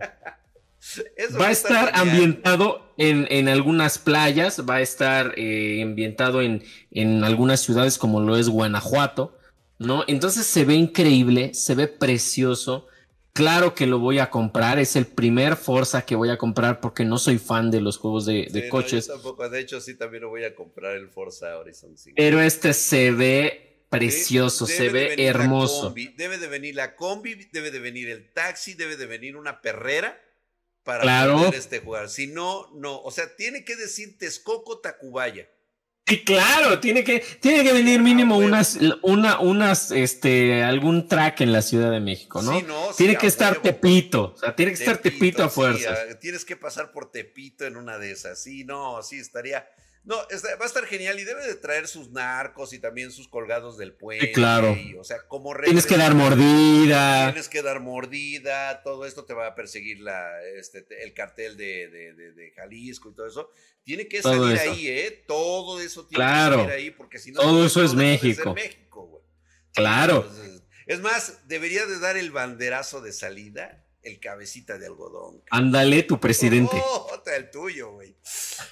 va 1.40 1.46
a 1.46 1.50
estar 1.52 1.92
ambientado 1.94 2.92
en, 2.96 3.28
en, 3.30 3.48
algunas 3.48 3.98
playas, 3.98 4.68
va 4.68 4.76
a 4.76 4.80
estar 4.80 5.34
eh, 5.36 5.80
ambientado 5.82 6.42
en, 6.42 6.64
en 6.90 7.22
algunas 7.22 7.60
ciudades 7.60 7.96
como 7.96 8.20
lo 8.20 8.36
es 8.36 8.48
Guanajuato. 8.48 9.37
¿No? 9.78 10.04
Entonces 10.06 10.46
se 10.46 10.64
ve 10.64 10.74
increíble, 10.74 11.54
se 11.54 11.74
ve 11.74 11.88
precioso. 11.88 12.86
Claro 13.32 13.74
que 13.74 13.86
lo 13.86 14.00
voy 14.00 14.18
a 14.18 14.30
comprar, 14.30 14.78
es 14.78 14.96
el 14.96 15.06
primer 15.06 15.56
Forza 15.56 16.04
que 16.04 16.16
voy 16.16 16.30
a 16.30 16.38
comprar 16.38 16.80
porque 16.80 17.04
no 17.04 17.18
soy 17.18 17.38
fan 17.38 17.70
de 17.70 17.80
los 17.80 17.96
juegos 17.96 18.26
de, 18.26 18.68
coches. 18.68 19.06
tampoco, 19.06 19.48
de 19.48 19.60
hecho 19.60 19.80
sí 19.80 19.94
también 19.94 20.24
lo 20.24 20.28
voy 20.28 20.44
a 20.44 20.54
comprar 20.54 20.96
el 20.96 21.08
Forza 21.08 21.56
Horizon 21.56 21.96
5. 21.96 22.14
Pero 22.16 22.40
este 22.40 22.72
se 22.72 23.12
ve 23.12 23.84
precioso, 23.88 24.66
se 24.66 24.88
ve 24.88 25.14
hermoso. 25.18 25.94
debe 26.16 26.38
de 26.38 26.48
venir 26.48 26.74
la 26.74 26.96
combi, 26.96 27.34
debe 27.52 27.70
de 27.70 27.78
venir 27.78 28.08
el 28.08 28.32
taxi, 28.32 28.74
debe 28.74 28.96
de 28.96 29.06
venir 29.06 29.36
una 29.36 29.60
perrera 29.60 30.20
para 30.82 31.28
poder 31.28 31.54
este 31.54 31.78
jugar. 31.80 32.08
Si 32.08 32.26
no, 32.26 32.70
no, 32.74 33.00
o 33.00 33.10
sea, 33.10 33.36
tiene 33.36 33.64
que 33.64 33.76
decir 33.76 34.18
Texcoco 34.18 34.80
Tacubaya. 34.80 35.48
Sí, 36.08 36.24
claro, 36.24 36.80
tiene 36.80 37.04
que, 37.04 37.20
tiene 37.40 37.62
que 37.62 37.72
venir 37.72 38.00
mínimo 38.00 38.36
ah, 38.36 38.38
unas, 38.38 38.78
una, 39.02 39.40
unas, 39.40 39.90
este, 39.90 40.62
algún 40.62 41.06
track 41.06 41.42
en 41.42 41.52
la 41.52 41.60
Ciudad 41.60 41.90
de 41.90 42.00
México, 42.00 42.40
¿no? 42.40 42.62
tiene 42.96 43.16
que 43.16 43.26
estar 43.26 43.60
Tepito, 43.60 44.32
o 44.34 44.38
sea, 44.38 44.56
tiene 44.56 44.72
que 44.72 44.78
estar 44.78 44.98
Tepito 44.98 45.44
a 45.44 45.50
fuerza. 45.50 45.94
Tienes 46.18 46.44
que 46.44 46.56
pasar 46.56 46.92
por 46.92 47.10
Tepito 47.10 47.66
en 47.66 47.76
una 47.76 47.98
de 47.98 48.12
esas, 48.12 48.42
sí, 48.42 48.64
no, 48.64 49.02
sí, 49.02 49.18
estaría, 49.18 49.68
no, 50.04 50.16
va 50.16 50.64
a 50.64 50.66
estar 50.66 50.84
genial 50.86 51.18
y 51.20 51.24
debe 51.24 51.46
de 51.46 51.54
traer 51.54 51.86
sus 51.86 52.10
narcos 52.10 52.72
y 52.72 52.78
también 52.78 53.10
sus 53.10 53.28
colgados 53.28 53.76
del 53.76 53.92
puente. 53.92 54.32
claro. 54.32 54.76
o 54.98 55.04
sea, 55.04 55.26
como 55.28 55.54
Tienes 55.54 55.86
que 55.86 55.96
dar 55.96 56.14
mordida. 56.14 57.26
Tienes 57.26 57.48
que 57.48 57.62
dar 57.62 57.80
mordida, 57.80 58.82
todo 58.82 59.06
esto 59.06 59.24
te 59.24 59.34
va 59.34 59.48
a 59.48 59.54
perseguir 59.54 60.00
la, 60.00 60.42
este, 60.56 60.86
el 61.02 61.12
cartel 61.14 61.56
de, 61.56 61.88
de, 61.88 62.32
de, 62.32 62.52
Jalisco 62.52 63.10
y 63.10 63.14
todo 63.14 63.26
eso. 63.26 63.50
Tiene 63.84 64.08
que 64.08 64.22
salir 64.22 64.58
ahí, 64.58 64.88
¿eh? 64.88 65.24
Todo 65.26 65.80
eso 65.80 66.06
tiene 66.06 66.24
que 66.24 66.30
salir 66.30 66.70
ahí 66.70 66.90
porque 66.90 67.18
si 67.18 67.32
no... 67.32 67.40
Todo 67.40 67.66
eso 67.66 67.82
es 67.82 67.94
México. 67.94 68.54
México 68.54 68.88
claro. 69.78 70.30
es 70.86 71.00
más, 71.00 71.48
debería 71.48 71.86
de 71.86 71.98
dar 71.98 72.16
el 72.16 72.30
banderazo 72.30 73.00
de 73.00 73.12
salida 73.12 73.84
el 74.02 74.20
cabecita 74.20 74.78
de 74.78 74.86
algodón. 74.86 75.42
Ándale, 75.50 76.02
tu 76.02 76.18
presidente. 76.20 76.76
Oh, 76.90 77.30
el 77.36 77.50
tuyo, 77.50 77.92
güey. 77.92 78.14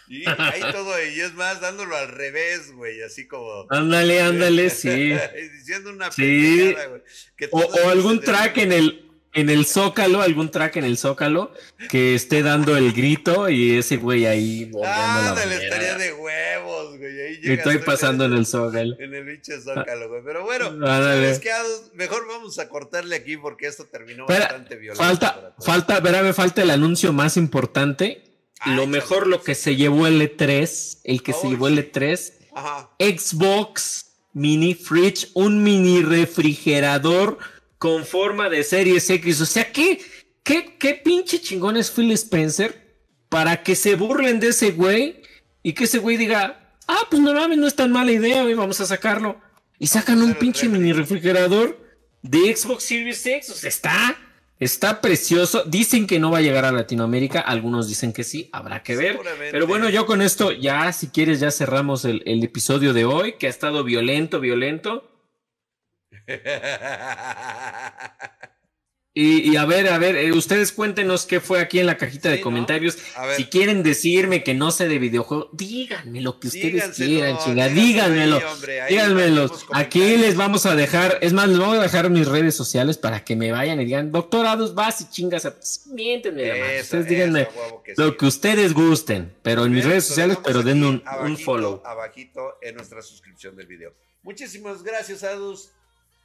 Y 0.09 0.24
ahí 0.27 0.61
todo, 0.72 0.93
y 1.05 1.20
es 1.20 1.35
más, 1.35 1.61
dándolo 1.61 1.95
al 1.95 2.09
revés, 2.09 2.72
güey, 2.72 3.03
así 3.03 3.27
como. 3.27 3.66
Ándale, 3.70 4.22
ándale, 4.22 4.70
sí. 4.70 5.12
Diciendo 5.59 5.91
una 5.91 6.11
sí. 6.11 6.72
güey. 6.72 7.03
O, 7.51 7.89
algún 7.89 8.20
track 8.20 8.59
en 8.59 8.72
el, 8.72 9.05
en 9.37 9.51
el 9.51 9.66
zócalo, 9.66 10.22
algún 10.22 10.51
track 10.51 10.76
en 10.76 10.84
el 10.84 10.97
zócalo 10.97 11.53
que 11.91 12.14
esté 12.14 12.43
dando 12.43 12.74
el 12.76 12.95
grito 12.95 13.51
y 13.51 13.76
ese 13.76 13.99
güey 13.99 14.24
ahí. 14.24 14.70
Ándale, 14.82 15.57
estaría 15.62 15.99
de 15.99 16.14
huevos, 16.14 16.97
güey. 16.97 17.20
Ahí 17.20 17.41
Estoy 17.43 17.78
pasando 17.78 18.24
en 18.24 18.32
el, 18.32 18.47
zócalo. 18.47 18.97
En 18.99 19.14
el 19.14 19.26
pinche 19.26 19.61
zócalo, 19.61 20.09
güey. 20.09 20.22
Pero 20.24 20.43
bueno, 20.43 20.87
¿sabes 20.87 21.39
qué? 21.39 21.51
mejor 21.93 22.26
vamos 22.26 22.59
a 22.59 22.70
cortarle 22.70 23.14
aquí 23.14 23.37
porque 23.37 23.66
esto 23.66 23.84
terminó 23.84 24.26
bastante 24.26 24.76
violento. 24.76 25.05
Falta, 25.05 25.55
falta, 25.61 26.01
verá, 26.01 26.22
me 26.22 26.32
falta 26.32 26.62
el 26.62 26.70
anuncio 26.70 27.12
más 27.12 27.37
importante. 27.37 28.24
Ah, 28.61 28.74
lo 28.74 28.87
mejor, 28.87 29.26
lo 29.26 29.43
que 29.43 29.55
se 29.55 29.76
llevó 29.76 30.07
el 30.07 30.20
E3, 30.22 31.01
el 31.05 31.22
que 31.22 31.34
se 31.34 31.51
llevó 31.51 31.68
el 31.68 31.78
E3, 31.78 32.32
Ajá. 32.55 32.89
Xbox 32.99 34.07
Mini 34.32 34.74
Fridge, 34.74 35.28
un 35.34 35.62
mini 35.62 36.03
refrigerador 36.03 37.39
con 37.79 38.05
forma 38.05 38.49
de 38.49 38.64
Series 38.64 39.09
X. 39.09 39.41
O 39.41 39.47
sea, 39.47 39.70
¿qué, 39.72 40.01
qué, 40.43 40.77
qué 40.79 40.95
pinche 40.95 41.41
chingón 41.41 41.77
es 41.77 41.91
Phil 41.91 42.11
Spencer 42.12 42.87
para 43.29 43.62
que 43.62 43.74
se 43.74 43.97
burlen 43.97 44.41
de 44.41 44.49
ese 44.49 44.70
güey 44.72 45.22
y 45.62 45.72
que 45.72 45.85
ese 45.85 45.99
güey 45.99 46.16
diga, 46.16 46.74
ah, 46.87 47.07
pues 47.11 47.20
no 47.20 47.35
mames, 47.35 47.59
no 47.59 47.66
es 47.66 47.74
tan 47.74 47.93
mala 47.93 48.12
idea, 48.12 48.45
vamos 48.55 48.81
a 48.81 48.87
sacarlo. 48.87 49.41
Y 49.79 49.89
sacan 49.89 50.22
un 50.22 50.35
pinche 50.35 50.68
mini 50.68 50.93
refrigerador 50.93 51.79
de 52.22 52.57
Xbox 52.57 52.85
Series 52.85 53.27
X. 53.27 53.51
O 53.51 53.55
sea, 53.55 53.68
está, 53.68 54.16
está 54.59 55.01
precioso. 55.01 55.64
Dicen 55.64 56.07
que 56.07 56.18
no 56.18 56.31
va 56.31 56.39
a 56.39 56.43
llegar 56.43 56.64
a 56.64 56.72
Latinoamérica. 56.72 57.41
Algunos 57.41 57.89
dicen 57.89 58.12
que 58.12 58.24
sí, 58.24 58.49
habrá 58.53 58.83
que 58.83 58.97
ver. 58.97 59.18
Pero 59.51 59.66
bueno, 59.66 59.91
yo 59.91 60.07
con 60.07 60.22
esto 60.22 60.53
ya, 60.53 60.93
si 60.93 61.09
quieres, 61.09 61.41
ya 61.41 61.51
cerramos 61.51 62.05
el, 62.05 62.22
el 62.24 62.43
episodio 62.43 62.95
de 62.95 63.05
hoy, 63.05 63.35
que 63.35 63.49
ha 63.49 63.51
estado 63.51 63.85
violento, 63.85 64.41
violento. 64.41 65.11
Y, 69.18 69.57
a 69.57 69.64
ver, 69.64 69.89
a 69.89 69.97
ver, 69.97 70.14
eh, 70.14 70.31
ustedes 70.33 70.72
cuéntenos 70.72 71.24
qué 71.24 71.41
fue 71.41 71.59
aquí 71.59 71.79
en 71.79 71.87
la 71.87 71.97
cajita 71.97 72.29
de 72.29 72.43
comentarios. 72.43 72.99
Si 73.35 73.47
quieren 73.47 73.83
decirme 73.83 74.45
que 74.45 74.53
no 74.53 74.70
sé 74.70 74.89
de 74.89 74.99
videojuegos, 74.99 75.49
díganme 75.55 76.20
lo 76.20 76.39
que 76.39 76.49
ustedes 76.49 76.95
quieran, 76.95 77.39
chinga, 77.39 77.68
díganmelo. 77.68 78.43
díganmelo. 78.91 79.51
Aquí 79.72 80.18
les 80.18 80.37
vamos 80.37 80.66
a 80.66 80.77
dejar, 80.77 81.16
es 81.22 81.33
más, 81.33 81.49
les 81.49 81.59
vamos 81.59 81.79
a 81.79 81.83
dejar 81.83 82.11
mis 82.11 82.29
redes 82.29 82.55
sociales 82.55 82.99
para 82.99 83.24
que 83.24 83.37
me 83.37 83.51
vayan 83.53 83.81
y 83.81 83.87
digan, 83.87 84.12
doctorados, 84.12 84.74
vas 84.74 85.01
y 85.01 85.09
chingas, 85.09 85.51
miéntenme. 85.87 86.83
ustedes 86.83 87.09
díganme 87.09 87.49
lo 87.97 88.18
que 88.18 88.27
ustedes 88.27 88.74
gusten, 88.74 89.35
pero 89.43 89.64
en 89.64 89.72
mis 89.72 89.87
redes 89.87 90.05
sociales, 90.05 90.37
pero 90.45 90.62
den 90.62 90.85
un, 90.85 91.03
un 91.22 91.39
follow. 91.39 91.81
Abajito 91.87 92.59
en 92.61 92.74
nuestra 92.74 93.01
suscripción 93.01 93.57
del 93.57 93.66
video. 93.66 93.95
Muchísimas 94.22 94.83
gracias, 94.83 95.22
Adus. 95.22 95.70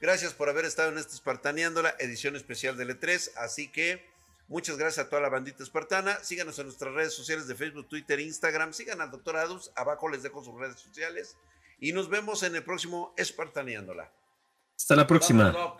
Gracias 0.01 0.33
por 0.33 0.49
haber 0.49 0.65
estado 0.65 0.89
en 0.89 0.97
esta 0.97 1.13
Espartaneándola, 1.13 1.95
edición 1.99 2.35
especial 2.35 2.75
de 2.75 2.87
E3. 2.87 3.33
Así 3.37 3.71
que 3.71 4.03
muchas 4.47 4.75
gracias 4.75 5.05
a 5.05 5.09
toda 5.09 5.21
la 5.21 5.29
bandita 5.29 5.61
espartana. 5.61 6.17
Síganos 6.23 6.57
en 6.57 6.65
nuestras 6.65 6.91
redes 6.91 7.13
sociales 7.13 7.47
de 7.47 7.53
Facebook, 7.53 7.87
Twitter, 7.87 8.19
Instagram. 8.19 8.73
Sigan 8.73 8.99
al 8.99 9.11
doctor 9.11 9.37
Adus. 9.37 9.71
Abajo 9.75 10.09
les 10.09 10.23
dejo 10.23 10.43
sus 10.43 10.59
redes 10.59 10.79
sociales. 10.79 11.37
Y 11.79 11.93
nos 11.93 12.09
vemos 12.09 12.41
en 12.41 12.55
el 12.55 12.63
próximo 12.63 13.13
Espartaneándola. 13.15 14.11
Hasta 14.75 14.95
la 14.95 15.05
próxima. 15.05 15.77